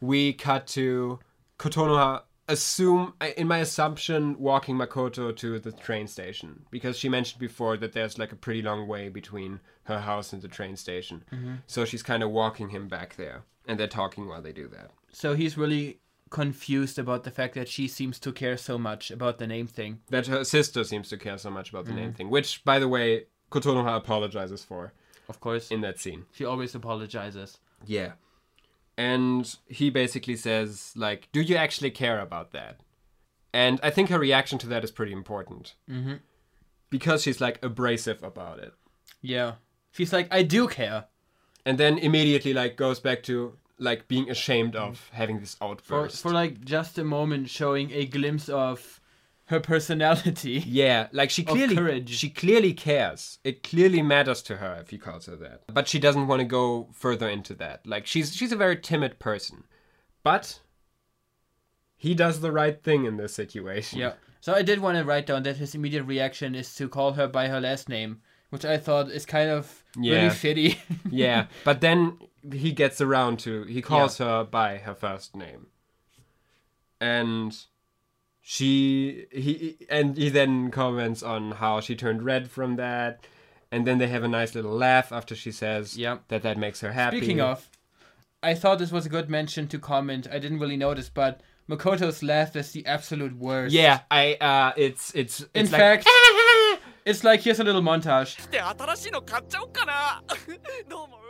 we 0.00 0.32
cut 0.32 0.66
to 0.68 1.18
Kotonoha 1.58 2.22
assume 2.48 3.12
uh, 3.20 3.28
in 3.36 3.46
my 3.46 3.58
assumption 3.58 4.38
walking 4.38 4.76
Makoto 4.76 5.36
to 5.36 5.58
the 5.58 5.72
train 5.72 6.06
station 6.06 6.64
because 6.70 6.96
she 6.96 7.08
mentioned 7.08 7.40
before 7.40 7.76
that 7.76 7.92
there's 7.92 8.18
like 8.18 8.32
a 8.32 8.36
pretty 8.36 8.62
long 8.62 8.88
way 8.88 9.10
between 9.10 9.60
her 9.84 10.00
house 10.00 10.32
and 10.32 10.40
the 10.40 10.48
train 10.48 10.76
station. 10.76 11.22
Mm-hmm. 11.32 11.54
So 11.66 11.84
she's 11.84 12.02
kind 12.02 12.22
of 12.22 12.30
walking 12.30 12.70
him 12.70 12.88
back 12.88 13.16
there 13.16 13.42
and 13.66 13.78
they're 13.78 13.88
talking 13.88 14.26
while 14.26 14.40
they 14.40 14.52
do 14.52 14.68
that. 14.68 14.92
So 15.12 15.34
he's 15.34 15.58
really 15.58 15.98
confused 16.30 16.98
about 16.98 17.24
the 17.24 17.30
fact 17.30 17.54
that 17.54 17.68
she 17.68 17.86
seems 17.88 18.18
to 18.20 18.32
care 18.32 18.56
so 18.56 18.76
much 18.78 19.10
about 19.10 19.38
the 19.38 19.46
name 19.46 19.66
thing. 19.66 20.00
That 20.10 20.26
her 20.26 20.44
sister 20.44 20.84
seems 20.84 21.08
to 21.10 21.16
care 21.16 21.38
so 21.38 21.50
much 21.50 21.70
about 21.70 21.84
the 21.86 21.92
name 21.92 22.12
thing, 22.12 22.30
which 22.30 22.64
by 22.64 22.78
the 22.78 22.88
way 22.88 23.26
Kotonoha 23.50 23.96
apologizes 23.96 24.64
for 24.64 24.92
Of 25.28 25.40
course. 25.40 25.70
in 25.70 25.80
that 25.82 25.98
scene. 26.00 26.26
She 26.32 26.44
always 26.44 26.74
apologizes. 26.74 27.58
Yeah. 27.86 28.12
And 28.98 29.54
he 29.68 29.90
basically 29.90 30.36
says, 30.36 30.92
like, 30.96 31.28
do 31.30 31.42
you 31.42 31.54
actually 31.56 31.90
care 31.90 32.18
about 32.18 32.52
that? 32.52 32.80
And 33.52 33.78
I 33.82 33.90
think 33.90 34.08
her 34.08 34.18
reaction 34.18 34.58
to 34.60 34.66
that 34.68 34.84
is 34.84 34.90
pretty 34.90 35.12
important. 35.12 35.74
Mm-hmm. 35.88 36.14
Because 36.90 37.22
she's, 37.22 37.40
like, 37.40 37.62
abrasive 37.62 38.22
about 38.22 38.58
it. 38.58 38.72
Yeah. 39.20 39.54
She's 39.92 40.12
like, 40.12 40.28
I 40.30 40.42
do 40.42 40.66
care. 40.66 41.04
And 41.64 41.78
then 41.78 41.98
immediately, 41.98 42.54
like, 42.54 42.76
goes 42.76 42.98
back 43.00 43.22
to, 43.24 43.56
like, 43.78 44.08
being 44.08 44.30
ashamed 44.30 44.74
of 44.76 45.08
having 45.12 45.40
this 45.40 45.54
For, 45.54 45.64
outburst. 45.70 46.22
for 46.22 46.30
like 46.32 46.64
just 46.64 46.98
a 46.98 47.04
moment 47.04 47.48
showing 47.50 47.90
a 47.92 48.06
glimpse 48.06 48.48
of 48.48 49.00
her 49.46 49.60
personality. 49.60 50.62
yeah, 50.66 51.06
like 51.12 51.30
she 51.30 51.44
clearly 51.44 51.76
courage. 51.76 52.10
she 52.10 52.30
clearly 52.30 52.72
cares. 52.72 53.38
It 53.44 53.62
clearly 53.62 54.02
matters 54.02 54.42
to 54.42 54.56
her 54.56 54.78
if 54.80 54.90
he 54.90 54.98
calls 54.98 55.26
her 55.26 55.36
that. 55.36 55.62
But 55.72 55.86
she 55.88 55.98
doesn't 55.98 56.26
want 56.26 56.40
to 56.40 56.44
go 56.46 56.88
further 56.92 57.28
into 57.28 57.54
that. 57.54 57.86
Like 57.86 58.06
she's 58.06 58.34
she's 58.34 58.50
a 58.52 58.56
very 58.56 58.76
timid 58.76 59.18
person. 59.20 59.64
But 60.24 60.60
he 61.96 62.14
does 62.14 62.40
the 62.40 62.50
right 62.52 62.82
thing 62.82 63.04
in 63.04 63.16
this 63.18 63.34
situation. 63.34 64.00
Yeah. 64.00 64.14
So 64.40 64.52
I 64.52 64.62
did 64.62 64.80
want 64.80 64.98
to 64.98 65.04
write 65.04 65.26
down 65.26 65.42
that 65.44 65.56
his 65.56 65.74
immediate 65.74 66.04
reaction 66.04 66.54
is 66.54 66.74
to 66.76 66.88
call 66.88 67.12
her 67.12 67.26
by 67.28 67.48
her 67.48 67.60
last 67.60 67.88
name, 67.88 68.20
which 68.50 68.64
I 68.64 68.76
thought 68.78 69.10
is 69.10 69.24
kind 69.26 69.50
of 69.50 69.84
Yeah. 69.98 70.14
really 70.16 70.30
shitty. 70.30 70.78
yeah, 71.10 71.46
but 71.64 71.80
then 71.80 72.18
he 72.52 72.72
gets 72.72 73.00
around 73.00 73.38
to 73.40 73.64
he 73.64 73.82
calls 73.82 74.18
her 74.18 74.44
by 74.44 74.78
her 74.78 74.94
first 74.94 75.34
name, 75.36 75.66
and 77.00 77.56
she 78.40 79.26
he 79.32 79.76
and 79.88 80.16
he 80.16 80.28
then 80.28 80.70
comments 80.70 81.22
on 81.22 81.52
how 81.52 81.80
she 81.80 81.96
turned 81.96 82.22
red 82.22 82.50
from 82.50 82.76
that, 82.76 83.26
and 83.72 83.86
then 83.86 83.98
they 83.98 84.06
have 84.08 84.22
a 84.24 84.28
nice 84.28 84.54
little 84.54 84.72
laugh 84.74 85.12
after 85.12 85.34
she 85.34 85.50
says 85.52 85.96
Yeah. 85.96 86.18
that 86.28 86.42
that 86.42 86.56
makes 86.58 86.80
her 86.80 86.92
happy. 86.92 87.18
Speaking 87.18 87.40
of, 87.40 87.68
I 88.42 88.54
thought 88.54 88.78
this 88.78 88.92
was 88.92 89.06
a 89.06 89.10
good 89.10 89.28
mention 89.28 89.66
to 89.68 89.78
comment. 89.78 90.26
I 90.30 90.38
didn't 90.38 90.60
really 90.60 90.76
notice, 90.76 91.08
but 91.08 91.40
Makoto's 91.68 92.22
laugh 92.22 92.54
is 92.54 92.70
the 92.72 92.86
absolute 92.86 93.36
worst. 93.36 93.74
yeah, 93.74 94.00
I 94.10 94.34
uh, 94.40 94.72
it's 94.76 95.12
it's, 95.14 95.40
it's 95.54 95.54
In 95.54 95.72
like, 95.72 96.04
fact, 96.04 96.04
It's 97.06 97.22
like 97.22 97.42
here's 97.42 97.60
a 97.60 97.64
little 97.64 97.82
montage. 97.82 98.36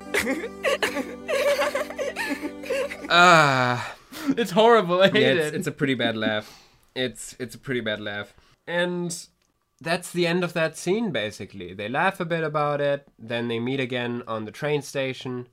Ah, 3.08 3.94
uh, 4.28 4.34
it's 4.36 4.50
horrible. 4.50 5.00
I 5.00 5.08
hate 5.08 5.22
yeah, 5.22 5.42
it's, 5.42 5.46
it. 5.46 5.54
It's 5.54 5.66
a 5.68 5.72
pretty 5.72 5.94
bad 5.94 6.16
laugh. 6.16 6.60
It's 6.96 7.36
it's 7.38 7.54
a 7.54 7.58
pretty 7.58 7.80
bad 7.80 8.00
laugh, 8.00 8.34
and 8.66 9.16
that's 9.80 10.10
the 10.10 10.26
end 10.26 10.42
of 10.42 10.54
that 10.54 10.76
scene. 10.76 11.12
Basically, 11.12 11.72
they 11.72 11.88
laugh 11.88 12.18
a 12.18 12.24
bit 12.24 12.42
about 12.42 12.80
it. 12.80 13.06
Then 13.16 13.46
they 13.46 13.60
meet 13.60 13.78
again 13.78 14.24
on 14.26 14.44
the 14.44 14.50
train 14.50 14.82
station. 14.82 15.46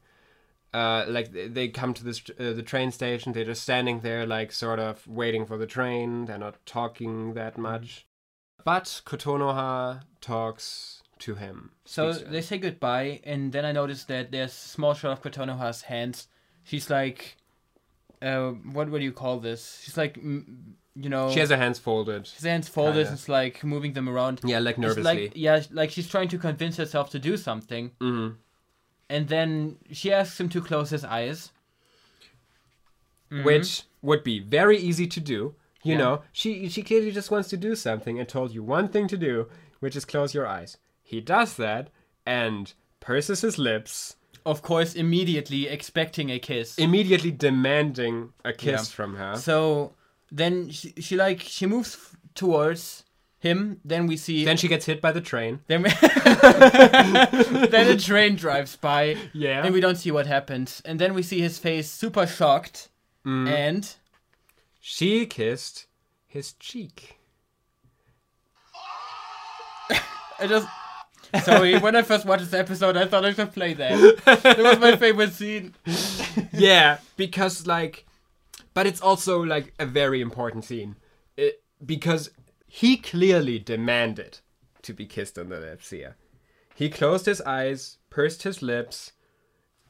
Uh, 0.73 1.05
like 1.07 1.31
they 1.31 1.67
come 1.67 1.93
to 1.93 2.03
this 2.03 2.23
uh, 2.39 2.53
the 2.53 2.63
train 2.63 2.91
station. 2.91 3.33
They're 3.33 3.45
just 3.45 3.62
standing 3.62 3.99
there, 3.99 4.25
like 4.25 4.51
sort 4.51 4.79
of 4.79 5.07
waiting 5.07 5.45
for 5.45 5.57
the 5.57 5.67
train. 5.67 6.25
They're 6.25 6.39
not 6.39 6.65
talking 6.65 7.36
that 7.36 7.57
much. 7.57 8.07
But 8.63 9.02
Kotonoha 9.06 10.04
talks 10.21 11.02
to 11.19 11.36
him. 11.36 11.71
So 11.86 12.13
they 12.13 12.41
say 12.41 12.58
goodbye, 12.58 13.21
and 13.23 13.52
then 13.52 13.65
I 13.65 13.71
noticed 13.71 14.08
that 14.08 14.32
there's 14.32 14.52
a 14.52 14.69
small 14.76 14.93
shot 14.93 15.12
of 15.12 15.21
Kotonoha's 15.21 15.82
hands. 15.84 16.28
She's 16.63 16.89
like, 16.89 17.38
uh, 18.21 18.52
what 18.52 18.89
would 18.89 19.02
you 19.04 19.12
call 19.12 19.39
this? 19.39 19.82
She's 19.84 19.97
like, 19.97 20.15
you 20.17 21.10
know, 21.10 21.30
she 21.32 21.39
has 21.39 21.49
her 21.49 21.58
hands 21.58 21.78
folded. 21.80 22.28
his 22.28 22.43
hands 22.43 22.69
folded. 22.69 22.93
Kinda. 22.93 23.10
and 23.10 23.17
It's 23.19 23.28
like 23.30 23.63
moving 23.63 23.93
them 23.93 24.08
around. 24.08 24.39
Yeah, 24.45 24.60
like 24.60 24.78
nervously. 24.78 25.04
Like, 25.04 25.32
yeah, 25.36 25.62
like 25.71 25.91
she's 25.91 26.08
trying 26.08 26.30
to 26.30 26.38
convince 26.38 26.78
herself 26.78 27.10
to 27.12 27.19
do 27.19 27.36
something, 27.36 27.91
Mm-hmm. 27.99 28.36
and 29.10 29.28
then 29.28 29.78
she 29.91 30.14
asks 30.14 30.39
him 30.39 30.47
to 30.49 30.61
close 30.61 30.89
his 30.91 31.03
eyes. 31.03 31.51
Mhm. 33.32 33.43
which 33.45 33.84
would 34.03 34.24
be 34.24 34.38
very 34.39 34.78
easy 34.78 35.07
to 35.07 35.20
do. 35.20 35.55
You 35.84 35.93
Yeah. 35.93 35.97
know, 35.99 36.21
she 36.31 36.69
she 36.69 36.81
clearly 36.84 37.11
just 37.11 37.29
wants 37.31 37.49
to 37.49 37.57
do 37.57 37.75
something 37.75 38.19
and 38.19 38.27
told 38.27 38.53
you 38.53 38.63
one 38.63 38.88
thing 38.88 39.07
to 39.09 39.17
do, 39.17 39.49
which 39.79 39.95
is 39.95 40.05
close 40.05 40.34
your 40.34 40.47
eyes. 40.47 40.77
He 41.03 41.19
does 41.21 41.55
that 41.57 41.89
and 42.25 42.73
purses 42.99 43.41
his 43.41 43.57
lips, 43.57 44.15
of 44.45 44.61
course, 44.61 44.93
immediately 44.95 45.67
expecting 45.67 46.29
a 46.31 46.39
kiss. 46.39 46.77
immediately 46.77 47.31
demanding 47.31 48.31
a 48.45 48.53
kiss 48.53 48.89
Yeah. 48.89 48.95
from 48.95 49.15
her. 49.17 49.36
So 49.36 49.93
then 50.31 50.69
she, 50.69 50.93
she 50.99 51.15
like 51.17 51.41
she 51.41 51.65
moves 51.65 51.95
f- 51.95 52.15
towards 52.34 53.03
him. 53.39 53.81
Then 53.84 54.07
we 54.07 54.15
see 54.15 54.45
Then 54.45 54.55
she 54.57 54.69
gets 54.69 54.86
hit 54.86 55.01
by 55.01 55.11
the 55.11 55.19
train. 55.21 55.59
Then, 55.67 55.84
we- 55.84 55.89
then 57.67 57.89
a 57.89 57.97
train 57.97 58.36
drives 58.36 58.75
by, 58.77 59.17
Yeah. 59.34 59.63
and 59.65 59.73
we 59.73 59.81
don't 59.81 59.97
see 59.97 60.11
what 60.11 60.27
happens. 60.27 60.81
And 60.86 60.97
then 60.99 61.13
we 61.13 61.23
see 61.23 61.41
his 61.41 61.59
face 61.59 61.89
super 61.89 62.25
shocked, 62.25 62.89
Mm. 63.25 63.47
and 63.49 63.95
She 64.86 65.25
kissed 65.25 65.88
his 66.27 66.51
cheek. 66.51 67.17
I 70.38 70.45
just 70.45 70.67
Sorry, 71.41 71.79
when 71.79 71.95
I 71.95 72.01
first 72.01 72.25
watched 72.25 72.43
this 72.43 72.53
episode, 72.53 72.97
I 72.97 73.05
thought 73.07 73.23
I 73.23 73.31
should 73.31 73.53
play 73.53 73.73
that. 73.75 73.97
It 74.57 74.61
was 74.61 74.79
my 74.79 74.97
favorite 74.97 75.31
scene. 75.31 75.73
yeah, 76.51 76.97
because 77.15 77.65
like, 77.65 78.05
but 78.73 78.86
it's 78.86 78.99
also 78.99 79.41
like 79.41 79.73
a 79.79 79.86
very 79.86 80.19
important 80.19 80.65
scene 80.65 80.97
it, 81.38 81.63
because 81.84 82.31
he 82.67 82.97
clearly 82.97 83.59
demanded 83.59 84.39
to 84.81 84.93
be 84.93 85.05
kissed 85.05 85.39
on 85.39 85.47
the 85.47 85.61
lips 85.61 85.91
here. 85.91 86.17
He 86.75 86.89
closed 86.89 87.25
his 87.25 87.39
eyes, 87.43 87.99
pursed 88.09 88.43
his 88.43 88.61
lips, 88.61 89.13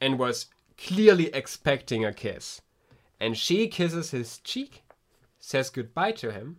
and 0.00 0.20
was 0.20 0.46
clearly 0.78 1.34
expecting 1.34 2.04
a 2.04 2.12
kiss. 2.12 2.60
And 3.18 3.36
she 3.36 3.66
kisses 3.66 4.12
his 4.12 4.38
cheek, 4.38 4.83
says 5.46 5.70
goodbye 5.70 6.12
to 6.12 6.32
him, 6.32 6.56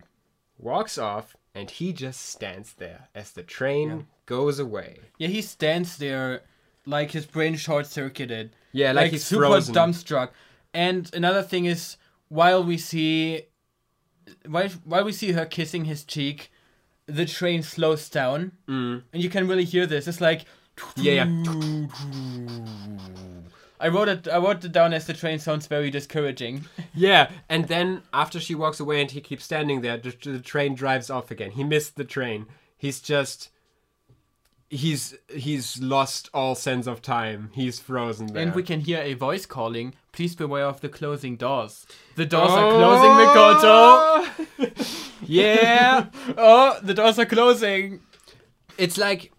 walks 0.58 0.96
off, 0.96 1.36
and 1.54 1.70
he 1.70 1.92
just 1.92 2.22
stands 2.22 2.74
there 2.74 3.08
as 3.14 3.32
the 3.32 3.42
train 3.42 4.06
goes 4.26 4.58
away. 4.58 5.00
Yeah, 5.18 5.28
he 5.28 5.42
stands 5.42 5.98
there 5.98 6.42
like 6.86 7.10
his 7.10 7.26
brain 7.26 7.56
short 7.56 7.86
circuited. 7.86 8.54
Yeah, 8.72 8.92
like, 8.92 9.10
he's 9.10 9.24
super 9.24 9.46
frozen. 9.46 9.74
dumbstruck. 9.74 10.30
And 10.72 11.10
another 11.14 11.42
thing 11.42 11.64
is, 11.64 11.96
while 12.28 12.62
we 12.62 12.78
see, 12.78 13.42
while 14.46 14.68
while 14.84 15.04
we 15.04 15.12
see 15.12 15.32
her 15.32 15.46
kissing 15.46 15.86
his 15.86 16.04
cheek, 16.04 16.52
the 17.06 17.26
train 17.26 17.62
slows 17.62 18.08
down, 18.08 18.52
Mm. 18.68 19.02
and 19.12 19.22
you 19.22 19.30
can 19.30 19.48
really 19.48 19.64
hear 19.64 19.86
this. 19.86 20.06
It's 20.06 20.20
like, 20.20 20.44
Yeah, 20.96 21.24
yeah. 21.24 21.26
I 23.80 23.88
wrote 23.88 24.08
it. 24.08 24.28
I 24.28 24.38
wrote 24.38 24.64
it 24.64 24.72
down 24.72 24.92
as 24.92 25.06
the 25.06 25.12
train 25.12 25.38
sounds 25.38 25.66
very 25.66 25.90
discouraging. 25.90 26.64
Yeah, 26.98 27.30
and 27.50 27.68
then 27.68 28.02
after 28.14 28.40
she 28.40 28.54
walks 28.54 28.80
away 28.80 29.02
and 29.02 29.10
he 29.10 29.20
keeps 29.20 29.44
standing 29.44 29.82
there, 29.82 29.98
the, 29.98 30.16
the 30.22 30.40
train 30.40 30.74
drives 30.74 31.10
off 31.10 31.30
again. 31.30 31.50
He 31.50 31.62
missed 31.62 31.96
the 31.96 32.04
train. 32.04 32.46
He's 32.74 33.00
just 33.00 33.50
he's 34.70 35.14
he's 35.28 35.80
lost 35.80 36.30
all 36.32 36.54
sense 36.54 36.86
of 36.86 37.02
time. 37.02 37.50
He's 37.52 37.78
frozen 37.78 38.28
there. 38.28 38.42
And 38.42 38.54
we 38.54 38.62
can 38.62 38.80
hear 38.80 39.00
a 39.00 39.14
voice 39.14 39.44
calling, 39.46 39.94
"Please 40.12 40.34
beware 40.34 40.64
of 40.64 40.80
the 40.80 40.88
closing 40.88 41.36
doors. 41.36 41.86
The 42.14 42.26
doors 42.26 42.50
are 42.50 42.64
oh! 42.64 42.78
closing, 42.78 43.10
Makoto. 43.10 43.60
Oh! 44.88 45.12
yeah. 45.22 46.06
Oh, 46.36 46.78
the 46.82 46.94
doors 46.94 47.18
are 47.18 47.26
closing." 47.26 48.00
It's 48.78 48.96
like 48.96 49.32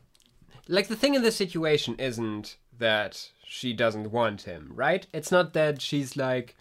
like 0.67 0.87
the 0.87 0.95
thing 0.95 1.15
in 1.15 1.21
this 1.23 1.35
situation 1.35 1.95
isn't 1.97 2.57
that 2.77 3.31
she 3.49 3.71
doesn't 3.73 4.11
want 4.11 4.41
him, 4.41 4.71
right? 4.75 5.07
It's 5.13 5.31
not 5.31 5.53
that 5.53 5.81
she's 5.81 6.17
like 6.17 6.55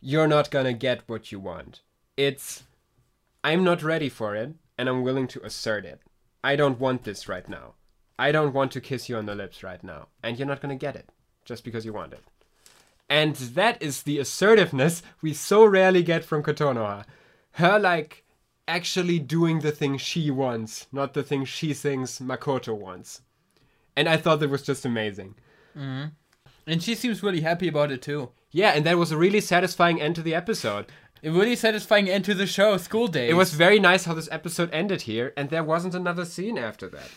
you're 0.00 0.26
not 0.26 0.50
to 0.50 0.72
get 0.74 1.08
what 1.08 1.32
you 1.32 1.40
want. 1.40 1.80
It's 2.16 2.64
I'm 3.42 3.64
not 3.64 3.82
ready 3.82 4.08
for 4.08 4.34
it 4.34 4.54
and 4.76 4.88
I'm 4.88 5.02
willing 5.02 5.28
to 5.28 5.44
assert 5.44 5.86
it. 5.86 6.00
I 6.42 6.56
don't 6.56 6.80
want 6.80 7.04
this 7.04 7.28
right 7.28 7.48
now. 7.48 7.74
I 8.18 8.32
don't 8.32 8.52
want 8.52 8.72
to 8.72 8.80
kiss 8.80 9.08
you 9.08 9.16
on 9.16 9.26
the 9.26 9.34
lips 9.34 9.62
right 9.62 9.82
now, 9.82 10.08
and 10.22 10.38
you're 10.38 10.46
not 10.46 10.60
to 10.60 10.74
get 10.74 10.94
it 10.94 11.08
just 11.44 11.64
because 11.64 11.84
you 11.84 11.92
want 11.92 12.12
it. 12.12 12.22
And 13.08 13.34
that 13.34 13.80
is 13.82 14.02
the 14.02 14.18
assertiveness 14.18 15.02
we 15.22 15.32
so 15.32 15.64
rarely 15.64 16.02
get 16.02 16.24
from 16.24 16.42
Kotonoha. 16.42 17.04
Her 17.52 17.78
like 17.78 18.24
actually 18.68 19.18
doing 19.18 19.60
the 19.60 19.72
thing 19.72 19.96
she 19.96 20.30
wants, 20.30 20.86
not 20.92 21.14
the 21.14 21.22
thing 21.22 21.44
she 21.44 21.74
thinks 21.74 22.18
Makoto 22.18 22.76
wants. 22.76 23.22
And 23.96 24.08
I 24.08 24.16
thought 24.16 24.40
that 24.40 24.50
was 24.50 24.62
just 24.62 24.84
amazing. 24.84 25.34
And 25.76 26.82
she 26.82 26.94
seems 26.94 27.22
really 27.22 27.40
happy 27.42 27.68
about 27.68 27.90
it 27.92 28.02
too. 28.02 28.30
Yeah, 28.50 28.70
and 28.70 28.86
that 28.86 28.98
was 28.98 29.12
a 29.12 29.16
really 29.16 29.40
satisfying 29.40 30.00
end 30.00 30.14
to 30.16 30.22
the 30.22 30.34
episode. 30.34 30.86
A 31.22 31.30
really 31.30 31.56
satisfying 31.56 32.08
end 32.08 32.24
to 32.26 32.34
the 32.34 32.46
show, 32.46 32.76
School 32.76 33.08
Days. 33.08 33.30
It 33.30 33.34
was 33.34 33.52
very 33.54 33.78
nice 33.78 34.04
how 34.04 34.14
this 34.14 34.28
episode 34.30 34.70
ended 34.72 35.02
here, 35.02 35.32
and 35.36 35.50
there 35.50 35.64
wasn't 35.64 35.94
another 35.94 36.24
scene 36.24 36.56
after 36.58 36.88
that. 36.90 37.10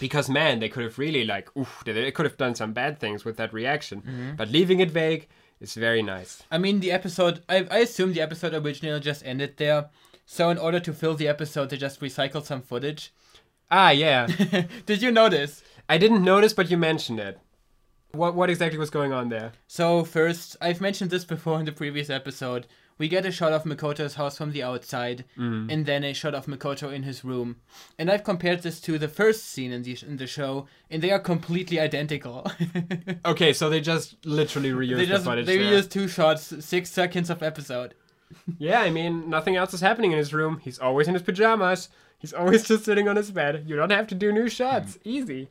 Because 0.00 0.28
man, 0.28 0.58
they 0.60 0.68
could 0.68 0.84
have 0.84 0.98
really 0.98 1.24
like, 1.24 1.54
oof, 1.56 1.82
they- 1.84 1.92
they 1.92 2.10
could 2.10 2.24
have 2.24 2.36
done 2.38 2.54
some 2.54 2.72
bad 2.72 2.98
things 2.98 3.24
with 3.24 3.36
that 3.36 3.52
reaction. 3.52 4.34
But 4.36 4.48
leaving 4.50 4.80
it 4.80 4.90
vague 4.90 5.28
is 5.60 5.74
very 5.74 6.02
nice. 6.02 6.42
I 6.50 6.58
mean, 6.58 6.80
the 6.80 6.92
episode. 6.92 7.42
I, 7.48 7.66
I 7.70 7.78
assume 7.78 8.12
the 8.14 8.20
episode 8.22 8.54
originally 8.54 9.00
just 9.00 9.24
ended 9.26 9.56
there. 9.58 9.90
So 10.24 10.48
in 10.50 10.58
order 10.58 10.80
to 10.80 10.92
fill 10.92 11.14
the 11.14 11.28
episode, 11.28 11.70
they 11.70 11.76
just 11.76 12.00
recycled 12.00 12.44
some 12.46 12.62
footage. 12.62 13.12
Ah, 13.70 13.90
yeah. 13.90 14.26
Did 14.86 15.02
you 15.02 15.10
notice? 15.10 15.62
I 15.88 15.98
didn't 15.98 16.24
notice, 16.24 16.52
but 16.52 16.70
you 16.70 16.76
mentioned 16.76 17.20
it. 17.20 17.38
What 18.16 18.34
what 18.34 18.50
exactly 18.50 18.78
was 18.78 18.90
going 18.90 19.12
on 19.12 19.28
there? 19.28 19.52
So 19.66 20.04
first, 20.04 20.56
I've 20.60 20.80
mentioned 20.80 21.10
this 21.10 21.24
before 21.24 21.58
in 21.58 21.66
the 21.66 21.72
previous 21.72 22.10
episode. 22.10 22.66
We 22.98 23.08
get 23.08 23.26
a 23.26 23.30
shot 23.30 23.52
of 23.52 23.64
Makoto's 23.64 24.14
house 24.14 24.38
from 24.38 24.52
the 24.52 24.62
outside, 24.62 25.26
mm. 25.36 25.70
and 25.70 25.84
then 25.84 26.02
a 26.02 26.14
shot 26.14 26.34
of 26.34 26.46
Makoto 26.46 26.90
in 26.90 27.02
his 27.02 27.24
room. 27.24 27.56
And 27.98 28.10
I've 28.10 28.24
compared 28.24 28.62
this 28.62 28.80
to 28.82 28.96
the 28.98 29.08
first 29.08 29.44
scene 29.44 29.70
in 29.70 29.82
the 29.82 29.98
in 30.06 30.16
the 30.16 30.26
show, 30.26 30.66
and 30.90 31.02
they 31.02 31.10
are 31.10 31.20
completely 31.20 31.78
identical. 31.78 32.50
Okay, 33.24 33.52
so 33.52 33.68
they 33.68 33.80
just 33.80 34.24
literally 34.24 34.70
reused 34.70 34.96
they 34.96 35.04
the 35.04 35.14
just 35.14 35.24
footage. 35.24 35.46
they 35.46 35.58
there. 35.58 35.72
reused 35.72 35.90
two 35.90 36.08
shots, 36.08 36.64
six 36.64 36.90
seconds 36.90 37.28
of 37.30 37.42
episode. 37.42 37.94
Yeah, 38.58 38.80
I 38.80 38.90
mean, 38.90 39.30
nothing 39.30 39.54
else 39.56 39.72
is 39.74 39.80
happening 39.80 40.10
in 40.12 40.18
his 40.18 40.32
room. 40.34 40.60
He's 40.64 40.78
always 40.80 41.06
in 41.06 41.14
his 41.14 41.22
pajamas. 41.22 41.88
He's 42.18 42.32
always 42.32 42.66
just 42.68 42.84
sitting 42.84 43.08
on 43.08 43.16
his 43.16 43.30
bed. 43.30 43.64
You 43.66 43.76
don't 43.76 43.90
have 43.90 44.08
to 44.08 44.14
do 44.16 44.32
new 44.32 44.48
shots. 44.48 44.94
Mm. 44.94 45.00
Easy. 45.04 45.48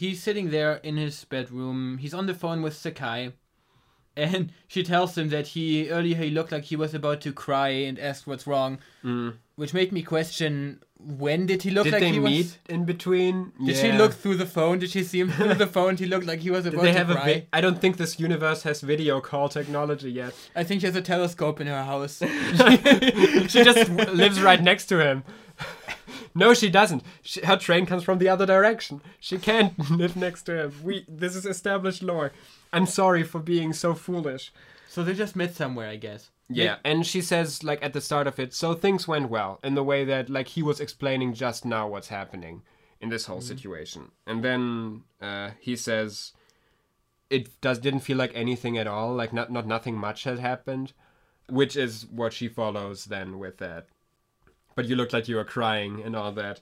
He's 0.00 0.22
sitting 0.22 0.48
there 0.48 0.76
in 0.76 0.96
his 0.96 1.26
bedroom. 1.26 1.98
He's 1.98 2.14
on 2.14 2.24
the 2.24 2.32
phone 2.32 2.62
with 2.62 2.72
Sekai. 2.72 3.34
And 4.16 4.50
she 4.66 4.82
tells 4.82 5.16
him 5.16 5.28
that 5.28 5.48
he 5.48 5.90
earlier 5.90 6.16
he 6.16 6.30
looked 6.30 6.52
like 6.52 6.64
he 6.64 6.74
was 6.74 6.94
about 6.94 7.20
to 7.20 7.34
cry 7.34 7.68
and 7.68 7.98
asked 7.98 8.26
what's 8.26 8.46
wrong, 8.46 8.78
mm. 9.04 9.34
which 9.56 9.74
made 9.74 9.92
me 9.92 10.00
question 10.02 10.80
when 10.98 11.44
did 11.44 11.62
he 11.62 11.70
look 11.70 11.84
Did 11.84 11.92
like 11.92 12.00
they 12.00 12.12
he 12.12 12.18
meet 12.18 12.46
was. 12.46 12.58
in 12.68 12.84
between? 12.86 13.52
Did 13.64 13.76
she 13.76 13.92
look 13.92 14.14
through 14.14 14.36
the 14.36 14.46
phone? 14.46 14.78
Did 14.78 14.90
she 14.90 15.04
see 15.04 15.20
him 15.20 15.30
through 15.30 15.54
the 15.54 15.66
phone? 15.66 15.96
He 15.96 16.06
looked 16.06 16.26
like 16.26 16.40
he 16.40 16.50
was 16.50 16.64
Did 16.64 16.74
about 16.74 16.82
they 16.82 16.92
to 16.92 16.98
have 16.98 17.10
a 17.10 17.14
cry. 17.14 17.24
vi- 17.24 17.46
I 17.52 17.60
don't 17.60 17.78
think 17.80 17.98
this 17.98 18.18
universe 18.18 18.62
has 18.62 18.80
video 18.80 19.20
call 19.20 19.48
technology 19.50 20.10
yet. 20.10 20.34
I 20.56 20.64
think 20.64 20.80
she 20.80 20.86
has 20.86 20.96
a 20.96 21.02
telescope 21.02 21.60
in 21.60 21.66
her 21.66 21.84
house. 21.84 22.18
she 23.48 23.64
just 23.64 23.90
lives 23.90 24.40
right 24.40 24.62
next 24.62 24.86
to 24.86 24.98
him. 24.98 25.24
No, 26.34 26.54
she 26.54 26.70
doesn't. 26.70 27.02
She, 27.22 27.40
her 27.44 27.56
train 27.56 27.86
comes 27.86 28.04
from 28.04 28.18
the 28.18 28.28
other 28.28 28.46
direction. 28.46 29.00
She 29.18 29.38
can't 29.38 29.76
live 29.90 30.16
next 30.16 30.42
to 30.44 30.64
him. 30.64 30.72
We 30.82 31.04
this 31.08 31.34
is 31.36 31.46
established 31.46 32.02
lore. 32.02 32.32
I'm 32.72 32.86
sorry 32.86 33.22
for 33.24 33.40
being 33.40 33.72
so 33.72 33.94
foolish. 33.94 34.52
so 34.88 35.02
they 35.02 35.14
just 35.14 35.34
met 35.36 35.54
somewhere, 35.54 35.88
I 35.88 35.96
guess. 35.96 36.30
Yeah, 36.48 36.76
and 36.84 37.06
she 37.06 37.20
says 37.20 37.62
like 37.62 37.82
at 37.82 37.92
the 37.92 38.00
start 38.00 38.26
of 38.26 38.38
it, 38.40 38.52
so 38.54 38.74
things 38.74 39.06
went 39.06 39.30
well 39.30 39.60
in 39.62 39.74
the 39.74 39.84
way 39.84 40.04
that 40.04 40.28
like 40.28 40.48
he 40.48 40.62
was 40.62 40.80
explaining 40.80 41.34
just 41.34 41.64
now 41.64 41.86
what's 41.88 42.08
happening 42.08 42.62
in 43.00 43.08
this 43.08 43.26
whole 43.26 43.40
situation, 43.40 44.10
and 44.26 44.42
then 44.44 45.04
uh, 45.22 45.50
he 45.60 45.76
says 45.76 46.32
it 47.30 47.60
does 47.60 47.78
didn't 47.78 48.00
feel 48.00 48.16
like 48.16 48.32
anything 48.34 48.76
at 48.78 48.88
all, 48.88 49.14
like 49.14 49.32
not 49.32 49.50
not 49.52 49.66
nothing 49.66 49.96
much 49.96 50.24
had 50.24 50.40
happened, 50.40 50.92
which 51.48 51.76
is 51.76 52.06
what 52.06 52.32
she 52.32 52.48
follows 52.48 53.04
then 53.04 53.38
with 53.38 53.58
that. 53.58 53.86
But 54.74 54.86
you 54.86 54.96
looked 54.96 55.12
like 55.12 55.28
you 55.28 55.36
were 55.36 55.44
crying 55.44 56.02
and 56.02 56.14
all 56.16 56.32
that. 56.32 56.60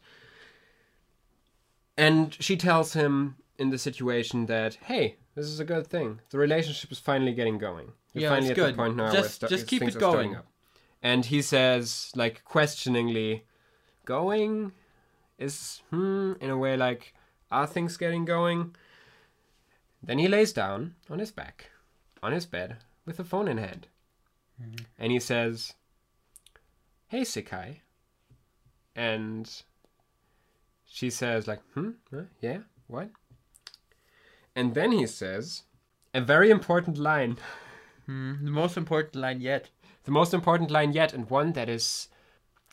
And 1.97 2.37
she 2.41 2.57
tells 2.57 2.93
him 2.93 3.37
in 3.59 3.71
the 3.71 3.79
situation 3.79 4.47
that 4.47 4.75
hey, 4.85 5.17
this 5.35 5.47
is 5.47 5.61
a 5.61 5.65
good 5.65 5.87
thing. 5.87 6.21
The 6.31 6.39
relationship 6.39 6.93
is 6.93 6.99
finally 6.99 7.33
getting 7.33 7.59
going. 7.59 7.93
You're 8.15 8.23
Yeah, 8.23 8.29
finally 8.31 8.51
it's 8.51 8.59
at 8.59 8.65
good. 8.65 8.75
the 8.75 8.77
point 8.77 8.97
now 8.97 9.13
where 9.13 9.23
Just- 9.23 9.41
just 9.49 9.67
keep 9.67 9.81
things 9.81 9.95
it 9.95 9.99
are 9.99 10.01
starting 10.01 10.31
going. 10.31 10.39
up. 10.39 10.47
And 11.03 11.25
he 11.27 11.43
says, 11.43 12.11
like 12.17 12.43
questioningly, 12.45 13.45
going 14.05 14.73
is 15.39 15.83
hmm 15.91 16.33
in 16.41 16.51
a 16.51 16.57
way 16.59 16.77
like 16.77 17.15
are 17.51 17.67
things 17.67 17.97
getting 17.97 18.25
going? 18.25 18.75
Then 20.03 20.19
he 20.19 20.29
lays 20.29 20.53
down 20.53 20.95
on 21.11 21.19
his 21.19 21.31
back, 21.33 21.71
on 22.23 22.33
his 22.33 22.47
bed, 22.47 22.79
with 23.05 23.17
the 23.17 23.25
phone 23.25 23.49
in 23.49 23.59
hand. 23.59 23.89
And 24.99 25.13
he 25.13 25.21
says, 25.21 25.75
Hey 27.09 27.21
Sekai. 27.23 27.81
And 28.99 29.49
she 30.85 31.09
says, 31.09 31.47
like, 31.47 31.61
hmm? 31.75 31.91
Huh? 32.13 32.23
Yeah? 32.41 32.59
What? 32.89 33.11
And 34.57 34.75
then 34.75 34.91
he 34.91 35.07
says, 35.07 35.63
a 36.13 36.21
very 36.21 36.51
important 36.51 36.99
line. 36.99 37.37
Hmm, 38.07 38.45
the 38.45 38.51
most 38.51 38.77
important 38.77 39.15
line 39.15 39.41
yet. 39.41 39.71
The 40.03 40.11
most 40.11 40.35
important 40.35 40.73
line 40.73 40.93
yet, 40.93 41.13
and 41.13 41.31
one 41.31 41.53
that 41.53 41.69
is 41.69 42.09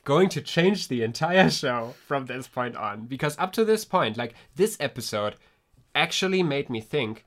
going 0.04 0.30
to 0.30 0.42
change 0.42 0.88
the 0.88 1.04
entire 1.04 1.52
show 1.52 1.94
from 2.08 2.26
this 2.26 2.48
point 2.48 2.76
on. 2.76 3.06
Because 3.06 3.38
up 3.38 3.54
to 3.54 3.64
this 3.64 3.86
point, 3.86 4.18
like, 4.18 4.34
this 4.56 4.78
episode 4.80 5.36
actually 5.94 6.42
made 6.42 6.72
me 6.72 6.82
think 6.82 7.26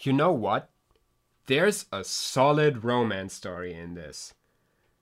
you 0.00 0.14
know 0.14 0.32
what? 0.32 0.70
There's 1.46 1.84
a 1.92 2.04
solid 2.04 2.82
romance 2.82 3.34
story 3.34 3.74
in 3.74 3.92
this. 3.92 4.32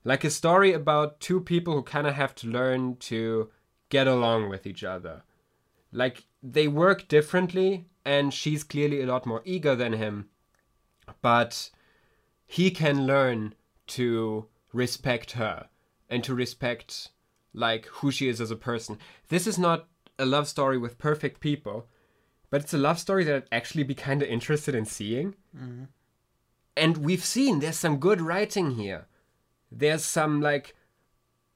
Like 0.08 0.24
a 0.24 0.30
story 0.30 0.72
about 0.72 1.20
two 1.20 1.38
people 1.38 1.74
who 1.74 1.82
kind 1.82 2.06
of 2.06 2.14
have 2.14 2.34
to 2.36 2.46
learn 2.46 2.96
to 3.10 3.50
get 3.90 4.06
along 4.06 4.48
with 4.48 4.66
each 4.66 4.82
other. 4.82 5.22
Like, 5.92 6.24
they 6.42 6.66
work 6.66 7.08
differently, 7.08 7.84
and 8.06 8.32
she's 8.32 8.64
clearly 8.64 9.02
a 9.02 9.06
lot 9.06 9.26
more 9.26 9.42
eager 9.44 9.76
than 9.76 9.92
him. 9.92 10.30
But 11.20 11.68
he 12.46 12.70
can 12.70 13.06
learn 13.06 13.54
to 13.98 14.46
respect 14.72 15.32
her 15.32 15.68
and 16.08 16.24
to 16.24 16.34
respect 16.34 17.10
like 17.52 17.84
who 17.96 18.10
she 18.10 18.30
is 18.30 18.40
as 18.40 18.50
a 18.50 18.56
person. 18.56 18.96
This 19.28 19.46
is 19.46 19.58
not 19.58 19.88
a 20.18 20.24
love 20.24 20.48
story 20.48 20.78
with 20.78 20.96
perfect 20.96 21.40
people, 21.40 21.86
but 22.48 22.62
it's 22.62 22.72
a 22.72 22.78
love 22.78 22.98
story 22.98 23.24
that 23.24 23.36
I'd 23.36 23.48
actually 23.52 23.82
be 23.82 23.94
kind 23.94 24.22
of 24.22 24.28
interested 24.30 24.74
in 24.74 24.86
seeing. 24.86 25.34
Mm-hmm. 25.54 25.84
And 26.78 26.96
we've 26.96 27.26
seen 27.26 27.58
there's 27.58 27.76
some 27.76 27.98
good 27.98 28.22
writing 28.22 28.70
here. 28.70 29.06
There's 29.70 30.04
some 30.04 30.40
like 30.40 30.74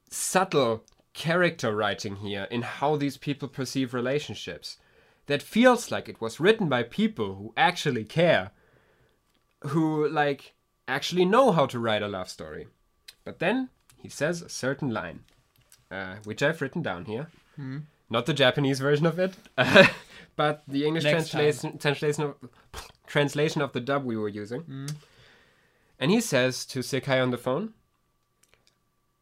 subtle 0.09 0.83
character 1.13 1.75
writing 1.75 2.17
here 2.17 2.47
in 2.49 2.61
how 2.61 2.95
these 2.95 3.17
people 3.17 3.47
perceive 3.47 3.93
relationships. 3.93 4.77
That 5.27 5.41
feels 5.41 5.89
like 5.89 6.09
it 6.09 6.19
was 6.19 6.39
written 6.39 6.67
by 6.67 6.83
people 6.83 7.35
who 7.35 7.53
actually 7.55 8.03
care, 8.03 8.51
who 9.61 10.07
like 10.09 10.53
actually 10.87 11.23
know 11.23 11.51
how 11.53 11.65
to 11.67 11.79
write 11.79 12.01
a 12.01 12.09
love 12.09 12.29
story. 12.29 12.67
But 13.23 13.39
then 13.39 13.69
he 13.95 14.09
says 14.09 14.41
a 14.41 14.49
certain 14.49 14.89
line, 14.89 15.21
uh, 15.89 16.15
which 16.25 16.43
I've 16.43 16.61
written 16.61 16.81
down 16.81 17.05
here. 17.05 17.29
Not 18.09 18.25
the 18.25 18.33
Japanese 18.33 18.79
version 18.79 19.05
of 19.05 19.17
it, 19.17 19.33
but 20.35 20.63
the 20.67 20.85
English 20.85 21.05
Next 21.05 21.29
translation 21.29 21.77
translation 21.77 22.23
of, 22.23 22.35
translation 23.07 23.61
of 23.61 23.71
the 23.71 23.79
dub 23.79 24.03
we 24.03 24.17
were 24.17 24.29
using. 24.29 24.89
And 25.99 26.11
he 26.11 26.19
says 26.19 26.65
to 26.65 26.79
Sekai 26.79 27.21
on 27.21 27.31
the 27.31 27.37
phone, 27.37 27.73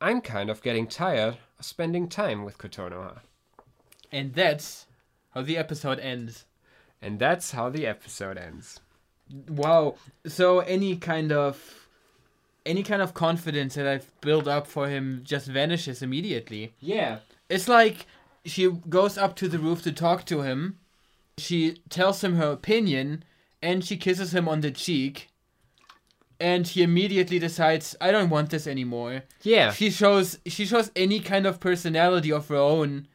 I'm 0.02 0.20
kind 0.20 0.50
of 0.50 0.64
getting 0.64 0.88
tired 0.88 1.38
of 1.60 1.66
spending 1.66 2.08
time 2.10 2.44
with 2.44 2.58
Kotonoha. 2.58 3.20
And 4.12 4.34
that's 4.34 4.88
how 5.34 5.44
the 5.44 5.58
episode 5.58 6.00
ends. 6.00 6.46
And 7.02 7.20
that's 7.20 7.52
how 7.52 7.70
the 7.70 7.86
episode 7.86 8.38
ends. 8.38 8.80
Wow. 9.48 9.96
So 10.26 10.60
any 10.60 10.98
kind 10.98 11.32
of 11.32 11.88
any 12.66 12.84
kind 12.84 13.02
of 13.02 13.14
confidence 13.14 13.76
that 13.76 13.88
I've 13.88 14.22
built 14.22 14.48
up 14.48 14.68
for 14.68 14.88
him 14.88 15.22
just 15.24 15.48
vanishes 15.48 16.02
immediately. 16.02 16.74
Yeah. 16.80 17.20
It's 17.50 17.68
like 17.68 18.06
she 18.46 18.70
goes 18.90 19.18
up 19.18 19.36
to 19.38 19.48
the 19.48 19.60
roof 19.60 19.82
to 19.84 19.92
talk 19.92 20.26
to 20.26 20.42
him. 20.42 20.78
She 21.38 21.78
tells 21.90 22.24
him 22.24 22.36
her 22.36 22.52
opinion 22.52 23.24
and 23.62 23.84
she 23.84 23.98
kisses 23.98 24.34
him 24.34 24.48
on 24.48 24.62
the 24.62 24.72
cheek. 24.72 25.30
And 26.42 26.68
he 26.68 26.82
immediately 26.82 27.38
decides, 27.38 27.96
I 28.02 28.10
don't 28.10 28.32
want 28.32 28.50
this 28.50 28.66
anymore. 28.66 29.22
Yeah. 29.44 29.72
She 29.72 29.92
shows 29.92 30.40
she 30.48 30.66
shows 30.66 30.90
any 30.96 31.20
kind 31.20 31.46
of 31.46 31.60
personality 31.60 32.32
of 32.32 32.48
her 32.48 32.56
own. 32.56 33.08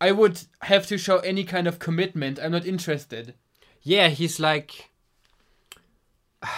I 0.00 0.10
would 0.10 0.40
have 0.62 0.86
to 0.88 0.98
show 0.98 1.18
any 1.18 1.44
kind 1.44 1.68
of 1.68 1.78
commitment. 1.78 2.40
I'm 2.42 2.50
not 2.50 2.66
interested. 2.66 3.34
Yeah, 3.82 4.08
he's 4.08 4.40
like. 4.40 4.90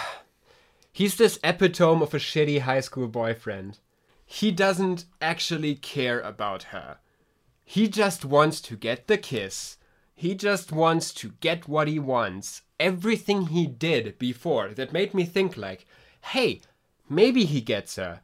He's 0.91 1.15
this 1.15 1.37
epitome 1.43 2.01
of 2.01 2.15
a 2.15 2.17
shitty 2.17 2.61
high 2.61 2.79
school 2.79 3.07
boyfriend. 3.07 3.77
He 4.25 4.51
doesn't 4.51 5.05
actually 5.21 5.75
care 5.75 6.19
about 6.19 6.63
her. 6.73 6.97
He 7.63 7.87
just 7.87 8.25
wants 8.25 8.59
to 8.61 8.75
get 8.75 9.05
the 9.05 9.19
kiss. 9.19 9.77
He 10.15 10.33
just 10.33 10.71
wants 10.71 11.13
to 11.13 11.33
get 11.39 11.67
what 11.67 11.87
he 11.87 11.99
wants. 11.99 12.63
Everything 12.79 13.47
he 13.47 13.67
did 13.67 14.17
before 14.17 14.69
that 14.69 14.91
made 14.91 15.13
me 15.13 15.23
think 15.25 15.55
like, 15.55 15.85
hey, 16.21 16.61
maybe 17.09 17.45
he 17.45 17.61
gets 17.61 17.95
her. 17.95 18.21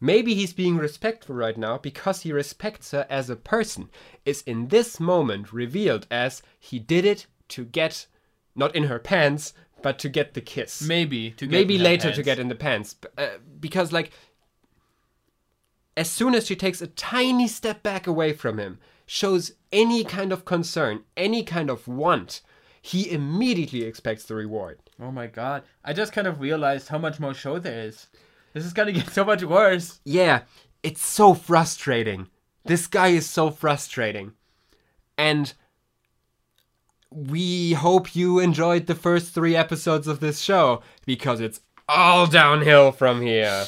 Maybe 0.00 0.34
he's 0.34 0.52
being 0.52 0.76
respectful 0.76 1.34
right 1.34 1.56
now 1.56 1.78
because 1.78 2.22
he 2.22 2.32
respects 2.32 2.90
her 2.90 3.06
as 3.08 3.30
a 3.30 3.36
person, 3.36 3.88
is 4.24 4.42
in 4.42 4.68
this 4.68 5.00
moment 5.00 5.52
revealed 5.52 6.06
as 6.10 6.42
he 6.60 6.78
did 6.78 7.04
it 7.04 7.26
to 7.48 7.64
get, 7.64 8.06
not 8.54 8.76
in 8.76 8.84
her 8.84 8.98
pants, 8.98 9.54
but 9.82 9.98
to 10.00 10.08
get 10.08 10.34
the 10.34 10.40
kiss. 10.40 10.82
Maybe 10.82 11.30
to 11.32 11.46
get 11.46 11.52
Maybe 11.52 11.78
later 11.78 12.12
to 12.12 12.22
get 12.22 12.38
in 12.38 12.48
the 12.48 12.54
pants. 12.54 12.96
Uh, 13.16 13.28
because, 13.58 13.92
like, 13.92 14.10
as 15.96 16.10
soon 16.10 16.34
as 16.34 16.46
she 16.46 16.56
takes 16.56 16.82
a 16.82 16.88
tiny 16.88 17.48
step 17.48 17.82
back 17.82 18.06
away 18.06 18.32
from 18.32 18.58
him, 18.58 18.78
shows 19.06 19.52
any 19.72 20.04
kind 20.04 20.32
of 20.32 20.44
concern, 20.44 21.04
any 21.16 21.42
kind 21.42 21.70
of 21.70 21.88
want, 21.88 22.42
he 22.86 23.10
immediately 23.10 23.82
expects 23.82 24.24
the 24.24 24.34
reward. 24.36 24.78
Oh 25.02 25.10
my 25.10 25.26
god. 25.26 25.64
I 25.84 25.92
just 25.92 26.12
kind 26.12 26.28
of 26.28 26.40
realized 26.40 26.86
how 26.86 26.98
much 26.98 27.18
more 27.18 27.34
show 27.34 27.58
there 27.58 27.80
is. 27.80 28.06
This 28.52 28.64
is 28.64 28.72
gonna 28.72 28.92
get 29.00 29.10
so 29.10 29.24
much 29.24 29.42
worse. 29.42 30.00
Yeah, 30.04 30.42
it's 30.84 31.04
so 31.04 31.34
frustrating. 31.34 32.28
This 32.64 32.86
guy 32.86 33.08
is 33.08 33.28
so 33.28 33.50
frustrating. 33.50 34.34
And 35.18 35.52
we 37.10 37.72
hope 37.72 38.14
you 38.14 38.38
enjoyed 38.38 38.86
the 38.86 38.94
first 38.94 39.34
three 39.34 39.56
episodes 39.56 40.06
of 40.06 40.20
this 40.20 40.40
show 40.40 40.82
because 41.04 41.40
it's 41.40 41.60
all 41.88 42.28
downhill 42.28 42.92
from 42.92 43.20
here. 43.20 43.64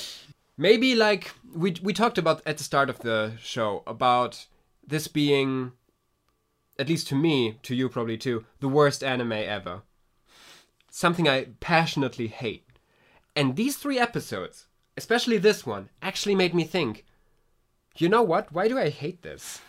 Maybe 0.57 0.95
like 0.95 1.33
we 1.53 1.75
we 1.83 1.93
talked 1.93 2.19
about 2.19 2.41
at 2.47 2.59
the 2.59 2.65
start 2.65 2.89
of 2.89 3.01
the 3.01 3.33
show 3.43 3.83
about 3.85 4.47
this 4.87 5.09
being 5.09 5.73
at 6.79 6.89
least 6.89 7.09
to 7.09 7.15
me, 7.15 7.59
to 7.63 7.75
you 7.75 7.89
probably 7.89 8.17
too, 8.17 8.45
the 8.61 8.69
worst 8.69 9.03
anime 9.03 9.33
ever. 9.33 9.83
Something 10.91 11.29
I 11.29 11.49
passionately 11.61 12.29
hate. 12.29 12.65
And 13.35 13.57
these 13.57 13.77
three 13.77 13.99
episodes, 13.99 14.67
especially 14.97 15.39
this 15.39 15.67
one, 15.67 15.91
actually 16.03 16.35
made 16.35 16.55
me 16.55 16.65
think 16.65 17.05
you 18.01 18.09
know 18.09 18.23
what? 18.23 18.53
Why 18.53 18.69
do 18.69 18.79
I 18.79 18.91
hate 18.91 19.23
this? 19.23 19.61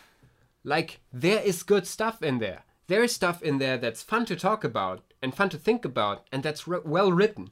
Like, 0.62 1.00
there 1.12 1.40
is 1.42 1.62
good 1.62 1.86
stuff 1.86 2.22
in 2.22 2.38
there. 2.38 2.62
There 2.86 3.02
is 3.02 3.12
stuff 3.12 3.42
in 3.42 3.58
there 3.58 3.76
that's 3.76 4.02
fun 4.02 4.24
to 4.26 4.36
talk 4.36 4.62
about 4.62 5.02
and 5.22 5.34
fun 5.34 5.48
to 5.50 5.58
think 5.58 5.84
about 5.84 6.26
and 6.32 6.42
that's 6.42 6.68
r- 6.68 6.80
well 6.84 7.12
written. 7.12 7.50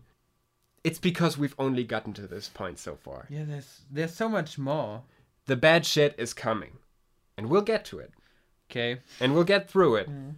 It's 0.85 0.99
because 0.99 1.37
we've 1.37 1.55
only 1.59 1.85
gotten 1.85 2.13
to 2.15 2.27
this 2.27 2.49
point 2.49 2.79
so 2.79 2.97
far. 2.97 3.27
Yeah, 3.29 3.45
there's 3.45 3.81
there's 3.91 4.15
so 4.15 4.29
much 4.29 4.59
more. 4.59 5.03
The 5.47 5.57
bad 5.57 5.85
shit 5.85 6.15
is 6.19 6.33
coming. 6.33 6.79
And 7.37 7.49
we'll 7.49 7.63
get 7.63 7.85
to 7.87 7.99
it. 7.99 8.13
Okay. 8.71 9.01
And 9.21 9.35
we'll 9.35 9.45
get 9.45 9.71
through 9.71 9.97
it. 9.97 10.11
Mm. 10.11 10.35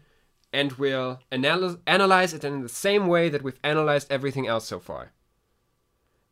And 0.53 0.73
we'll 0.73 1.21
analyze, 1.31 1.77
analyze 1.87 2.35
it 2.35 2.45
in 2.45 2.63
the 2.63 2.69
same 2.69 3.07
way 3.07 3.29
that 3.29 3.43
we've 3.43 3.59
analyzed 3.63 4.11
everything 4.11 4.47
else 4.47 4.67
so 4.67 4.81
far. 4.81 5.13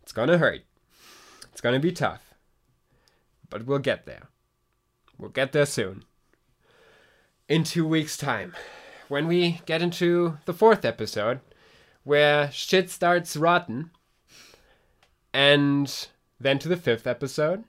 It's 0.02 0.12
gonna 0.12 0.38
hurt. 0.38 0.62
It's 1.52 1.60
gonna 1.60 1.80
be 1.80 1.92
tough. 1.92 2.34
But 3.50 3.66
we'll 3.66 3.78
get 3.78 4.06
there. 4.06 4.28
We'll 5.18 5.30
get 5.30 5.52
there 5.52 5.66
soon. 5.66 6.04
In 7.48 7.64
two 7.64 7.86
weeks' 7.86 8.16
time. 8.16 8.54
When 9.08 9.26
we 9.26 9.62
get 9.66 9.82
into 9.82 10.38
the 10.44 10.52
fourth 10.52 10.84
episode, 10.84 11.40
where 12.04 12.50
shit 12.52 12.90
starts 12.90 13.36
rotten. 13.36 13.90
And 15.32 16.08
then 16.40 16.58
to 16.60 16.68
the 16.68 16.76
fifth 16.76 17.06
episode, 17.06 17.64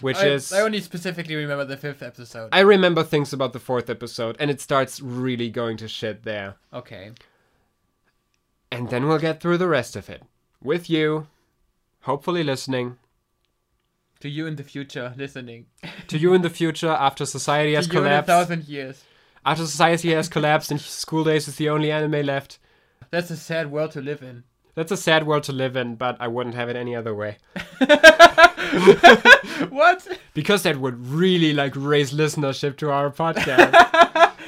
which 0.00 0.16
I, 0.18 0.28
is. 0.28 0.52
I 0.52 0.60
only 0.60 0.80
specifically 0.80 1.34
remember 1.34 1.64
the 1.64 1.76
fifth 1.76 2.02
episode. 2.02 2.48
I 2.52 2.60
remember 2.60 3.02
things 3.02 3.32
about 3.32 3.52
the 3.52 3.58
fourth 3.58 3.90
episode, 3.90 4.36
and 4.40 4.50
it 4.50 4.60
starts 4.60 5.00
really 5.00 5.50
going 5.50 5.76
to 5.78 5.88
shit 5.88 6.22
there. 6.24 6.56
okay. 6.72 7.12
And 8.70 8.88
then 8.88 9.06
we'll 9.06 9.18
get 9.18 9.40
through 9.40 9.58
the 9.58 9.68
rest 9.68 9.96
of 9.96 10.08
it. 10.08 10.22
With 10.62 10.88
you, 10.88 11.26
hopefully 12.02 12.42
listening. 12.42 12.96
To 14.20 14.30
you 14.30 14.46
in 14.46 14.56
the 14.56 14.62
future, 14.64 15.12
listening. 15.16 15.66
To 16.08 16.16
you 16.16 16.32
in 16.32 16.40
the 16.40 16.48
future, 16.48 16.88
after 16.88 17.26
society 17.26 17.74
has 17.78 17.86
to 17.88 17.92
you 17.92 17.98
in 17.98 18.06
a 18.06 18.08
collapsed. 18.08 18.26
thousand 18.28 18.68
years. 18.68 19.04
After 19.44 19.66
society 19.66 20.12
has 20.12 20.28
collapsed 20.28 20.70
and 20.70 20.80
school 20.80 21.24
days 21.24 21.48
is 21.48 21.56
the 21.56 21.68
only 21.68 21.90
anime 21.90 22.24
left. 22.24 22.58
That's 23.10 23.30
a 23.30 23.36
sad 23.36 23.70
world 23.70 23.90
to 23.90 24.00
live 24.00 24.22
in. 24.22 24.44
That's 24.74 24.90
a 24.90 24.96
sad 24.96 25.26
world 25.26 25.42
to 25.44 25.52
live 25.52 25.76
in, 25.76 25.96
but 25.96 26.16
I 26.18 26.28
wouldn't 26.28 26.54
have 26.54 26.70
it 26.70 26.76
any 26.76 26.96
other 26.96 27.14
way. 27.14 27.36
what? 29.68 30.08
Because 30.32 30.62
that 30.62 30.78
would 30.78 31.06
really 31.06 31.52
like 31.52 31.74
raise 31.76 32.12
listenership 32.12 32.76
to 32.78 32.90
our 32.90 33.10
podcast. 33.10 34.30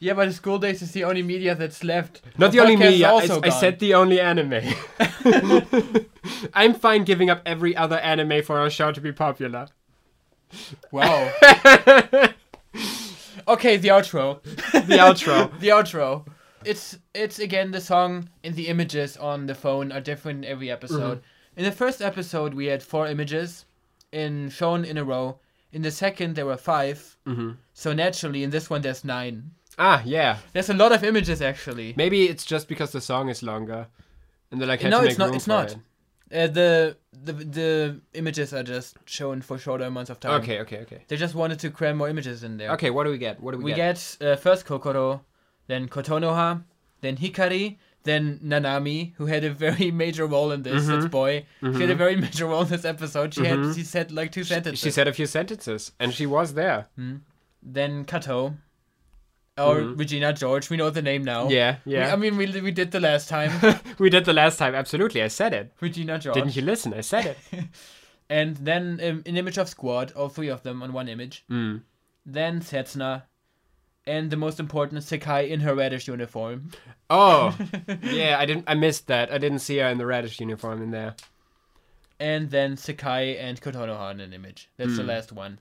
Yeah, 0.00 0.12
but 0.14 0.26
the 0.26 0.32
school 0.32 0.58
days 0.58 0.80
is 0.80 0.92
the 0.92 1.02
only 1.02 1.22
media 1.22 1.56
that's 1.56 1.82
left. 1.82 2.22
Not 2.38 2.52
the 2.52 2.60
Our 2.60 2.66
only 2.66 2.76
media. 2.76 3.10
I, 3.10 3.40
I 3.42 3.48
said 3.48 3.80
the 3.80 3.94
only 3.94 4.20
anime. 4.20 4.62
I'm 6.54 6.74
fine 6.74 7.02
giving 7.02 7.30
up 7.30 7.42
every 7.44 7.74
other 7.74 7.98
anime 7.98 8.44
for 8.44 8.60
our 8.60 8.70
show 8.70 8.92
to 8.92 9.00
be 9.00 9.10
popular. 9.10 9.66
Wow. 10.92 11.32
okay, 13.48 13.76
the 13.76 13.88
outro. 13.88 14.40
The 14.70 14.98
outro. 14.98 15.58
the 15.58 15.68
outro. 15.68 16.24
It's 16.68 16.98
it's 17.14 17.38
again 17.38 17.70
the 17.70 17.80
song 17.80 18.28
and 18.44 18.54
the 18.54 18.68
images 18.68 19.16
on 19.16 19.46
the 19.46 19.54
phone 19.54 19.90
are 19.90 20.00
different 20.02 20.44
in 20.44 20.50
every 20.50 20.70
episode. 20.70 21.22
In 21.56 21.64
the 21.64 21.72
first 21.72 22.00
episode 22.02 22.52
we 22.54 22.66
had 22.66 22.82
four 22.82 23.06
images 23.14 23.64
in 24.12 24.50
shown 24.50 24.84
in 24.84 24.98
a 24.98 25.04
row. 25.04 25.38
In 25.72 25.82
the 25.82 25.90
second 25.90 26.34
there 26.36 26.46
were 26.46 26.56
5 26.58 27.16
Mm-hmm. 27.26 27.50
So 27.72 27.92
naturally 27.94 28.42
in 28.42 28.50
this 28.50 28.68
one 28.70 28.82
there's 28.82 29.02
nine. 29.04 29.50
Ah, 29.78 30.02
yeah. 30.04 30.38
There's 30.52 30.70
a 30.70 30.74
lot 30.74 30.92
of 30.92 31.04
images 31.04 31.40
actually. 31.40 31.94
Maybe 31.96 32.28
it's 32.28 32.44
just 32.44 32.68
because 32.68 32.90
the 32.92 33.00
song 33.00 33.28
is 33.30 33.42
longer, 33.42 33.86
and 34.50 34.60
they 34.60 34.66
like 34.66 34.80
had 34.82 34.90
No, 34.90 34.98
to 34.98 35.02
make 35.04 35.10
it's 35.10 35.18
not- 35.18 35.34
it's 35.34 35.46
not. 35.46 35.70
it. 35.72 35.78
Uh, 36.30 36.46
the 36.58 36.96
the 37.24 37.32
the 37.32 38.00
images 38.12 38.52
are 38.52 38.62
just 38.74 38.96
shown 39.06 39.40
for 39.40 39.56
shorter 39.58 39.84
amounts 39.84 40.10
of 40.10 40.20
time. 40.20 40.42
Okay, 40.42 40.60
okay, 40.60 40.78
okay. 40.84 41.00
They 41.08 41.16
just 41.16 41.34
wanted 41.34 41.58
to 41.60 41.70
cram 41.70 41.96
more 41.96 42.10
images 42.10 42.42
in 42.44 42.58
there. 42.58 42.70
Okay, 42.72 42.90
what 42.90 43.04
do 43.04 43.10
we 43.10 43.18
get? 43.26 43.40
What 43.40 43.52
do 43.52 43.58
we, 43.58 43.64
We 43.64 43.70
get? 43.72 43.96
We 44.20 44.26
get 44.26 44.32
uh, 44.32 44.36
first 44.36 44.66
Kokoro, 44.66 45.20
then 45.68 45.88
Kotonoha, 45.88 46.64
then 47.02 47.16
Hikari, 47.16 47.76
then 48.02 48.40
Nanami, 48.44 49.14
who 49.16 49.26
had 49.26 49.44
a 49.44 49.50
very 49.50 49.90
major 50.02 50.26
role 50.26 50.50
in 50.50 50.62
this. 50.64 50.86
That's 50.86 51.06
boy. 51.06 51.46
She 51.62 51.80
had 51.80 51.90
a 51.90 51.94
very 51.94 52.16
major 52.16 52.46
role 52.46 52.62
in 52.62 52.68
this 52.68 52.84
episode. 52.84 53.32
She 53.34 53.44
had 53.44 53.74
she 53.76 53.84
said 53.84 54.10
like 54.10 54.32
two 54.32 54.44
sentences. 54.44 54.80
She 54.80 54.90
said 54.90 55.06
a 55.08 55.12
few 55.12 55.26
sentences, 55.26 55.92
and 56.00 56.12
she 56.12 56.26
was 56.26 56.54
there. 56.54 56.88
then 57.62 58.04
Kato, 58.04 58.56
Or 59.58 59.74
Regina 59.80 60.32
George. 60.32 60.70
We 60.70 60.76
know 60.76 60.90
the 60.90 61.02
name 61.02 61.24
now. 61.24 61.42
Mm-hmm. 61.44 61.50
Yeah, 61.60 61.76
We- 61.84 61.92
yeah. 61.94 62.12
I 62.12 62.16
mean, 62.16 62.36
we, 62.36 62.46
we 62.60 62.70
did 62.70 62.92
the 62.92 63.00
last 63.00 63.28
time. 63.28 63.50
we 63.98 64.08
did 64.08 64.24
the 64.24 64.32
last 64.32 64.56
time. 64.58 64.74
Absolutely, 64.74 65.20
I 65.22 65.28
said 65.28 65.52
it. 65.52 65.72
Regina 65.80 66.18
George. 66.18 66.34
Didn't 66.34 66.54
you 66.56 66.62
listen? 66.62 66.94
I 66.94 67.02
said 67.02 67.26
it. 67.26 67.38
And 68.30 68.58
then 68.58 69.00
um, 69.02 69.22
an 69.24 69.38
image 69.38 69.56
of 69.56 69.70
Squad, 69.70 70.12
all 70.12 70.28
three 70.28 70.48
of 70.48 70.62
them 70.62 70.82
on 70.82 70.92
one 70.92 71.08
image. 71.08 71.44
Mm. 71.50 71.80
Then 72.26 72.60
Setsuna. 72.60 73.22
And 74.08 74.30
the 74.30 74.36
most 74.36 74.58
important, 74.58 75.02
Sekai 75.02 75.48
in 75.50 75.60
her 75.60 75.74
radish 75.74 76.08
uniform. 76.08 76.70
Oh, 77.10 77.56
yeah. 78.02 78.36
I 78.38 78.46
didn't. 78.46 78.64
I 78.66 78.74
missed 78.74 79.06
that. 79.08 79.30
I 79.30 79.38
didn't 79.38 79.58
see 79.60 79.76
her 79.78 79.86
in 79.88 79.98
the 79.98 80.06
radish 80.06 80.40
uniform 80.40 80.82
in 80.82 80.90
there. 80.92 81.14
And 82.18 82.50
then 82.50 82.76
Sekai 82.76 83.38
and 83.38 83.60
Kotonoha 83.60 84.10
in 84.12 84.20
an 84.20 84.32
image. 84.32 84.70
That's 84.76 84.92
Hmm. 84.92 84.96
the 84.96 85.02
last 85.04 85.30
one. 85.32 85.58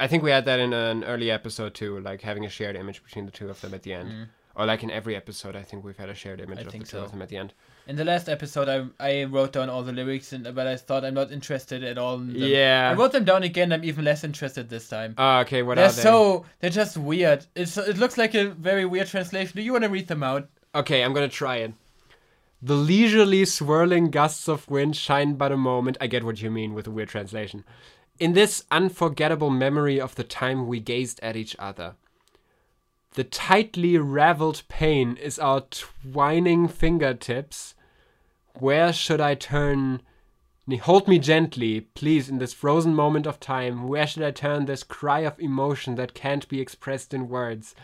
I 0.00 0.06
think 0.06 0.22
we 0.22 0.30
had 0.30 0.46
that 0.46 0.58
in 0.60 0.72
an 0.72 1.04
early 1.04 1.30
episode 1.30 1.74
too, 1.74 2.00
like 2.00 2.22
having 2.22 2.44
a 2.46 2.48
shared 2.48 2.74
image 2.74 3.04
between 3.04 3.26
the 3.26 3.30
two 3.32 3.50
of 3.50 3.60
them 3.60 3.74
at 3.74 3.82
the 3.82 3.92
end. 3.92 4.28
Or 4.56 4.64
like 4.66 4.82
in 4.82 4.90
every 4.90 5.14
episode, 5.14 5.54
I 5.54 5.62
think 5.62 5.84
we've 5.84 5.96
had 5.98 6.08
a 6.08 6.14
shared 6.14 6.40
image 6.40 6.58
I 6.58 6.62
of 6.62 6.72
the 6.72 6.78
two 6.78 6.84
so. 6.86 7.04
of 7.04 7.10
them 7.12 7.20
at 7.22 7.28
the 7.28 7.36
end. 7.36 7.52
In 7.86 7.96
the 7.96 8.04
last 8.04 8.28
episode, 8.28 8.68
I 8.68 8.86
I 9.00 9.24
wrote 9.24 9.52
down 9.52 9.68
all 9.68 9.82
the 9.82 9.92
lyrics, 9.92 10.32
and 10.32 10.44
but 10.54 10.66
I 10.66 10.76
thought 10.76 11.04
I'm 11.04 11.14
not 11.14 11.32
interested 11.32 11.82
at 11.82 11.98
all. 11.98 12.14
In 12.14 12.32
them. 12.32 12.42
I 12.90 12.94
wrote 12.94 13.12
them 13.12 13.24
down 13.24 13.42
again. 13.42 13.72
I'm 13.72 13.84
even 13.84 14.04
less 14.04 14.22
interested 14.22 14.68
this 14.68 14.88
time. 14.88 15.14
Oh, 15.18 15.38
okay. 15.40 15.62
What 15.62 15.76
they're 15.76 15.86
are 15.86 15.92
they? 15.92 16.02
so 16.02 16.46
they're 16.60 16.70
just 16.70 16.96
weird. 16.96 17.46
It's 17.54 17.76
it 17.76 17.98
looks 17.98 18.16
like 18.16 18.34
a 18.34 18.50
very 18.50 18.84
weird 18.84 19.08
translation. 19.08 19.56
Do 19.56 19.62
you 19.62 19.72
want 19.72 19.84
to 19.84 19.90
read 19.90 20.08
them 20.08 20.22
out? 20.22 20.48
Okay, 20.74 21.02
I'm 21.02 21.12
gonna 21.12 21.28
try 21.28 21.56
it. 21.56 21.72
The 22.62 22.74
leisurely 22.74 23.44
swirling 23.46 24.10
gusts 24.10 24.46
of 24.46 24.68
wind 24.68 24.94
shine 24.94 25.34
but 25.34 25.50
a 25.50 25.56
moment. 25.56 25.96
I 26.00 26.06
get 26.06 26.24
what 26.24 26.42
you 26.42 26.50
mean 26.50 26.74
with 26.74 26.86
a 26.86 26.90
weird 26.90 27.08
translation. 27.08 27.64
In 28.18 28.34
this 28.34 28.64
unforgettable 28.70 29.48
memory 29.48 29.98
of 29.98 30.14
the 30.14 30.24
time 30.24 30.66
we 30.66 30.78
gazed 30.78 31.18
at 31.22 31.36
each 31.36 31.56
other. 31.58 31.94
The 33.14 33.24
tightly 33.24 33.98
raveled 33.98 34.62
pain 34.68 35.16
is 35.16 35.38
our 35.38 35.62
twining 35.62 36.68
fingertips. 36.68 37.74
Where 38.58 38.92
should 38.92 39.20
I 39.20 39.34
turn? 39.34 40.02
Hold 40.82 41.08
me 41.08 41.18
gently, 41.18 41.80
please, 41.80 42.28
in 42.28 42.38
this 42.38 42.52
frozen 42.54 42.94
moment 42.94 43.26
of 43.26 43.40
time. 43.40 43.88
Where 43.88 44.06
should 44.06 44.22
I 44.22 44.30
turn 44.30 44.66
this 44.66 44.84
cry 44.84 45.20
of 45.20 45.38
emotion 45.40 45.96
that 45.96 46.14
can't 46.14 46.48
be 46.48 46.60
expressed 46.60 47.12
in 47.12 47.28
words? 47.28 47.74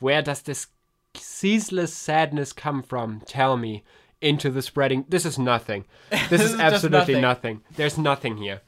Where 0.00 0.22
does 0.22 0.42
this 0.42 0.66
ceaseless 1.14 1.94
sadness 1.94 2.52
come 2.52 2.82
from? 2.82 3.22
Tell 3.26 3.56
me. 3.56 3.84
Into 4.20 4.50
the 4.50 4.62
spreading. 4.62 5.04
This 5.08 5.24
is 5.26 5.38
nothing. 5.38 5.84
This 6.10 6.28
This 6.30 6.40
is 6.40 6.54
is 6.54 6.60
absolutely 6.60 7.20
nothing. 7.20 7.20
nothing. 7.20 7.76
There's 7.76 7.98
nothing 7.98 8.38
here. 8.38 8.62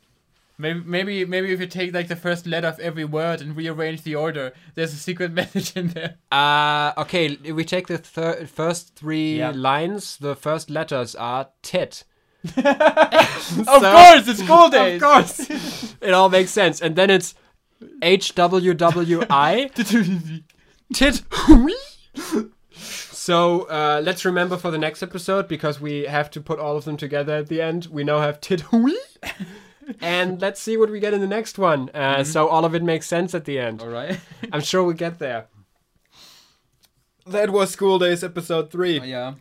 Maybe 0.58 0.80
maybe 0.86 1.24
maybe 1.26 1.52
if 1.52 1.60
you 1.60 1.66
take 1.66 1.92
like 1.92 2.08
the 2.08 2.16
first 2.16 2.46
letter 2.46 2.68
of 2.68 2.78
every 2.80 3.04
word 3.04 3.40
and 3.42 3.54
rearrange 3.54 4.02
the 4.02 4.14
order, 4.14 4.52
there's 4.74 4.92
a 4.94 4.96
secret 4.96 5.32
message 5.40 5.76
in 5.76 5.88
there. 5.88 6.16
Uh, 6.32 6.92
okay, 6.98 7.36
we 7.52 7.64
take 7.64 7.86
the 7.88 7.98
thir- 7.98 8.46
first 8.46 8.94
three 8.96 9.38
Yeah. 9.38 9.52
lines. 9.54 10.16
The 10.16 10.34
first 10.34 10.70
letters 10.70 11.14
are 11.14 11.48
tit. 11.62 12.04
of 12.44 12.54
course, 13.82 14.28
it's 14.28 14.42
school 14.44 14.68
days. 14.70 15.02
Of 15.02 15.08
course. 15.08 15.94
it 16.00 16.12
all 16.14 16.28
makes 16.28 16.52
sense. 16.52 16.80
And 16.80 16.96
then 16.96 17.10
it's 17.10 17.34
H 18.02 18.34
W 18.34 18.72
W 18.74 19.22
I. 19.28 19.70
Tit. 20.94 21.22
So 22.78 23.62
uh, 23.62 24.00
let's 24.04 24.24
remember 24.24 24.56
for 24.56 24.70
the 24.70 24.78
next 24.78 25.02
episode 25.02 25.48
because 25.48 25.80
we 25.80 26.02
have 26.04 26.30
to 26.30 26.40
put 26.40 26.58
all 26.60 26.76
of 26.76 26.84
them 26.84 26.96
together 26.96 27.34
at 27.34 27.48
the 27.48 27.60
end. 27.60 27.88
We 27.90 28.04
now 28.04 28.20
have 28.20 28.40
tit 28.40 28.62
and 30.00 30.40
let's 30.40 30.60
see 30.60 30.76
what 30.76 30.90
we 30.90 31.00
get 31.00 31.14
in 31.14 31.20
the 31.20 31.26
next 31.26 31.58
one. 31.58 31.90
Uh, 31.94 32.24
So 32.24 32.48
all 32.48 32.64
of 32.64 32.74
it 32.74 32.82
makes 32.82 33.06
sense 33.06 33.34
at 33.34 33.44
the 33.44 33.58
end. 33.58 33.80
All 33.82 33.88
right. 33.88 34.18
I'm 34.52 34.60
sure 34.62 34.82
we'll 34.82 34.94
get 34.96 35.18
there. 35.18 35.46
That 37.26 37.50
was 37.50 37.70
School 37.70 37.98
Days 37.98 38.22
episode 38.22 38.70
three. 38.70 39.00
yeah. 39.00 39.34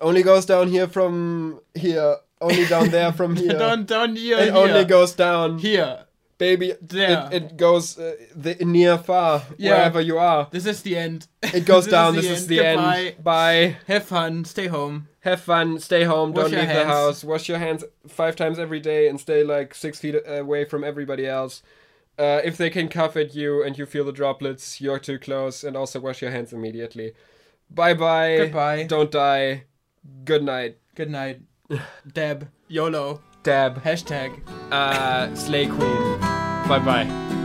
Only 0.00 0.22
goes 0.22 0.46
down 0.46 0.68
here 0.68 0.88
from 0.88 1.60
here. 1.74 2.16
Only 2.40 2.64
down 2.66 2.88
there 2.90 3.12
from 3.12 3.36
here. 3.42 3.52
Down 3.58 3.84
down 3.84 4.16
here. 4.16 4.38
it 4.38 4.44
here. 4.44 4.56
only 4.56 4.84
goes 4.86 5.12
down, 5.12 5.58
here. 5.58 6.06
baby. 6.38 6.72
There. 6.80 7.28
It, 7.30 7.42
it 7.42 7.56
goes 7.58 7.98
uh, 7.98 8.16
the 8.34 8.54
near 8.64 8.96
far 8.96 9.42
Yeah. 9.58 9.72
wherever 9.76 10.00
you 10.00 10.18
are. 10.18 10.48
This 10.50 10.64
is 10.64 10.80
the 10.82 10.96
end. 10.96 11.28
It 11.42 11.66
goes 11.66 11.84
This 11.90 11.92
down. 11.92 12.16
is 12.16 12.22
This 12.22 12.26
the 12.30 12.34
is 12.34 12.46
the 12.46 12.66
end. 12.66 12.80
end. 12.80 13.22
Bye. 13.22 13.76
Have 13.86 14.04
fun. 14.04 14.44
Stay 14.46 14.68
home. 14.68 15.06
Have 15.20 15.40
fun. 15.40 15.78
Stay 15.78 16.04
home. 16.04 16.32
Wash 16.32 16.50
don't 16.50 16.60
leave 16.60 16.68
the 16.68 16.84
house. 16.84 17.22
Wash 17.22 17.48
your 17.48 17.58
hands 17.58 17.84
five 18.08 18.36
times 18.36 18.58
every 18.58 18.80
day 18.80 19.08
and 19.08 19.20
stay 19.20 19.44
like 19.44 19.74
six 19.74 19.98
feet 19.98 20.16
away 20.26 20.64
from 20.64 20.82
everybody 20.82 21.26
else. 21.26 21.62
Uh, 22.18 22.40
if 22.44 22.56
they 22.56 22.70
can 22.70 22.88
cough 22.88 23.16
at 23.16 23.34
you 23.34 23.62
and 23.62 23.78
you 23.78 23.86
feel 23.86 24.04
the 24.04 24.12
droplets, 24.12 24.80
you're 24.80 24.98
too 24.98 25.18
close. 25.18 25.62
And 25.62 25.76
also 25.76 26.00
wash 26.00 26.22
your 26.22 26.30
hands 26.30 26.52
immediately. 26.52 27.12
Bye 27.70 27.94
bye. 27.94 28.36
Goodbye. 28.38 28.84
Don't 28.84 29.10
die. 29.10 29.64
Good 30.24 30.42
night. 30.42 30.78
Good 30.94 31.10
night. 31.10 31.40
Deb. 32.12 32.48
YOLO. 32.68 33.20
Dab. 33.42 33.82
Hashtag. 33.82 34.40
Uh, 34.70 35.34
Slay 35.34 35.66
Queen. 35.66 36.20
Bye 36.68 36.82
bye. 36.84 37.39